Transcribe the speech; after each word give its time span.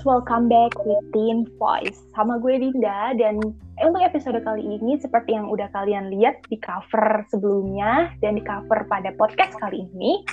Pros, 0.00 0.08
welcome 0.08 0.48
back 0.48 0.72
with 0.88 1.04
Teen 1.12 1.44
Voice. 1.60 2.00
Sama 2.16 2.40
gue 2.40 2.56
Dinda 2.56 3.12
dan 3.20 3.36
untuk 3.84 4.00
episode 4.00 4.40
kali 4.48 4.80
ini 4.80 4.96
seperti 4.96 5.36
yang 5.36 5.52
udah 5.52 5.68
kalian 5.76 6.08
lihat 6.08 6.40
di 6.48 6.56
cover 6.56 7.28
sebelumnya 7.28 8.08
dan 8.24 8.40
di 8.40 8.42
cover 8.44 8.88
pada 8.88 9.12
podcast 9.20 9.52
kali 9.60 9.84
ini 9.92 10.24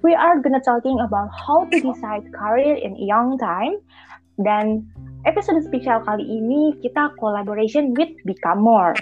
We 0.00 0.16
are 0.16 0.40
gonna 0.40 0.64
talking 0.64 0.96
about 1.04 1.28
how 1.36 1.68
to 1.68 1.76
decide 1.84 2.32
career 2.32 2.80
in 2.80 2.96
young 2.96 3.36
time. 3.36 3.76
Dan 4.40 4.88
episode 5.28 5.60
spesial 5.68 6.00
kali 6.00 6.24
ini 6.24 6.80
kita 6.80 7.12
collaboration 7.20 7.92
with 7.92 8.16
Become 8.24 8.64
More 8.64 8.96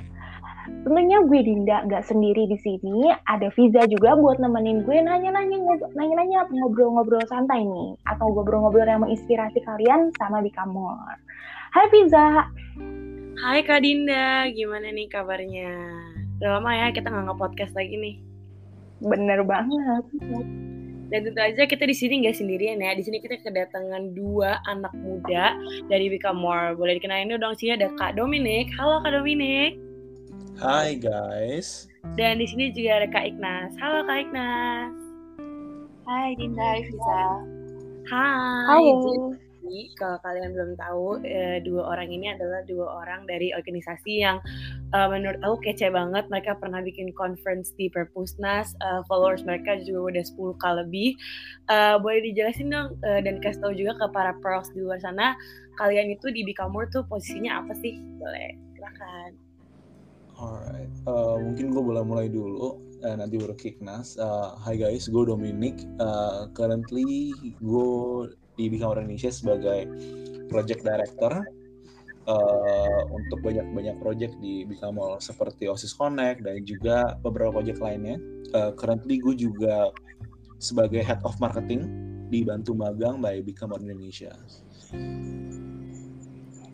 Tentunya 0.68 1.20
gue 1.24 1.40
Dinda 1.45 1.84
nggak 1.84 2.04
sendiri 2.08 2.48
di 2.48 2.56
sini, 2.60 3.12
ada 3.28 3.52
Viza 3.52 3.84
juga 3.88 4.16
buat 4.16 4.40
nemenin 4.40 4.84
gue 4.84 4.96
nanya-nanya 5.00 5.56
nanya-nanya 5.92 6.48
ngobrol-ngobrol 6.48 7.24
santai 7.28 7.64
nih 7.64 7.96
atau 8.08 8.32
ngobrol-ngobrol 8.32 8.88
yang 8.88 9.04
menginspirasi 9.04 9.60
kalian 9.64 10.12
sama 10.16 10.41
di 10.41 10.48
Kamor. 10.52 10.96
Hai 11.72 11.86
Viza. 11.92 12.48
Hai 13.38 13.62
Kak 13.62 13.86
Dinda, 13.86 14.50
gimana 14.50 14.91
nih 14.91 15.06
kabarnya? 15.06 15.70
Udah 16.42 16.58
lama 16.58 16.70
ya 16.74 16.91
kita 16.91 17.06
nggak 17.06 17.30
nge-podcast 17.30 17.72
lagi 17.77 17.94
nih. 17.94 18.16
Bener 18.98 19.46
banget. 19.46 20.05
Dan 21.08 21.25
tentu 21.25 21.41
aja 21.41 21.64
kita 21.64 21.88
di 21.88 21.97
sini 21.97 22.20
nggak 22.27 22.36
sendirian 22.36 22.82
ya. 22.82 22.92
Di 22.98 23.06
sini 23.06 23.22
kita 23.22 23.41
kedatangan 23.41 24.12
dua 24.12 24.60
anak 24.69 24.92
muda 24.98 25.56
dari 25.88 26.12
Become 26.12 26.42
More. 26.42 26.77
Boleh 26.77 26.98
dikenalin 26.98 27.32
dong 27.38 27.56
sini 27.56 27.78
ada 27.78 27.88
Kak 27.97 28.19
Dominik. 28.19 28.69
Halo 28.77 29.00
Kak 29.00 29.14
Dominik. 29.14 29.88
Hai 30.59 30.98
guys. 30.98 31.87
Dan 32.19 32.42
di 32.42 32.47
sini 32.51 32.75
juga 32.75 32.98
ada 32.98 33.06
Kak 33.06 33.31
Ignas. 33.31 33.78
Halo 33.78 34.03
Kak 34.11 34.27
Ignas. 34.27 34.91
Hai 36.03 36.34
Dinda, 36.34 36.67
hai 36.75 36.83
Fiza. 36.83 37.23
Hai. 38.11 38.67
Halo. 38.67 39.39
Jadi 39.39 39.95
kalau 39.95 40.19
kalian 40.19 40.50
belum 40.59 40.75
tahu, 40.75 41.23
eh, 41.23 41.62
dua 41.62 41.95
orang 41.95 42.11
ini 42.11 42.34
adalah 42.34 42.67
dua 42.67 42.91
orang 42.91 43.23
dari 43.31 43.55
organisasi 43.55 44.19
yang 44.19 44.42
uh, 44.98 45.06
menurut 45.06 45.39
aku 45.47 45.62
kece 45.70 45.95
banget. 45.95 46.27
Mereka 46.27 46.59
pernah 46.59 46.83
bikin 46.83 47.15
conference 47.15 47.70
di 47.78 47.87
Perpusnas. 47.87 48.75
Uh, 48.83 49.06
followers 49.06 49.47
mereka 49.47 49.78
juga 49.87 50.11
udah 50.11 50.25
10 50.27 50.59
k 50.59 50.65
lebih. 50.75 51.09
Boleh 52.03 52.19
dijelasin 52.27 52.75
dong 52.75 52.98
dan 53.06 53.39
kasih 53.39 53.62
tahu 53.62 53.78
juga 53.78 53.95
ke 53.95 54.06
para 54.11 54.34
pros 54.43 54.75
di 54.75 54.83
luar 54.83 54.98
sana, 54.98 55.39
kalian 55.78 56.19
itu 56.19 56.34
di 56.34 56.43
Bikamur 56.43 56.91
tuh 56.91 57.06
posisinya 57.06 57.62
apa 57.62 57.78
sih? 57.78 57.95
Boleh, 58.19 58.59
silakan. 58.75 59.47
Alright, 60.39 60.94
uh, 61.11 61.34
mungkin 61.34 61.75
gue 61.75 61.83
boleh 61.83 62.06
mulai 62.06 62.31
dulu. 62.31 62.78
Uh, 63.03 63.14
nanti 63.19 63.42
baru 63.42 63.58
Kiknas. 63.58 64.14
Uh, 64.22 64.55
hi 64.62 64.78
guys, 64.78 65.11
gue 65.11 65.22
Dominic. 65.27 65.83
Uh, 65.98 66.47
currently 66.55 67.34
gue 67.58 67.91
di 68.55 68.70
Become 68.70 69.03
Indonesia 69.03 69.34
sebagai 69.34 69.91
project 70.47 70.86
director 70.86 71.42
uh, 72.31 73.03
untuk 73.11 73.42
banyak-banyak 73.42 73.98
project 73.98 74.39
di 74.39 74.62
Become 74.62 75.19
seperti 75.19 75.66
Osis 75.66 75.91
Connect 75.91 76.47
dan 76.47 76.62
juga 76.62 77.19
beberapa 77.19 77.59
project 77.59 77.83
lainnya. 77.83 78.22
Uh, 78.55 78.70
currently 78.78 79.19
gue 79.19 79.34
juga 79.34 79.91
sebagai 80.62 81.03
head 81.03 81.19
of 81.27 81.34
marketing 81.42 81.83
dibantu 82.31 82.78
magang 82.78 83.19
by 83.19 83.42
Become 83.42 83.75
Indonesia. 83.83 84.38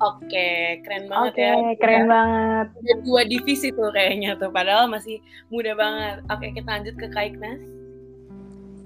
Oke, 0.03 0.83
keren 0.83 1.07
banget 1.07 1.33
Oke, 1.39 1.47
ya. 1.47 1.55
keren 1.79 2.05
banget. 2.11 2.67
Ada 2.75 2.95
dua 3.07 3.23
divisi 3.23 3.71
tuh 3.71 3.95
kayaknya 3.95 4.35
tuh, 4.35 4.51
padahal 4.51 4.91
masih 4.91 5.23
muda 5.55 5.79
banget. 5.79 6.27
Oke, 6.35 6.51
kita 6.51 6.67
lanjut 6.67 6.95
ke 6.99 7.07
Kak 7.15 7.25
Ignas. 7.31 7.63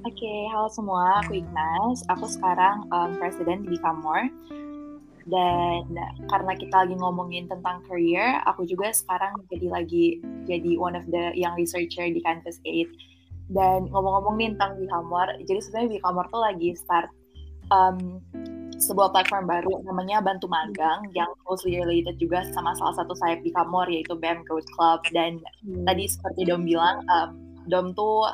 Oke, 0.04 0.34
halo 0.52 0.68
semua, 0.68 1.24
aku 1.24 1.40
Ignas. 1.40 2.04
Aku 2.12 2.28
sekarang 2.28 2.84
um, 2.92 3.16
presiden 3.16 3.64
di 3.64 3.76
Become 3.76 4.04
Dan 5.28 5.84
karena 6.32 6.52
kita 6.56 6.76
lagi 6.84 6.96
ngomongin 6.96 7.48
tentang 7.48 7.84
career, 7.88 8.40
aku 8.44 8.64
juga 8.64 8.92
sekarang 8.92 9.36
jadi 9.52 9.68
lagi 9.68 10.20
jadi 10.48 10.76
one 10.76 10.96
of 10.96 11.04
the 11.08 11.32
young 11.36 11.56
researcher 11.56 12.04
di 12.04 12.20
Canvas 12.20 12.60
8. 12.64 12.88
Dan 13.48 13.88
ngomong-ngomong 13.88 14.36
nih 14.36 14.48
tentang 14.56 14.76
Become 14.76 15.12
jadi 15.48 15.60
sebenarnya 15.64 16.00
Become 16.00 16.28
tuh 16.28 16.40
lagi 16.44 16.68
start 16.76 17.08
um, 17.72 18.20
sebuah 18.78 19.10
platform 19.10 19.50
baru 19.50 19.82
namanya 19.82 20.22
Bantu 20.22 20.46
Magang 20.46 21.10
yang 21.10 21.28
closely 21.42 21.82
related 21.82 22.14
juga 22.22 22.46
sama 22.54 22.78
salah 22.78 22.94
satu 22.94 23.12
sayap 23.18 23.42
di 23.42 23.50
Kamor 23.50 23.90
yaitu 23.90 24.14
BM 24.14 24.46
Growth 24.46 24.70
Club. 24.78 25.02
Dan 25.10 25.42
hmm. 25.66 25.84
tadi 25.84 26.06
seperti 26.06 26.46
Dom 26.46 26.62
bilang 26.62 27.02
um, 27.10 27.34
Dom 27.66 27.90
tuh 27.98 28.30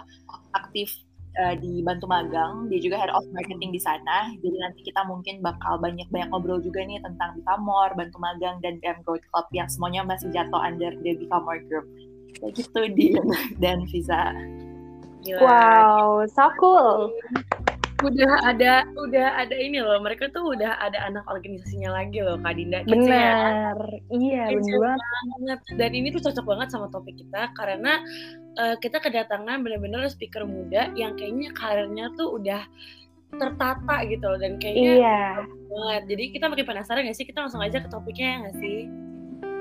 aktif 0.53 0.93
uh, 1.41 1.57
di 1.57 1.81
Bantu 1.81 2.05
Magang. 2.05 2.69
Dia 2.69 2.79
juga 2.79 3.01
head 3.01 3.13
of 3.17 3.25
marketing 3.33 3.73
di 3.73 3.81
sana. 3.81 4.29
Jadi 4.37 4.57
nanti 4.61 4.81
kita 4.85 5.09
mungkin 5.09 5.41
bakal 5.41 5.81
banyak-banyak 5.81 6.29
ngobrol 6.29 6.61
juga 6.61 6.85
nih 6.85 7.01
tentang 7.01 7.41
Bikamor, 7.41 7.97
Bantu 7.97 8.19
Magang 8.21 8.61
dan 8.61 8.77
BM 8.85 9.01
Growth 9.03 9.25
Club 9.33 9.49
yang 9.57 9.67
semuanya 9.73 10.05
masih 10.05 10.29
jatuh 10.29 10.61
under 10.61 10.93
the 11.01 11.17
Bikamor 11.17 11.57
Group. 11.67 11.89
Kayak 12.37 12.53
gitu 12.61 12.81
Din 12.93 13.25
dan 13.63 13.89
Visa 13.89 14.37
Wow, 15.41 16.29
so 16.29 16.53
cool 16.61 17.09
udah 18.05 18.33
ada 18.45 18.85
udah 18.95 19.29
ada 19.41 19.57
ini 19.57 19.81
loh 19.81 19.97
mereka 20.05 20.29
tuh 20.31 20.53
udah 20.53 20.77
ada 20.79 21.01
anak 21.09 21.25
organisasinya 21.27 21.91
lagi 21.91 22.21
loh 22.21 22.37
Kak 22.41 22.55
Dinda 22.57 22.85
benar 22.85 23.77
iya 24.13 24.53
benar 24.53 25.01
banget. 25.01 25.59
dan 25.81 25.91
ini 25.97 26.13
tuh 26.13 26.23
cocok 26.29 26.45
banget 26.45 26.69
sama 26.71 26.87
topik 26.93 27.17
kita 27.17 27.51
karena 27.57 28.05
uh, 28.61 28.77
kita 28.79 29.01
kedatangan 29.01 29.65
benar-benar 29.65 30.07
speaker 30.13 30.45
muda 30.45 30.93
yang 30.93 31.17
kayaknya 31.17 31.51
karirnya 31.57 32.13
tuh 32.15 32.37
udah 32.37 32.63
tertata 33.35 34.07
gitu 34.07 34.31
loh 34.31 34.39
dan 34.39 34.63
kayaknya 34.63 34.95
iya. 34.95 35.23
banget. 35.67 36.03
Jadi 36.07 36.25
kita 36.39 36.47
makin 36.47 36.71
penasaran 36.71 37.03
gak 37.03 37.19
sih? 37.19 37.27
Kita 37.27 37.43
langsung 37.43 37.67
aja 37.67 37.83
ke 37.83 37.91
topiknya 37.91 38.29
ya 38.31 38.37
gak 38.47 38.57
sih 38.63 38.87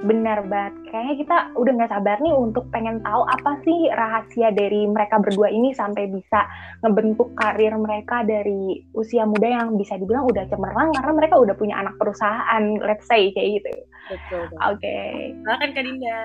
benar 0.03 0.43
banget. 0.45 0.75
Kayaknya 0.91 1.15
kita 1.23 1.37
udah 1.55 1.71
nggak 1.79 1.91
sabar 1.95 2.17
nih 2.19 2.35
untuk 2.35 2.67
pengen 2.69 2.99
tahu 3.01 3.23
apa 3.23 3.51
sih 3.63 3.87
rahasia 3.89 4.51
dari 4.51 4.85
mereka 4.85 5.17
berdua 5.17 5.47
ini 5.49 5.71
sampai 5.71 6.11
bisa 6.11 6.45
ngebentuk 6.83 7.31
karir 7.39 7.73
mereka 7.79 8.21
dari 8.27 8.83
usia 8.93 9.23
muda 9.23 9.47
yang 9.47 9.79
bisa 9.79 9.95
dibilang 9.95 10.27
udah 10.27 10.43
cemerlang 10.51 10.91
karena 10.93 11.11
mereka 11.15 11.35
udah 11.39 11.55
punya 11.55 11.79
anak 11.79 11.95
perusahaan, 11.97 12.63
let's 12.83 13.07
say 13.07 13.31
kayak 13.31 13.63
gitu. 13.63 13.71
Betul. 14.11 14.45
Oke. 14.67 14.83
Okay. 14.83 15.11
Silakan 15.41 15.69
Kak 15.71 15.83
Dinda. 15.87 16.21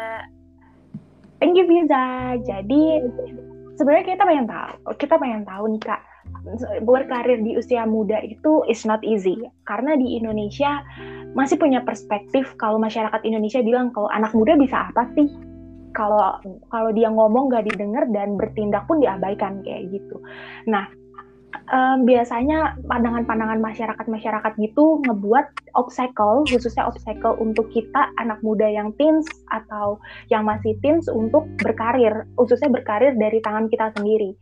Thank 1.38 1.54
you. 1.54 1.64
Jadi 2.42 2.82
sebenarnya 3.78 4.04
kita 4.18 4.22
pengen 4.26 4.46
tahu, 4.50 4.74
kita 4.98 5.14
pengen 5.22 5.46
tahu 5.46 5.70
nih 5.70 5.82
Kak, 5.86 6.02
berkarir 6.82 7.40
di 7.44 7.54
usia 7.54 7.84
muda 7.84 8.18
itu 8.24 8.64
is 8.66 8.82
not 8.88 9.00
easy 9.04 9.36
karena 9.68 9.94
di 9.94 10.16
Indonesia 10.16 10.80
masih 11.38 11.54
punya 11.54 11.87
perspektif 11.87 12.50
kalau 12.59 12.82
masyarakat 12.82 13.22
Indonesia 13.22 13.62
bilang 13.62 13.94
kalau 13.94 14.10
anak 14.10 14.34
muda 14.34 14.59
bisa 14.59 14.91
apa 14.91 15.06
sih 15.15 15.31
kalau 15.94 16.19
kalau 16.75 16.91
dia 16.91 17.06
ngomong 17.06 17.54
gak 17.54 17.71
didengar 17.71 18.10
dan 18.10 18.34
bertindak 18.34 18.82
pun 18.91 18.99
diabaikan 18.99 19.62
kayak 19.62 19.87
gitu. 19.94 20.19
Nah 20.66 20.91
um, 21.72 22.04
biasanya 22.04 22.76
pandangan-pandangan 22.88 23.60
masyarakat-masyarakat 23.60 24.52
gitu 24.60 25.00
ngebuat 25.04 25.46
obstacle, 25.76 26.44
khususnya 26.48 26.88
obstacle 26.88 27.36
untuk 27.38 27.68
kita 27.72 28.10
anak 28.20 28.40
muda 28.42 28.66
yang 28.66 28.92
teens 28.96 29.28
atau 29.52 30.00
yang 30.32 30.44
masih 30.44 30.76
teens 30.80 31.06
untuk 31.08 31.46
berkarir, 31.60 32.26
khususnya 32.36 32.72
berkarir 32.72 33.14
dari 33.16 33.38
tangan 33.44 33.69
kita 33.69 33.93
sendiri. 33.96 34.34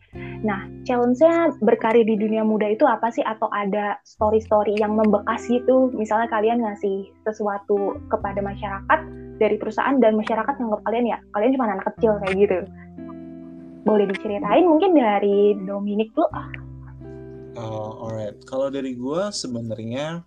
Nah, 0.47 0.69
challenge-nya 0.87 1.59
berkarir 1.61 2.07
di 2.07 2.17
dunia 2.17 2.47
muda 2.47 2.71
itu 2.71 2.87
apa 2.87 3.11
sih? 3.11 3.25
Atau 3.27 3.51
ada 3.51 3.99
story-story 4.07 4.79
yang 4.79 4.95
membekas 4.95 5.47
gitu? 5.51 5.91
Misalnya 5.95 6.31
kalian 6.31 6.63
ngasih 6.63 7.11
sesuatu 7.27 7.99
kepada 8.13 8.39
masyarakat 8.41 9.01
dari 9.37 9.57
perusahaan 9.61 9.99
dan 10.01 10.17
masyarakat 10.17 10.55
yang 10.57 10.71
kalian 10.87 11.07
ya, 11.13 11.19
kalian 11.37 11.53
cuma 11.57 11.69
anak 11.69 11.85
kecil 11.95 12.17
kayak 12.25 12.37
gitu. 12.41 12.59
Boleh 13.87 14.07
diceritain 14.11 14.67
mungkin 14.67 14.99
dari 14.99 15.55
Dominic 15.63 16.11
dulu 16.17 16.27
Uh, 17.57 17.93
alright, 18.05 18.37
kalau 18.45 18.69
dari 18.69 18.93
gue 18.93 19.23
sebenarnya 19.33 20.21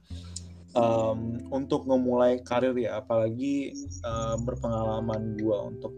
um, 0.73 1.37
untuk 1.53 1.85
memulai 1.85 2.41
karir 2.41 2.73
ya, 2.73 2.97
apalagi 2.97 3.69
uh, 4.01 4.33
berpengalaman 4.41 5.37
gue 5.37 5.57
untuk 5.61 5.93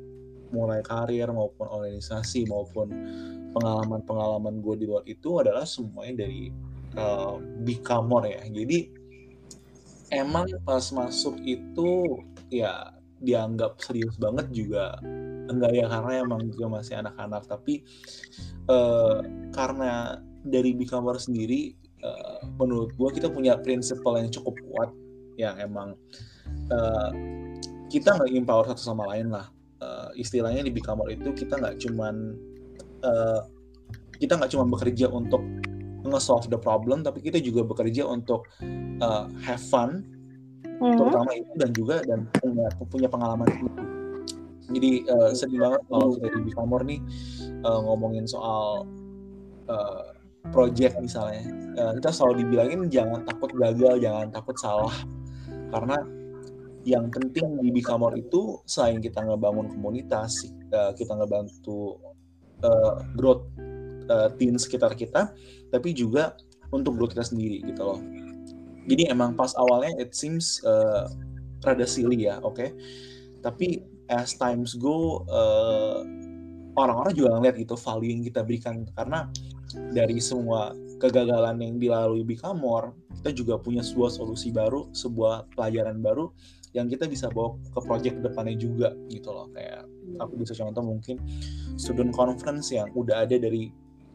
mulai 0.51 0.83
karir 0.83 1.31
maupun 1.31 1.71
organisasi 1.71 2.43
maupun 2.51 2.91
pengalaman-pengalaman 3.55 4.59
gue 4.59 4.75
di 4.83 4.85
luar 4.87 5.03
itu 5.07 5.39
adalah 5.39 5.63
semuanya 5.63 6.27
dari 6.27 6.51
uh, 6.99 7.39
Bikamor 7.39 8.27
ya. 8.27 8.43
Jadi 8.51 8.91
emang 10.11 10.51
pas 10.67 10.83
masuk 10.91 11.39
itu 11.47 12.19
ya 12.51 12.91
dianggap 13.23 13.79
serius 13.79 14.19
banget 14.19 14.51
juga 14.51 14.99
enggak 15.47 15.71
ya 15.77 15.85
karena 15.87 16.11
emang 16.27 16.41
juga 16.51 16.79
masih 16.79 16.99
anak-anak. 16.99 17.47
Tapi 17.47 17.87
uh, 18.67 19.23
karena 19.55 20.19
dari 20.45 20.73
Bikamar 20.73 21.21
sendiri 21.21 21.75
uh, 22.01 22.41
menurut 22.57 22.93
gue 22.97 23.09
kita 23.21 23.29
punya 23.29 23.57
prinsipal 23.61 24.17
yang 24.17 24.29
cukup 24.33 24.57
kuat 24.69 24.89
yang 25.37 25.57
emang 25.61 25.93
uh, 26.69 27.11
kita 27.91 28.15
nggak 28.15 28.31
empower 28.31 28.65
satu 28.71 28.81
sama 28.81 29.07
lain 29.11 29.33
lah. 29.33 29.49
Uh, 29.81 30.13
istilahnya 30.13 30.61
di 30.61 30.69
Bikamar 30.69 31.09
itu 31.09 31.33
kita 31.33 31.57
nggak 31.57 31.81
cuman 31.81 32.37
uh, 33.01 33.41
kita 34.21 34.37
nggak 34.37 34.53
cuma 34.53 34.69
bekerja 34.69 35.09
untuk 35.09 35.41
nge-solve 36.05 36.49
the 36.49 36.57
problem 36.57 37.01
tapi 37.01 37.21
kita 37.21 37.41
juga 37.41 37.65
bekerja 37.65 38.05
untuk 38.05 38.45
uh, 39.01 39.25
have 39.41 39.61
fun 39.61 40.05
mm-hmm. 40.65 40.97
terutama 40.97 41.29
itu 41.33 41.51
dan 41.57 41.69
juga 41.73 41.95
dan 42.05 42.29
punya 42.37 42.67
punya 42.89 43.07
pengalaman 43.09 43.49
itu. 43.49 43.65
Jadi 44.71 44.91
uh, 45.09 45.31
sedih 45.35 45.59
banget 45.59 45.81
kalau 45.89 46.15
kita 46.15 46.27
di 46.31 46.41
Bikamor 46.47 46.81
nih 46.85 46.99
uh, 47.65 47.79
ngomongin 47.83 48.25
soal 48.29 48.85
uh, 49.67 50.20
project 50.51 50.99
misalnya. 50.99 51.43
Uh, 51.79 51.91
kita 51.99 52.09
selalu 52.11 52.45
dibilangin 52.45 52.81
jangan 52.91 53.23
takut 53.23 53.51
gagal 53.55 53.99
jangan 54.03 54.27
takut 54.29 54.55
salah. 54.59 54.95
Karena 55.71 55.97
yang 56.83 57.07
penting 57.13 57.61
di 57.61 57.69
Bikamor 57.71 58.17
itu 58.17 58.59
selain 58.65 58.99
kita 58.99 59.21
ngebangun 59.21 59.71
komunitas 59.71 60.49
uh, 60.73 60.91
kita 60.97 61.13
ngebantu 61.13 62.01
uh, 62.65 63.05
growth 63.15 63.45
uh, 64.09 64.33
tim 64.35 64.57
sekitar 64.57 64.97
kita 64.97 65.29
tapi 65.69 65.93
juga 65.93 66.33
untuk 66.73 66.97
growth 66.97 67.13
kita 67.13 67.25
sendiri 67.25 67.61
gitu 67.63 67.81
loh. 67.85 68.01
Jadi 68.89 69.13
emang 69.13 69.37
pas 69.37 69.53
awalnya 69.55 69.93
it 70.01 70.17
seems 70.17 70.57
uh, 70.65 71.05
rada 71.61 71.85
silly 71.85 72.25
ya 72.25 72.41
oke. 72.41 72.57
Okay? 72.57 72.73
tapi 73.41 73.81
as 74.07 74.37
times 74.37 74.77
go 74.77 75.25
uh, 75.27 76.05
orang-orang 76.77 77.13
juga 77.17 77.35
ngeliat 77.35 77.55
gitu 77.57 77.75
value 77.75 78.13
yang 78.13 78.23
kita 78.23 78.41
berikan. 78.45 78.85
Karena 78.93 79.27
dari 79.91 80.17
semua 80.21 80.75
kegagalan 81.01 81.57
yang 81.61 81.75
dilalui 81.81 82.23
Bikamor 82.25 82.93
kita 83.21 83.37
juga 83.37 83.61
punya 83.61 83.85
sebuah 83.85 84.09
solusi 84.09 84.49
baru 84.49 84.89
sebuah 84.97 85.53
pelajaran 85.53 86.01
baru 86.01 86.33
yang 86.73 86.87
kita 86.87 87.05
bisa 87.05 87.27
bawa 87.29 87.53
ke 87.69 87.79
project 87.83 88.17
depannya 88.23 88.55
juga 88.57 88.95
gitu 89.11 89.29
loh. 89.29 89.45
Kayak 89.51 89.85
aku 90.17 90.41
bisa 90.41 90.55
contoh 90.55 90.81
mungkin 90.81 91.19
student 91.75 92.15
conference 92.15 92.71
yang 92.71 92.89
udah 92.95 93.27
ada 93.27 93.35
dari 93.35 93.69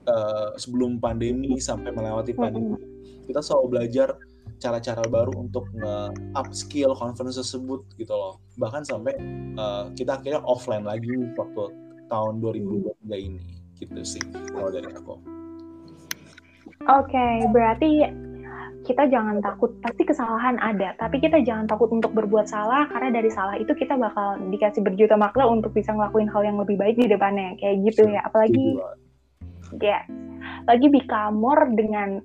uh, 0.08 0.56
sebelum 0.56 0.99
pandemi 0.99 1.61
sampai 1.61 1.93
melewati 1.93 2.32
pandemi. 2.32 2.81
Kita 3.29 3.44
selalu 3.44 3.79
belajar 3.79 4.17
cara-cara 4.56 5.05
baru 5.05 5.37
untuk 5.37 5.69
nge-up 5.76 6.49
skill 6.56 6.97
conference 6.97 7.37
tersebut 7.37 7.85
gitu 8.00 8.14
loh. 8.17 8.41
Bahkan 8.56 8.88
sampai 8.88 9.14
uh, 9.61 9.93
kita 9.93 10.17
akhirnya 10.17 10.41
offline 10.49 10.82
lagi 10.82 11.12
waktu 11.37 11.64
tahun 12.09 12.41
2023 12.41 13.20
ini. 13.20 13.47
Gitu 13.76 14.00
sih 14.02 14.25
kalau 14.50 14.73
dari 14.73 14.88
aku. 14.88 15.36
Oke, 16.87 17.19
okay, 17.19 17.43
berarti 17.50 17.91
kita 18.87 19.11
jangan 19.11 19.43
takut. 19.43 19.75
Pasti 19.83 20.06
kesalahan 20.06 20.55
ada 20.62 20.94
tapi 20.94 21.19
kita 21.19 21.43
jangan 21.43 21.67
takut 21.67 21.91
untuk 21.91 22.15
berbuat 22.15 22.47
salah 22.47 22.87
karena 22.94 23.11
dari 23.11 23.27
salah 23.35 23.59
itu 23.59 23.75
kita 23.75 23.99
bakal 23.99 24.38
dikasih 24.55 24.87
berjuta 24.87 25.19
makna 25.19 25.50
untuk 25.50 25.75
bisa 25.75 25.91
ngelakuin 25.91 26.31
hal 26.31 26.47
yang 26.47 26.62
lebih 26.62 26.79
baik 26.79 26.94
di 26.94 27.11
depannya. 27.11 27.59
Kayak 27.59 27.91
gitu 27.91 28.06
ya 28.06 28.23
apalagi 28.23 28.79
ya 29.83 30.06
lagi 30.71 30.87
Bikamor 30.87 31.75
dengan 31.75 32.23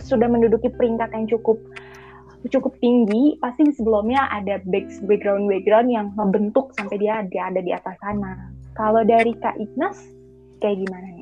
sudah 0.00 0.28
menduduki 0.32 0.72
peringkat 0.72 1.12
yang 1.12 1.28
cukup 1.28 1.60
cukup 2.48 2.76
tinggi 2.80 3.36
pasti 3.40 3.68
sebelumnya 3.72 4.28
ada 4.32 4.60
background 5.04 5.48
background 5.48 5.88
yang 5.92 6.12
membentuk 6.16 6.72
sampai 6.80 6.96
dia 6.96 7.20
ada 7.20 7.52
ada 7.52 7.60
di 7.60 7.72
atas 7.76 7.96
sana. 8.00 8.52
Kalau 8.72 9.04
dari 9.04 9.36
Kak 9.36 9.60
Ignas 9.60 10.00
kayak 10.64 10.80
gimana? 10.88 11.13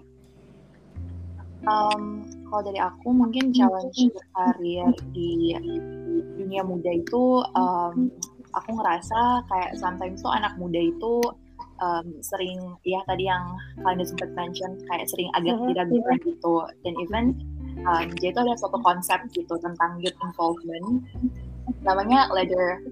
Um, 1.63 2.27
kalau 2.51 2.63
dari 2.67 2.81
aku 2.83 3.15
mungkin 3.15 3.55
challenge 3.55 4.11
berkarir 4.11 4.91
di 5.15 5.55
dunia 6.35 6.67
muda 6.67 6.91
itu 6.91 7.39
um, 7.55 8.11
aku 8.53 8.69
ngerasa 8.77 9.47
kayak 9.47 9.79
sometimes 9.79 10.21
tuh 10.21 10.35
anak 10.35 10.53
muda 10.59 10.79
itu 10.79 11.23
um, 11.83 12.07
sering 12.21 12.59
ya 12.87 13.01
tadi 13.07 13.27
yang 13.31 13.45
kalian 13.83 14.07
sempat 14.07 14.31
mention 14.35 14.79
kayak 14.91 15.07
sering 15.11 15.31
agak 15.39 15.59
mm-hmm. 15.59 15.71
tidak 15.75 15.87
bisa 15.91 16.13
gitu. 16.27 16.55
Dan 16.87 16.95
even 17.03 17.25
um, 17.87 18.07
jadi 18.23 18.35
itu 18.35 18.41
ada 18.43 18.55
suatu 18.59 18.79
konsep 18.83 19.19
gitu 19.33 19.55
tentang 19.61 19.99
youth 20.03 20.17
involvement. 20.23 21.07
Namanya 21.87 22.31
ladder 22.35 22.83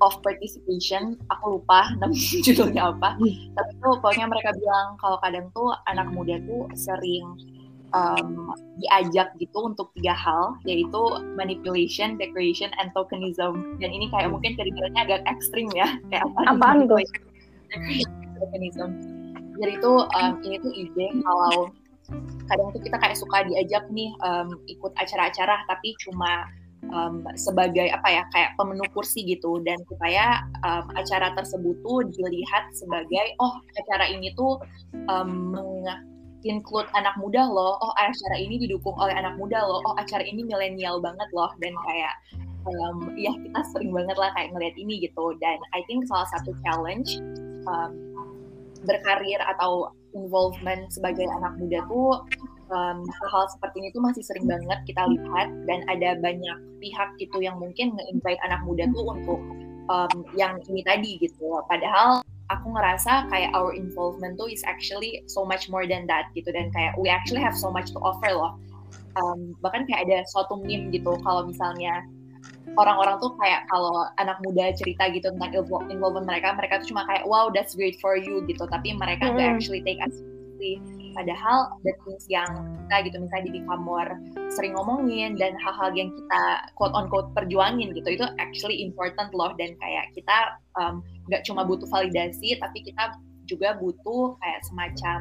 of 0.00 0.14
participation. 0.22 1.18
Aku 1.34 1.58
lupa 1.58 1.90
nama 2.00 2.14
judulnya 2.14 2.94
apa. 2.94 3.18
Tapi 3.56 3.72
tuh 3.82 3.94
pokoknya 4.00 4.26
mereka 4.30 4.50
bilang 4.56 4.96
kalau 4.98 5.18
kadang 5.20 5.46
tuh 5.52 5.74
anak 5.86 6.08
muda 6.12 6.40
tuh 6.46 6.66
sering 6.74 7.24
um, 7.92 8.52
diajak 8.78 9.32
gitu 9.40 9.58
untuk 9.72 9.92
tiga 9.98 10.14
hal 10.14 10.56
yaitu 10.64 11.02
manipulation, 11.36 12.16
decoration, 12.20 12.72
and 12.80 12.92
tokenism. 12.92 13.78
Dan 13.80 13.90
ini 13.92 14.08
kayak 14.12 14.32
mungkin 14.32 14.56
kedengarannya 14.56 15.02
agak 15.08 15.22
ekstrim 15.28 15.68
ya 15.72 15.88
kayak 16.10 16.24
apa? 16.24 16.40
Apaan 16.56 16.88
tuh? 16.88 17.00
Tokenism. 18.38 18.90
Jadi 19.58 19.72
itu 19.74 19.92
um, 19.92 20.32
ini 20.46 20.56
tuh 20.62 20.72
ide 20.72 21.06
kalau 21.26 21.74
kadang 22.48 22.72
tuh 22.72 22.80
kita 22.80 22.96
kayak 22.96 23.16
suka 23.18 23.44
diajak 23.44 23.84
nih 23.92 24.08
um, 24.24 24.56
ikut 24.64 24.92
acara-acara 24.96 25.60
tapi 25.68 25.92
cuma 26.00 26.48
um, 26.88 27.20
sebagai 27.36 27.92
apa 27.92 28.08
ya 28.08 28.22
kayak 28.32 28.56
pemenuh 28.56 28.88
kursi 28.96 29.24
gitu 29.28 29.60
dan 29.66 29.76
supaya 29.90 30.46
um, 30.64 30.88
acara 30.96 31.36
tersebut 31.36 31.76
tuh 31.84 32.08
dilihat 32.16 32.72
sebagai 32.72 33.36
oh 33.42 33.60
acara 33.76 34.08
ini 34.08 34.32
tuh 34.32 34.56
um, 35.10 35.52
include 36.46 36.86
anak 36.94 37.14
muda 37.18 37.42
loh. 37.46 37.78
Oh 37.82 37.92
acara 37.98 38.36
ini 38.38 38.62
didukung 38.62 38.94
oleh 38.98 39.14
anak 39.14 39.34
muda 39.40 39.58
loh. 39.64 39.82
Oh 39.82 39.94
acara 39.98 40.22
ini 40.22 40.46
milenial 40.46 41.02
banget 41.02 41.26
loh. 41.34 41.50
Dan 41.58 41.74
kayak 41.86 42.14
um, 42.68 43.10
ya 43.18 43.34
kita 43.34 43.60
sering 43.74 43.90
banget 43.90 44.16
lah 44.18 44.30
kayak 44.38 44.54
ngeliat 44.54 44.76
ini 44.78 45.02
gitu. 45.02 45.34
Dan 45.42 45.58
I 45.74 45.82
think 45.90 46.06
salah 46.06 46.28
satu 46.30 46.54
challenge 46.62 47.18
um, 47.66 47.92
berkarir 48.86 49.40
atau 49.56 49.90
involvement 50.14 50.86
sebagai 50.94 51.26
anak 51.26 51.58
muda 51.58 51.82
tuh 51.90 52.22
um, 52.70 53.02
hal-hal 53.02 53.44
seperti 53.50 53.82
ini 53.82 53.88
tuh 53.90 54.02
masih 54.02 54.22
sering 54.22 54.46
banget 54.46 54.78
kita 54.86 55.02
lihat. 55.10 55.48
Dan 55.66 55.82
ada 55.90 56.14
banyak 56.22 56.58
pihak 56.78 57.08
gitu 57.18 57.42
yang 57.42 57.58
mungkin 57.58 57.98
nge-invite 57.98 58.40
anak 58.46 58.62
muda 58.62 58.86
tuh 58.94 59.04
untuk 59.10 59.40
um, 59.90 60.22
yang 60.38 60.62
ini 60.70 60.86
tadi 60.86 61.18
gitu. 61.18 61.58
Padahal 61.66 62.22
aku 62.48 62.66
ngerasa 62.72 63.28
kayak 63.28 63.52
our 63.52 63.76
involvement 63.76 64.36
tuh 64.40 64.48
is 64.48 64.64
actually 64.64 65.22
so 65.28 65.44
much 65.44 65.68
more 65.68 65.84
than 65.84 66.08
that 66.08 66.32
gitu. 66.32 66.48
Dan 66.50 66.72
kayak 66.72 66.96
we 66.96 67.12
actually 67.12 67.40
have 67.40 67.56
so 67.56 67.68
much 67.68 67.92
to 67.92 68.00
offer 68.00 68.32
loh. 68.32 68.56
Um, 69.18 69.56
bahkan 69.60 69.84
kayak 69.88 70.08
ada 70.08 70.18
suatu 70.30 70.60
meme 70.62 70.94
gitu 70.94 71.18
kalau 71.26 71.48
misalnya 71.48 72.06
orang-orang 72.78 73.18
tuh 73.18 73.34
kayak 73.40 73.66
kalau 73.66 74.06
anak 74.22 74.38
muda 74.46 74.70
cerita 74.76 75.10
gitu 75.10 75.32
tentang 75.34 75.52
involvement 75.90 76.28
mereka 76.28 76.54
mereka 76.54 76.78
tuh 76.84 76.94
cuma 76.94 77.02
kayak 77.10 77.26
wow 77.26 77.50
that's 77.50 77.74
great 77.74 77.96
for 78.00 78.16
you 78.18 78.42
gitu. 78.46 78.64
Tapi 78.66 78.94
mereka 78.96 79.30
mm. 79.32 79.40
actually 79.40 79.82
take 79.84 80.00
us 80.02 80.14
seriously 80.58 80.97
padahal 81.18 81.74
the 81.82 81.90
things 82.06 82.22
yang 82.30 82.46
kita 82.86 83.10
gitu 83.10 83.16
misalnya 83.18 83.44
di 83.50 83.52
Bikamor 83.58 84.06
sering 84.54 84.78
ngomongin 84.78 85.34
dan 85.34 85.58
hal-hal 85.58 85.90
yang 85.98 86.14
kita 86.14 86.42
quote 86.78 86.94
on 86.94 87.10
quote 87.10 87.34
perjuangin 87.34 87.90
gitu 87.90 88.14
itu 88.14 88.26
actually 88.38 88.78
important 88.78 89.34
loh. 89.34 89.50
Dan 89.58 89.74
kayak 89.82 90.14
kita 90.14 90.38
nggak 91.26 91.42
um, 91.42 91.46
cuma 91.50 91.66
butuh 91.66 91.90
validasi 91.90 92.54
tapi 92.62 92.86
kita 92.86 93.18
juga 93.50 93.74
butuh 93.82 94.38
kayak 94.38 94.60
semacam 94.62 95.18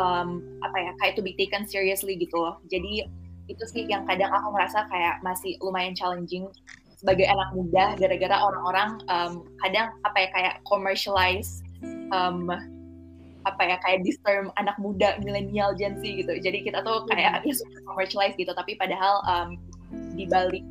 um, 0.00 0.40
apa 0.64 0.76
ya 0.80 0.90
kayak 1.04 1.12
to 1.12 1.20
be 1.20 1.36
taken 1.36 1.68
seriously 1.68 2.16
gitu 2.16 2.40
loh. 2.40 2.56
Jadi 2.72 3.04
itu 3.52 3.64
sih 3.68 3.84
yang 3.84 4.08
kadang 4.08 4.32
aku 4.32 4.48
merasa 4.56 4.88
kayak 4.88 5.20
masih 5.20 5.60
lumayan 5.60 5.92
challenging 5.92 6.48
sebagai 6.98 7.30
anak 7.30 7.48
muda 7.54 7.94
gara-gara 7.94 8.36
orang-orang 8.42 8.90
um, 9.06 9.32
kadang 9.62 9.92
apa 10.02 10.18
ya 10.18 10.28
kayak 10.34 10.54
commercialize 10.66 11.62
um, 12.10 12.50
apa 13.48 13.62
ya 13.64 13.76
kayak 13.80 14.04
this 14.04 14.20
term 14.22 14.52
anak 14.60 14.76
muda 14.76 15.16
milenial 15.24 15.72
Gen 15.74 15.96
Z 15.98 16.04
gitu. 16.04 16.32
Jadi 16.38 16.68
kita 16.68 16.84
tuh 16.84 17.08
kayak 17.08 17.42
ya 17.42 17.54
super 17.56 17.80
commercialize 17.88 18.36
gitu. 18.36 18.52
Tapi 18.52 18.76
padahal 18.76 19.24
um, 19.24 19.48
di 20.14 20.28
balik 20.28 20.64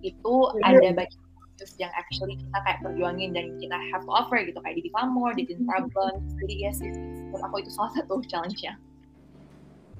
itu 0.00 0.34
yeah. 0.58 0.72
ada 0.72 0.88
banyak 0.96 1.20
issues 1.60 1.72
yang 1.78 1.92
actually 1.94 2.34
kita 2.34 2.58
kayak 2.64 2.78
perjuangin 2.82 3.30
dan 3.36 3.54
kita 3.60 3.76
have 3.92 4.02
to 4.02 4.12
offer 4.12 4.40
gitu. 4.40 4.58
Kayak 4.64 4.80
di 4.80 4.90
Famor, 4.90 5.30
di 5.36 5.44
Teen 5.46 5.62
Problem 5.68 6.24
jadi 6.42 6.54
yes. 6.68 6.80
Menurut 6.82 7.42
aku 7.44 7.56
itu 7.62 7.70
salah 7.70 7.92
satu 7.94 8.20
challenge-nya. 8.26 8.74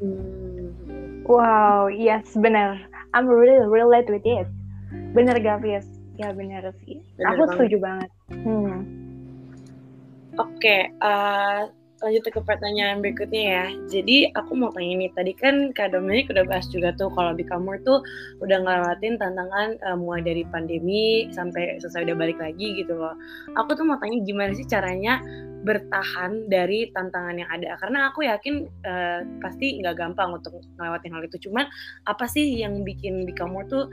Hmm. 0.02 1.22
wow 1.30 1.86
yes 1.86 2.34
benar 2.34 2.80
I'm 3.14 3.30
really 3.30 3.62
relate 3.62 4.10
with 4.10 4.26
it. 4.26 4.48
Bener 5.14 5.38
Gavies 5.38 5.86
ya 6.18 6.34
bener 6.34 6.74
sih. 6.82 6.98
Bener 7.16 7.26
aku 7.28 7.42
banget. 7.46 7.54
setuju 7.54 7.76
banget. 7.78 8.10
Hmm. 8.32 8.74
oke 10.40 10.58
okay, 10.58 10.90
uh, 11.04 11.70
lanjut 12.02 12.26
ke 12.26 12.40
pertanyaan 12.42 12.98
berikutnya 12.98 13.42
ya. 13.42 13.66
Jadi 13.86 14.34
aku 14.34 14.58
mau 14.58 14.74
tanya 14.74 15.06
nih, 15.06 15.10
tadi 15.14 15.32
kan 15.38 15.70
Kak 15.70 15.94
Dominic 15.94 16.28
udah 16.28 16.44
bahas 16.44 16.66
juga 16.68 16.90
tuh 16.98 17.08
kalau 17.14 17.32
di 17.32 17.46
Kamur 17.46 17.78
tuh 17.86 18.02
udah 18.42 18.58
ngelewatin 18.58 19.16
tantangan 19.22 19.78
uh, 19.86 19.96
mulai 19.96 20.26
dari 20.26 20.42
pandemi 20.50 21.30
sampai 21.30 21.78
selesai 21.78 22.10
udah 22.10 22.16
balik 22.18 22.42
lagi 22.42 22.74
gitu 22.74 22.98
loh. 22.98 23.14
Aku 23.54 23.78
tuh 23.78 23.86
mau 23.86 23.96
tanya 24.02 24.18
gimana 24.26 24.50
sih 24.52 24.66
caranya 24.66 25.22
bertahan 25.62 26.50
dari 26.50 26.90
tantangan 26.90 27.38
yang 27.38 27.50
ada. 27.50 27.78
Karena 27.78 28.10
aku 28.10 28.26
yakin 28.26 28.66
uh, 28.86 29.20
pasti 29.38 29.78
nggak 29.78 29.94
gampang 29.98 30.34
untuk 30.34 30.58
ngelewatin 30.78 31.12
hal 31.14 31.22
itu. 31.22 31.48
Cuman 31.48 31.66
apa 32.06 32.26
sih 32.26 32.58
yang 32.58 32.82
bikin 32.82 33.24
di 33.24 33.32
kamu 33.34 33.66
tuh 33.70 33.86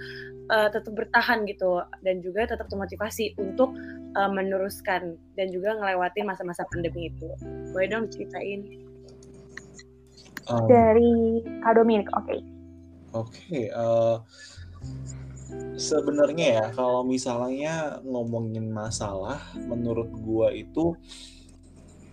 uh, 0.50 0.70
tetap 0.74 0.92
bertahan 0.94 1.46
gitu? 1.46 1.82
Dan 2.02 2.26
juga 2.26 2.50
tetap 2.50 2.68
termotivasi 2.68 3.38
untuk 3.38 3.74
uh, 4.18 4.32
meneruskan 4.34 5.16
dan 5.38 5.48
juga 5.54 5.78
ngelewatin 5.78 6.26
masa-masa 6.26 6.66
pandemi 6.74 7.14
itu. 7.14 7.30
Boleh 7.72 7.88
dong 7.88 8.10
ceritain 8.10 8.66
um, 10.50 10.66
dari 10.66 11.46
Kak 11.62 11.74
Dominic 11.78 12.10
oke. 12.18 12.26
Okay. 12.26 12.40
Oke, 13.10 13.74
uh, 13.74 14.22
sebenarnya 15.74 16.62
ya 16.62 16.66
kalau 16.78 17.02
misalnya 17.02 17.98
ngomongin 18.06 18.70
masalah, 18.70 19.42
menurut 19.66 20.14
gua 20.22 20.54
itu 20.54 20.94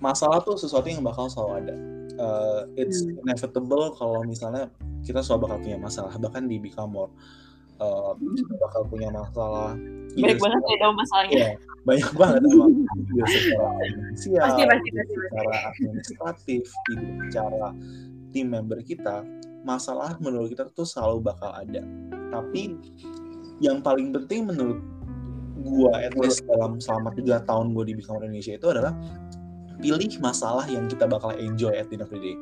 masalah 0.03 0.41
tuh 0.45 0.57
sesuatu 0.61 0.87
yang 0.89 1.03
bakal 1.05 1.29
selalu 1.31 1.53
ada. 1.65 1.75
Uh, 2.17 2.61
it's 2.81 3.05
Hmm. 3.05 3.21
inevitable 3.29 3.93
kalau 3.93 4.25
misalnya 4.25 4.73
kita 5.05 5.21
selalu 5.21 5.49
bakal 5.49 5.59
punya 5.61 5.79
masalah, 5.79 6.13
bahkan 6.17 6.49
di 6.49 6.57
Become 6.57 6.93
More, 6.97 7.13
uh, 7.77 8.17
kita 8.17 8.55
bakal 8.57 8.83
punya 8.89 9.09
masalah. 9.13 9.77
Banyak 10.17 10.17
either 10.17 10.41
banget 10.41 10.63
ya 10.65 10.77
dong 10.81 10.95
masalahnya. 10.97 11.37
Iya, 11.37 11.51
banyak 11.85 12.11
banget 12.17 12.41
emang. 12.49 12.73
Either 12.73 13.27
secara 13.29 13.69
finansial, 13.85 14.41
Pasti, 14.41 14.63
pasti, 14.65 14.89
pasti, 14.97 15.15
secara 15.21 15.53
administratif, 15.69 16.63
either 16.89 17.11
secara 17.29 17.65
tim 18.33 18.47
member 18.49 18.79
kita, 18.81 19.17
masalah 19.69 20.17
menurut 20.25 20.49
kita 20.49 20.65
tuh 20.73 20.89
selalu 20.89 21.21
bakal 21.21 21.53
ada. 21.53 21.85
Tapi 22.33 22.81
yang 23.61 23.85
paling 23.85 24.13
penting 24.13 24.49
menurut 24.49 24.81
gua 25.65 26.01
at 26.01 26.13
least 26.17 26.45
dalam 26.49 26.81
selama 26.81 27.13
tiga 27.17 27.41
tahun 27.45 27.77
gua 27.77 27.85
di 27.85 27.93
Become 27.97 28.25
Indonesia 28.25 28.57
itu 28.57 28.69
adalah 28.73 28.93
pilih 29.81 30.11
masalah 30.19 30.65
yang 30.69 30.89
kita 30.89 31.05
bakal 31.09 31.33
enjoy 31.37 31.73
at 31.75 31.89
the 31.89 31.97
end 32.01 32.05
of 32.05 32.11
the 32.13 32.21
day. 32.21 32.37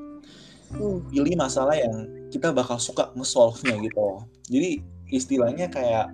Hmm. 0.75 1.03
Pilih 1.11 1.35
masalah 1.38 1.76
yang 1.79 2.09
kita 2.33 2.50
bakal 2.50 2.81
suka 2.81 3.11
nge-solve-nya 3.14 3.79
gitu. 3.85 4.25
Jadi 4.50 4.71
istilahnya 5.12 5.71
kayak 5.71 6.11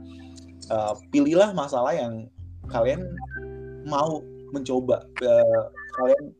uh, 0.69 0.95
pilihlah 1.09 1.57
masalah 1.57 1.97
yang 1.97 2.29
kalian 2.69 3.00
mau 3.89 4.21
mencoba, 4.53 5.07
uh, 5.25 5.65
kalian 5.97 6.35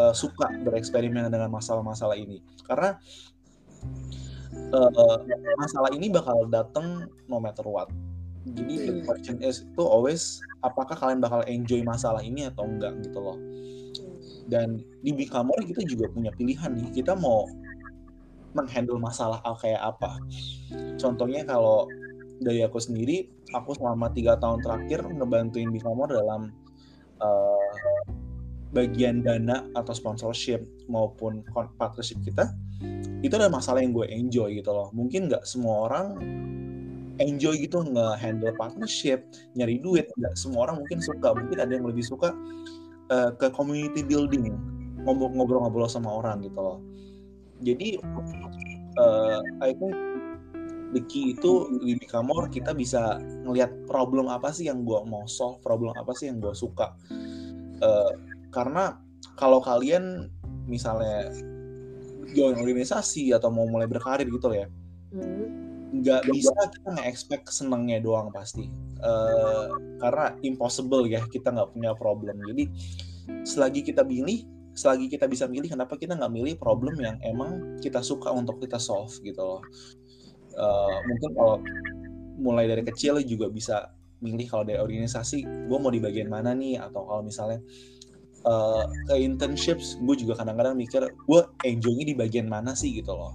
uh, 0.00 0.14
suka 0.14 0.48
bereksperimen 0.64 1.28
dengan 1.28 1.52
masalah-masalah 1.52 2.16
ini. 2.16 2.40
Karena 2.64 2.96
uh, 4.72 5.16
masalah 5.60 5.90
ini 5.92 6.08
bakal 6.08 6.48
datang 6.48 7.10
no 7.28 7.36
matter 7.42 7.66
what. 7.66 7.90
Jadi 8.48 8.74
the 8.80 8.92
Hmm. 8.96 9.04
question 9.04 9.36
is 9.44 9.66
itu 9.66 9.84
always 9.84 10.40
apakah 10.64 10.96
kalian 10.96 11.20
bakal 11.20 11.44
enjoy 11.44 11.84
masalah 11.84 12.24
ini 12.24 12.48
atau 12.48 12.64
enggak 12.64 12.96
gitu 13.04 13.20
loh. 13.20 13.36
Dan 14.48 14.80
di 15.04 15.12
Bikamor 15.12 15.60
kita 15.60 15.84
juga 15.84 16.08
punya 16.08 16.32
pilihan 16.32 16.72
nih. 16.72 16.88
Kita 16.90 17.12
mau 17.14 17.44
menghandle 18.56 18.96
masalah 18.96 19.44
kayak 19.60 19.94
apa. 19.94 20.16
Contohnya 20.96 21.44
kalau 21.44 21.84
dari 22.40 22.64
aku 22.64 22.80
sendiri, 22.80 23.28
aku 23.52 23.76
selama 23.76 24.08
tiga 24.16 24.40
tahun 24.40 24.64
terakhir 24.64 25.04
ngebantuin 25.04 25.68
Bikamor 25.68 26.08
dalam 26.08 26.56
uh, 27.20 28.08
bagian 28.72 29.24
dana 29.24 29.64
atau 29.72 29.92
sponsorship 29.96 30.60
maupun 30.92 31.40
partnership 31.80 32.20
kita 32.20 32.52
itu 33.24 33.32
adalah 33.34 33.58
masalah 33.58 33.80
yang 33.80 33.96
gue 33.96 34.06
enjoy 34.12 34.60
gitu 34.60 34.70
loh 34.70 34.92
mungkin 34.92 35.32
nggak 35.32 35.42
semua 35.48 35.88
orang 35.88 36.20
enjoy 37.18 37.56
gitu 37.58 37.82
nge-handle 37.82 38.54
partnership 38.54 39.26
nyari 39.56 39.80
duit 39.80 40.06
nggak 40.20 40.34
semua 40.38 40.70
orang 40.70 40.84
mungkin 40.84 41.00
suka 41.02 41.34
mungkin 41.34 41.58
ada 41.58 41.72
yang 41.74 41.88
lebih 41.88 42.04
suka 42.04 42.30
uh, 43.10 43.30
ke 43.36 43.48
community 43.52 44.04
building 44.04 44.56
ngobrol- 45.02 45.34
ngobrol-ngobrol 45.34 45.88
sama 45.88 46.10
orang 46.12 46.44
gitu 46.44 46.58
loh. 46.58 46.78
Jadi 47.64 47.98
uh, 48.98 49.40
I 49.64 49.74
think 49.74 49.94
the 50.94 51.02
key 51.10 51.36
itu 51.36 51.80
di 51.84 51.98
Bikamor 51.98 52.48
kita 52.48 52.72
bisa 52.72 53.20
ngelihat 53.44 53.70
problem 53.90 54.30
apa 54.30 54.54
sih 54.54 54.70
yang 54.70 54.86
gue 54.86 55.00
mau 55.04 55.26
solve 55.28 55.60
problem 55.60 55.92
apa 55.98 56.14
sih 56.14 56.30
yang 56.30 56.38
gue 56.38 56.54
suka. 56.54 56.94
Uh, 57.78 58.12
karena 58.50 58.98
kalau 59.38 59.62
kalian 59.62 60.32
misalnya 60.66 61.30
join 62.34 62.58
organisasi 62.60 63.32
atau 63.32 63.48
mau 63.48 63.64
mulai 63.64 63.88
berkarir 63.88 64.28
gitu 64.28 64.52
ya 64.52 64.68
Hmm. 65.08 65.57
Nggak 65.98 66.22
bisa 66.30 66.54
kita 66.70 66.88
nge-expect 66.94 67.46
senengnya 67.50 67.98
doang 67.98 68.30
pasti. 68.30 68.70
Eh, 68.98 69.66
karena 70.02 70.34
impossible 70.42 71.06
ya 71.06 71.22
kita 71.30 71.54
nggak 71.54 71.70
punya 71.74 71.94
problem. 71.94 72.38
Jadi 72.50 72.64
selagi 73.44 73.86
kita 73.86 74.02
pilih 74.06 74.46
selagi 74.78 75.10
kita 75.10 75.26
bisa 75.26 75.50
milih 75.50 75.74
kenapa 75.74 75.98
kita 75.98 76.14
nggak 76.14 76.30
milih 76.30 76.54
problem 76.54 76.94
yang 77.02 77.18
emang 77.26 77.82
kita 77.82 77.98
suka 77.98 78.30
untuk 78.30 78.62
kita 78.62 78.78
solve 78.78 79.10
gitu 79.26 79.42
loh. 79.42 79.62
Eh, 80.54 80.98
mungkin 81.06 81.30
kalau 81.34 81.56
mulai 82.38 82.70
dari 82.70 82.86
kecil 82.86 83.18
juga 83.26 83.50
bisa 83.50 83.90
milih 84.18 84.50
kalau 84.50 84.66
dari 84.66 84.78
organisasi 84.78 85.70
gue 85.70 85.78
mau 85.78 85.90
di 85.90 85.98
bagian 85.98 86.30
mana 86.30 86.54
nih? 86.54 86.78
Atau 86.78 87.06
kalau 87.06 87.22
misalnya 87.26 87.58
eh, 88.46 88.84
ke 89.10 89.14
internships 89.18 89.98
gue 89.98 90.14
juga 90.14 90.38
kadang-kadang 90.38 90.78
mikir 90.78 91.06
gue 91.06 91.40
enjoynya 91.66 92.06
di 92.06 92.14
bagian 92.14 92.46
mana 92.46 92.74
sih? 92.78 92.94
gitu 92.94 93.14
loh. 93.14 93.34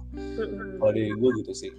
Kalau 0.80 0.92
dari 0.92 1.12
gue 1.12 1.30
gitu 1.44 1.52
sih 1.52 1.72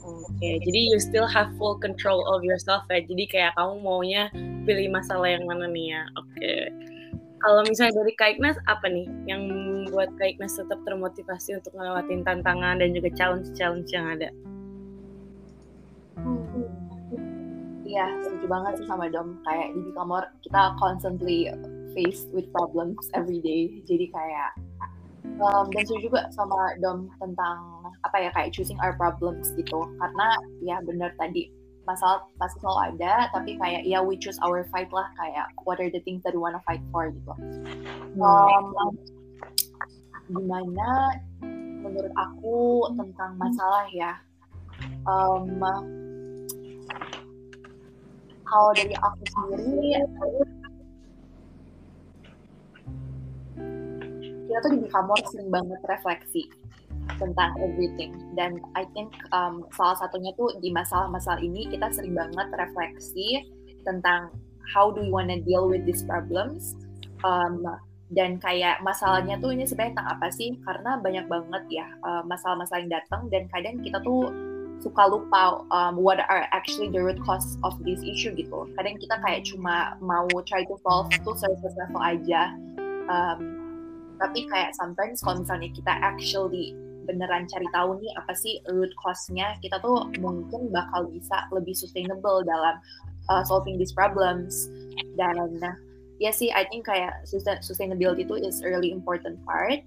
Oke, 0.00 0.50
jadi 0.64 0.80
you 0.92 0.96
still 0.96 1.28
have 1.28 1.52
full 1.60 1.76
control 1.76 2.24
of 2.24 2.40
yourself 2.40 2.88
ya. 2.88 3.04
Jadi 3.04 3.28
kayak 3.28 3.52
kamu 3.56 3.84
maunya 3.84 4.32
pilih 4.64 4.88
masalah 4.88 5.28
yang 5.28 5.44
mana 5.44 5.68
nih 5.68 5.92
ya. 5.92 6.02
Oke. 6.16 6.72
Kalau 7.40 7.64
misalnya 7.64 8.04
dari 8.04 8.12
Ignas, 8.16 8.56
apa 8.68 8.84
nih 8.88 9.08
yang 9.24 9.48
membuat 9.48 10.12
Ignas 10.20 10.60
tetap 10.60 10.76
termotivasi 10.84 11.56
untuk 11.56 11.72
ngelewatin 11.72 12.20
tantangan 12.20 12.84
dan 12.84 12.92
juga 12.92 13.08
challenge-challenge 13.16 13.88
yang 13.96 14.06
ada? 14.12 14.28
Iya, 17.90 18.06
setuju 18.22 18.46
banget 18.46 18.72
sih 18.78 18.86
sama 18.86 19.08
Dom. 19.08 19.40
Kayak 19.42 19.72
di 19.72 19.80
Bikamor, 19.88 20.24
kita 20.44 20.76
constantly 20.76 21.48
faced 21.96 22.28
with 22.36 22.46
problems 22.52 23.08
every 23.16 23.40
day. 23.40 23.82
Jadi 23.88 24.12
kayak, 24.12 24.60
um, 25.40 25.66
dan 25.72 25.82
setuju 25.88 26.12
juga 26.12 26.20
sama 26.30 26.76
Dom 26.78 27.08
tentang 27.18 27.79
apa 28.06 28.16
ya, 28.22 28.30
kayak 28.32 28.50
choosing 28.54 28.78
our 28.80 28.94
problems 28.96 29.52
gitu. 29.54 29.86
Karena 29.98 30.36
ya 30.62 30.78
benar 30.84 31.14
tadi, 31.18 31.50
masalah 31.84 32.26
pasti 32.38 32.60
selalu 32.62 32.96
ada, 32.96 33.28
tapi 33.34 33.56
kayak 33.58 33.82
ya 33.86 33.98
we 34.00 34.14
choose 34.16 34.38
our 34.42 34.64
fight 34.68 34.90
lah. 34.94 35.08
Kayak 35.18 35.50
what 35.66 35.78
are 35.78 35.90
the 35.90 36.02
things 36.06 36.22
that 36.22 36.34
we 36.34 36.40
wanna 36.40 36.62
fight 36.64 36.82
for 36.94 37.10
gitu. 37.10 37.34
Um, 38.20 38.94
gimana 40.30 41.18
menurut 41.80 42.14
aku 42.14 42.88
tentang 42.94 43.34
masalah 43.40 43.88
ya? 43.90 44.20
Um, 45.08 45.60
kalau 48.50 48.74
dari 48.74 48.94
aku 48.98 49.22
sendiri 49.30 50.02
kita 54.50 54.58
tuh 54.66 54.70
di 54.74 54.78
Bikamor 54.82 55.18
sering 55.30 55.50
banget 55.54 55.80
refleksi 55.86 56.42
tentang 57.18 57.56
everything 57.58 58.14
dan 58.38 58.60
I 58.78 58.86
think 58.94 59.10
um, 59.34 59.66
salah 59.74 59.98
satunya 59.98 60.30
tuh 60.36 60.54
di 60.62 60.70
masalah-masalah 60.70 61.40
ini 61.42 61.66
kita 61.70 61.90
sering 61.90 62.14
banget 62.14 62.52
refleksi 62.54 63.42
tentang 63.82 64.30
how 64.70 64.92
do 64.92 65.02
we 65.02 65.10
wanna 65.10 65.40
deal 65.42 65.66
with 65.66 65.82
these 65.88 66.04
problems 66.06 66.78
um, 67.26 67.66
dan 68.10 68.38
kayak 68.42 68.82
masalahnya 68.82 69.38
tuh 69.38 69.54
ini 69.54 69.66
sebenarnya 69.66 69.98
tentang 69.98 70.10
apa 70.18 70.28
sih 70.34 70.58
karena 70.66 70.98
banyak 70.98 71.26
banget 71.30 71.64
ya 71.70 71.86
uh, 72.02 72.22
masalah-masalah 72.26 72.82
yang 72.82 72.92
datang 72.92 73.22
dan 73.30 73.46
kadang 73.50 73.78
kita 73.82 73.98
tuh 74.02 74.30
suka 74.80 75.12
lupa 75.12 75.60
um, 75.70 76.00
what 76.00 76.18
are 76.18 76.48
actually 76.56 76.88
the 76.88 76.98
root 76.98 77.20
cause 77.22 77.60
of 77.62 77.76
this 77.84 78.00
issue 78.00 78.32
gitu. 78.32 78.66
Kadang 78.80 78.96
kita 78.96 79.20
kayak 79.20 79.44
cuma 79.44 79.94
mau 80.00 80.26
try 80.48 80.64
to 80.64 80.74
solve 80.80 81.12
to 81.12 81.30
surface 81.36 81.76
level 81.76 82.00
aja. 82.00 82.56
Um, 83.06 83.60
tapi 84.20 84.48
kayak 84.48 84.72
sometimes 84.76 85.20
kalau 85.20 85.44
misalnya 85.44 85.68
kita 85.72 85.92
actually 86.00 86.76
beneran 87.10 87.50
cari 87.50 87.66
tahu 87.74 87.98
nih 87.98 88.12
apa 88.14 88.32
sih 88.38 88.62
root 88.70 88.94
cause-nya, 89.02 89.58
kita 89.58 89.82
tuh 89.82 90.06
mungkin 90.22 90.70
bakal 90.70 91.10
bisa 91.10 91.50
lebih 91.50 91.74
sustainable 91.74 92.46
dalam 92.46 92.78
uh, 93.26 93.42
solving 93.42 93.74
these 93.74 93.90
problems. 93.90 94.70
Dan 95.18 95.58
ya 96.22 96.30
sih, 96.30 96.54
I 96.54 96.62
think 96.70 96.86
kayak 96.86 97.26
sustain- 97.26 97.60
sustainability 97.60 98.22
itu 98.22 98.38
is 98.38 98.62
a 98.62 98.68
really 98.70 98.94
important 98.94 99.42
part 99.42 99.82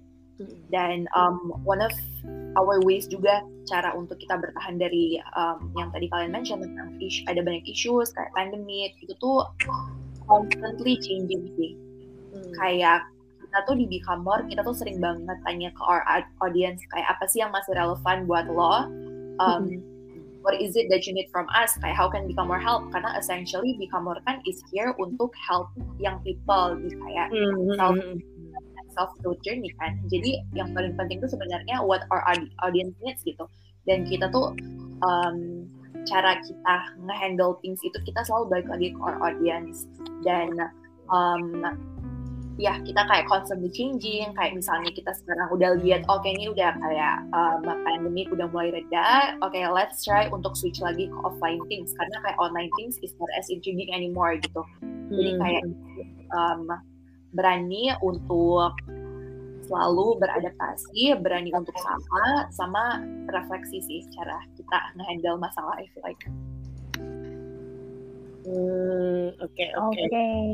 dan 0.74 1.06
um, 1.14 1.54
one 1.62 1.78
of 1.78 1.94
our 2.58 2.82
ways 2.82 3.06
juga 3.06 3.46
cara 3.70 3.94
untuk 3.94 4.18
kita 4.18 4.34
bertahan 4.42 4.82
dari 4.82 5.22
um, 5.38 5.70
yang 5.78 5.94
tadi 5.94 6.10
kalian 6.10 6.34
mention 6.34 6.58
tentang 6.58 6.98
isu, 6.98 7.22
ada 7.30 7.38
banyak 7.38 7.62
issues 7.70 8.10
kayak 8.18 8.34
pandemic 8.34 8.98
itu 8.98 9.14
tuh 9.22 9.46
constantly 10.26 10.98
changing 10.98 11.46
sih 11.54 11.78
Hmm. 12.34 12.50
kayak 12.58 13.06
kita 13.54 13.70
tuh 13.70 13.78
di 13.78 13.86
Bikamor 13.86 14.50
kita 14.50 14.66
tuh 14.66 14.74
sering 14.74 14.98
banget 14.98 15.38
tanya 15.46 15.70
ke 15.70 15.82
our 15.86 16.02
audience 16.42 16.82
kayak 16.90 17.06
apa 17.06 17.22
sih 17.30 17.38
yang 17.38 17.54
masih 17.54 17.70
relevan 17.78 18.26
buat 18.26 18.50
lo? 18.50 18.90
Um, 19.38 19.78
what 20.42 20.58
is 20.58 20.74
it 20.74 20.90
that 20.90 21.06
you 21.06 21.14
need 21.14 21.30
from 21.30 21.46
us? 21.54 21.70
Kayak 21.78 21.94
how 21.94 22.10
can 22.10 22.26
Bikamor 22.26 22.58
help? 22.58 22.90
Karena 22.90 23.14
essentially 23.14 23.78
Bikamor 23.78 24.18
kan 24.26 24.42
is 24.42 24.58
here 24.74 24.90
untuk 24.98 25.30
help 25.38 25.70
young 26.02 26.18
people 26.26 26.74
di 26.82 26.98
kayak 26.98 27.30
Hmm, 27.30 27.78
self 27.78 27.94
hmm, 27.94 28.18
self 28.90 29.14
growth 29.22 29.38
journey 29.46 29.70
kan. 29.78 30.02
Jadi 30.10 30.42
yang 30.58 30.74
paling 30.74 30.98
penting 30.98 31.22
itu 31.22 31.30
sebenarnya 31.30 31.78
what 31.78 32.02
our 32.10 32.26
audi- 32.26 32.50
audience 32.66 32.98
needs 33.06 33.22
gitu. 33.22 33.46
Dan 33.86 34.02
kita 34.02 34.34
tuh 34.34 34.50
um, 35.06 35.70
cara 36.10 36.42
kita 36.42 36.74
ngehandle 37.06 37.54
things 37.62 37.78
itu 37.86 38.02
kita 38.02 38.18
selalu 38.26 38.50
balik 38.50 38.66
lagi 38.66 38.90
ke 38.90 38.98
our 38.98 39.22
audience. 39.22 39.86
Dan 40.26 40.58
um, 41.06 41.62
ya 42.54 42.78
kita 42.86 43.02
kayak 43.10 43.26
constantly 43.26 43.66
changing 43.70 44.30
kayak 44.38 44.54
misalnya 44.54 44.90
kita 44.94 45.10
sekarang 45.10 45.50
udah 45.50 45.74
lihat 45.82 46.06
oke 46.06 46.22
okay, 46.22 46.38
ini 46.38 46.46
udah 46.54 46.70
kayak 46.78 47.16
um, 47.34 47.66
pandemi 47.66 48.22
udah 48.30 48.46
mulai 48.54 48.70
reda 48.70 49.34
oke 49.42 49.50
okay, 49.50 49.66
let's 49.66 50.06
try 50.06 50.30
untuk 50.30 50.54
switch 50.54 50.78
lagi 50.78 51.10
ke 51.10 51.18
offline 51.26 51.58
things 51.66 51.90
karena 51.98 52.16
kayak 52.22 52.38
online 52.38 52.70
things 52.78 52.94
is 53.02 53.10
not 53.18 53.30
as 53.34 53.50
intriguing 53.50 53.90
anymore 53.90 54.38
gitu. 54.38 54.62
Jadi 55.10 55.30
hmm. 55.34 55.40
kayak 55.42 55.62
um, 56.30 56.70
berani 57.34 57.90
untuk 57.98 58.72
selalu 59.66 60.20
beradaptasi 60.20 61.16
berani 61.24 61.50
untuk 61.56 61.74
sama 61.80 62.46
sama 62.52 62.84
refleksi 63.32 63.80
sih 63.80 64.00
cara 64.12 64.44
kita 64.54 64.78
ngehandle 65.00 65.40
masalah 65.40 65.74
I 65.80 65.88
feel 65.90 66.04
like 66.04 66.20
Hmm, 68.44 69.32
oke 69.40 69.56
okay, 69.56 69.72
oke. 69.72 69.96
Okay. 69.96 70.04
Okay. 70.04 70.44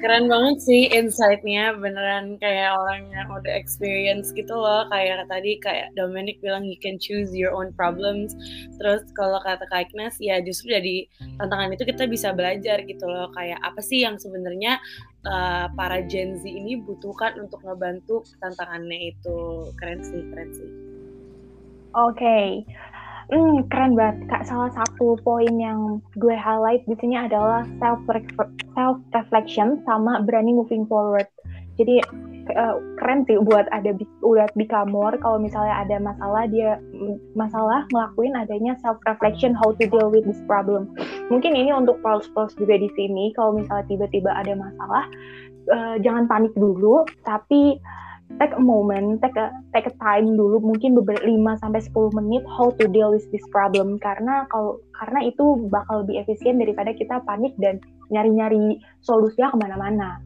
Keren 0.00 0.32
banget 0.32 0.56
sih 0.64 0.88
insight-nya, 0.88 1.76
beneran 1.76 2.40
kayak 2.40 2.72
orang 2.72 3.12
yang 3.12 3.28
udah 3.28 3.52
experience 3.52 4.32
gitu 4.32 4.56
loh. 4.56 4.88
Kayak 4.88 5.28
tadi 5.28 5.60
kayak 5.60 5.92
Dominic 6.00 6.40
bilang 6.40 6.64
you 6.64 6.80
can 6.80 6.96
choose 6.96 7.28
your 7.36 7.52
own 7.52 7.76
problems. 7.76 8.32
Terus 8.80 9.04
kalau 9.12 9.36
kata 9.44 9.68
Kak 9.68 9.92
Ignas 9.92 10.16
ya 10.16 10.40
justru 10.40 10.72
dari 10.72 11.12
tantangan 11.36 11.76
itu 11.76 11.84
kita 11.84 12.08
bisa 12.08 12.32
belajar 12.32 12.80
gitu 12.88 13.04
loh. 13.04 13.28
Kayak 13.36 13.60
apa 13.68 13.84
sih 13.84 14.00
yang 14.00 14.16
sebenarnya 14.16 14.80
uh, 15.28 15.68
para 15.76 16.00
Gen 16.08 16.40
Z 16.40 16.48
ini 16.48 16.80
butuhkan 16.80 17.36
untuk 17.36 17.60
ngebantu 17.60 18.24
tantangannya 18.40 19.12
itu. 19.12 19.68
Keren 19.76 20.00
sih, 20.00 20.24
keren 20.32 20.50
sih. 20.56 20.70
Oke. 21.92 22.16
Okay. 22.16 22.48
Hmm, 23.30 23.62
keren 23.70 23.94
banget 23.94 24.26
kak. 24.26 24.42
Salah 24.42 24.74
satu 24.74 25.14
poin 25.22 25.54
yang 25.54 26.02
gue 26.18 26.34
highlight 26.34 26.82
di 26.90 26.98
sini 26.98 27.14
adalah 27.14 27.62
self 27.78 28.02
self 28.74 28.98
reflection 29.14 29.78
sama 29.86 30.18
berani 30.26 30.50
moving 30.50 30.82
forward. 30.90 31.30
Jadi 31.78 32.02
uh, 32.58 32.76
keren 32.98 33.22
sih 33.30 33.38
buat 33.38 33.70
ada 33.70 33.94
buat 34.18 34.50
Bikamor 34.58 35.14
kalau 35.22 35.38
misalnya 35.38 35.78
ada 35.78 36.02
masalah 36.02 36.50
dia 36.50 36.82
masalah 37.38 37.86
ngelakuin 37.94 38.34
adanya 38.34 38.74
self 38.82 38.98
reflection 39.06 39.54
how 39.54 39.70
to 39.78 39.86
deal 39.86 40.10
with 40.10 40.26
this 40.26 40.42
problem. 40.50 40.90
Mungkin 41.30 41.54
ini 41.54 41.70
untuk 41.70 42.02
pros-pros 42.02 42.58
juga 42.58 42.82
di 42.82 42.90
sini 42.98 43.30
kalau 43.38 43.54
misalnya 43.54 43.86
tiba-tiba 43.86 44.34
ada 44.34 44.58
masalah 44.58 45.06
uh, 45.70 45.96
jangan 46.02 46.26
panik 46.26 46.50
dulu 46.58 47.06
tapi 47.22 47.78
take 48.38 48.54
a 48.54 48.62
moment, 48.62 49.18
take 49.18 49.34
a 49.34 49.50
take 49.74 49.88
a 49.90 49.94
time 49.98 50.38
dulu 50.38 50.62
mungkin 50.62 50.94
beberapa 50.94 51.24
5 51.26 51.62
sampai 51.62 51.80
10 51.82 52.18
menit 52.22 52.42
how 52.46 52.70
to 52.78 52.86
deal 52.86 53.10
with 53.10 53.26
this 53.34 53.42
problem. 53.50 53.98
Karena 53.98 54.46
kalau 54.52 54.78
karena 54.94 55.26
itu 55.26 55.66
bakal 55.72 56.06
lebih 56.06 56.22
efisien 56.22 56.60
daripada 56.60 56.94
kita 56.94 57.24
panik 57.26 57.56
dan 57.58 57.82
nyari-nyari 58.12 58.78
solusinya 59.02 59.50
ke 59.50 59.58
mana-mana. 59.58 60.22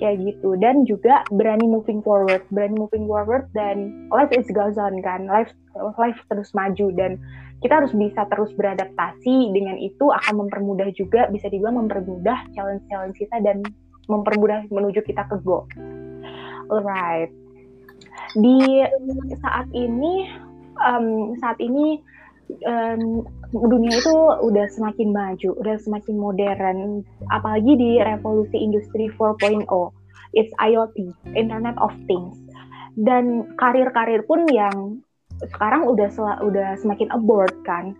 Kayak 0.00 0.26
gitu. 0.26 0.56
Dan 0.58 0.88
juga 0.88 1.22
berani 1.28 1.68
moving 1.68 2.00
forward 2.00 2.42
berani 2.48 2.80
moving 2.80 3.04
forward 3.04 3.46
dan 3.52 4.08
life 4.08 4.32
is 4.32 4.48
goes 4.54 4.80
on 4.80 4.98
kan. 5.04 5.28
Life 5.28 5.52
life 6.00 6.18
terus 6.32 6.50
maju 6.56 6.88
dan 6.96 7.20
kita 7.60 7.80
harus 7.80 7.92
bisa 7.92 8.24
terus 8.32 8.50
beradaptasi. 8.56 9.52
Dengan 9.52 9.76
itu 9.76 10.08
akan 10.08 10.46
mempermudah 10.46 10.88
juga 10.96 11.28
bisa 11.28 11.46
dibilang 11.52 11.76
mempermudah 11.86 12.50
challenge-challenge 12.56 13.16
kita 13.20 13.38
dan 13.44 13.60
mempermudah 14.04 14.68
menuju 14.68 15.00
kita 15.00 15.24
ke 15.32 15.40
goal 15.40 15.64
Alright. 16.70 17.30
Di 18.34 18.58
saat 19.40 19.68
ini, 19.74 20.28
um, 20.82 21.38
saat 21.38 21.58
ini 21.62 22.02
um, 22.66 23.22
dunia 23.54 23.94
itu 23.94 24.14
udah 24.42 24.66
semakin 24.70 25.14
maju, 25.14 25.50
udah 25.62 25.76
semakin 25.80 26.16
modern, 26.18 26.78
apalagi 27.30 27.72
di 27.78 27.90
revolusi 28.02 28.58
industri 28.58 29.08
4.0. 29.14 29.66
It's 30.34 30.50
IoT, 30.58 31.14
Internet 31.38 31.78
of 31.78 31.94
Things. 32.10 32.34
Dan 32.98 33.54
karir-karir 33.58 34.26
pun 34.26 34.46
yang 34.50 35.02
sekarang 35.54 35.86
udah 35.86 36.10
udah 36.42 36.78
semakin 36.78 37.10
abroad 37.14 37.54
kan. 37.62 37.94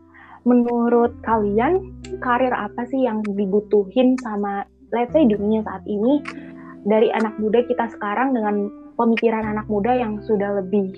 Menurut 0.44 1.14
kalian, 1.24 1.94
karir 2.20 2.52
apa 2.52 2.84
sih 2.90 3.06
yang 3.06 3.24
dibutuhin 3.24 4.18
sama 4.20 4.66
let's 4.94 5.10
say 5.10 5.26
dunia 5.26 5.64
saat 5.66 5.82
ini 5.90 6.22
dari 6.84 7.08
anak 7.12 7.36
muda 7.40 7.64
kita 7.64 7.88
sekarang 7.96 8.36
dengan 8.36 8.68
pemikiran 8.94 9.44
anak 9.44 9.66
muda 9.66 9.96
yang 9.96 10.20
sudah 10.22 10.60
lebih 10.60 10.92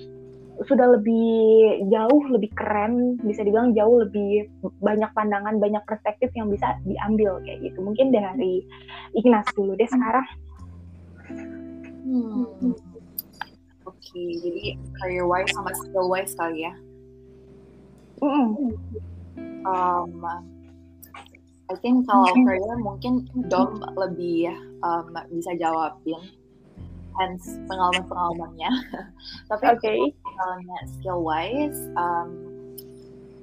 sudah 0.65 0.97
lebih 0.97 1.85
jauh 1.93 2.23
lebih 2.33 2.49
keren 2.57 3.21
bisa 3.21 3.45
dibilang 3.45 3.77
jauh 3.77 4.01
lebih 4.01 4.49
banyak 4.81 5.09
pandangan 5.13 5.61
banyak 5.61 5.83
perspektif 5.85 6.33
yang 6.33 6.49
bisa 6.49 6.73
diambil 6.81 7.37
kayak 7.45 7.61
gitu 7.61 7.77
mungkin 7.85 8.09
dari 8.09 8.65
Ignas 9.13 9.45
dulu 9.53 9.77
deh 9.77 9.85
sekarang 9.85 10.25
hmm. 12.09 12.73
oke 13.85 13.93
okay, 14.01 14.27
jadi 14.41 14.81
career 14.97 15.29
wise 15.29 15.53
sama 15.53 15.71
skill 15.77 16.09
wise 16.09 16.33
kali 16.33 16.65
ya 16.65 16.73
mm. 18.17 18.73
um, 19.61 20.25
I 21.67 21.75
think 21.83 22.07
kalau 22.07 22.31
career 22.31 22.79
mungkin 22.79 23.27
Dom 23.51 23.83
lebih 23.99 24.55
um, 24.87 25.11
bisa 25.35 25.51
jawabin 25.59 26.21
hence 27.19 27.59
pengalaman-pengalamannya. 27.67 28.71
Tapi 29.51 29.65
okay. 29.75 29.99
misalnya 30.15 30.77
skill 30.95 31.19
wise, 31.25 31.81
um, 31.99 32.29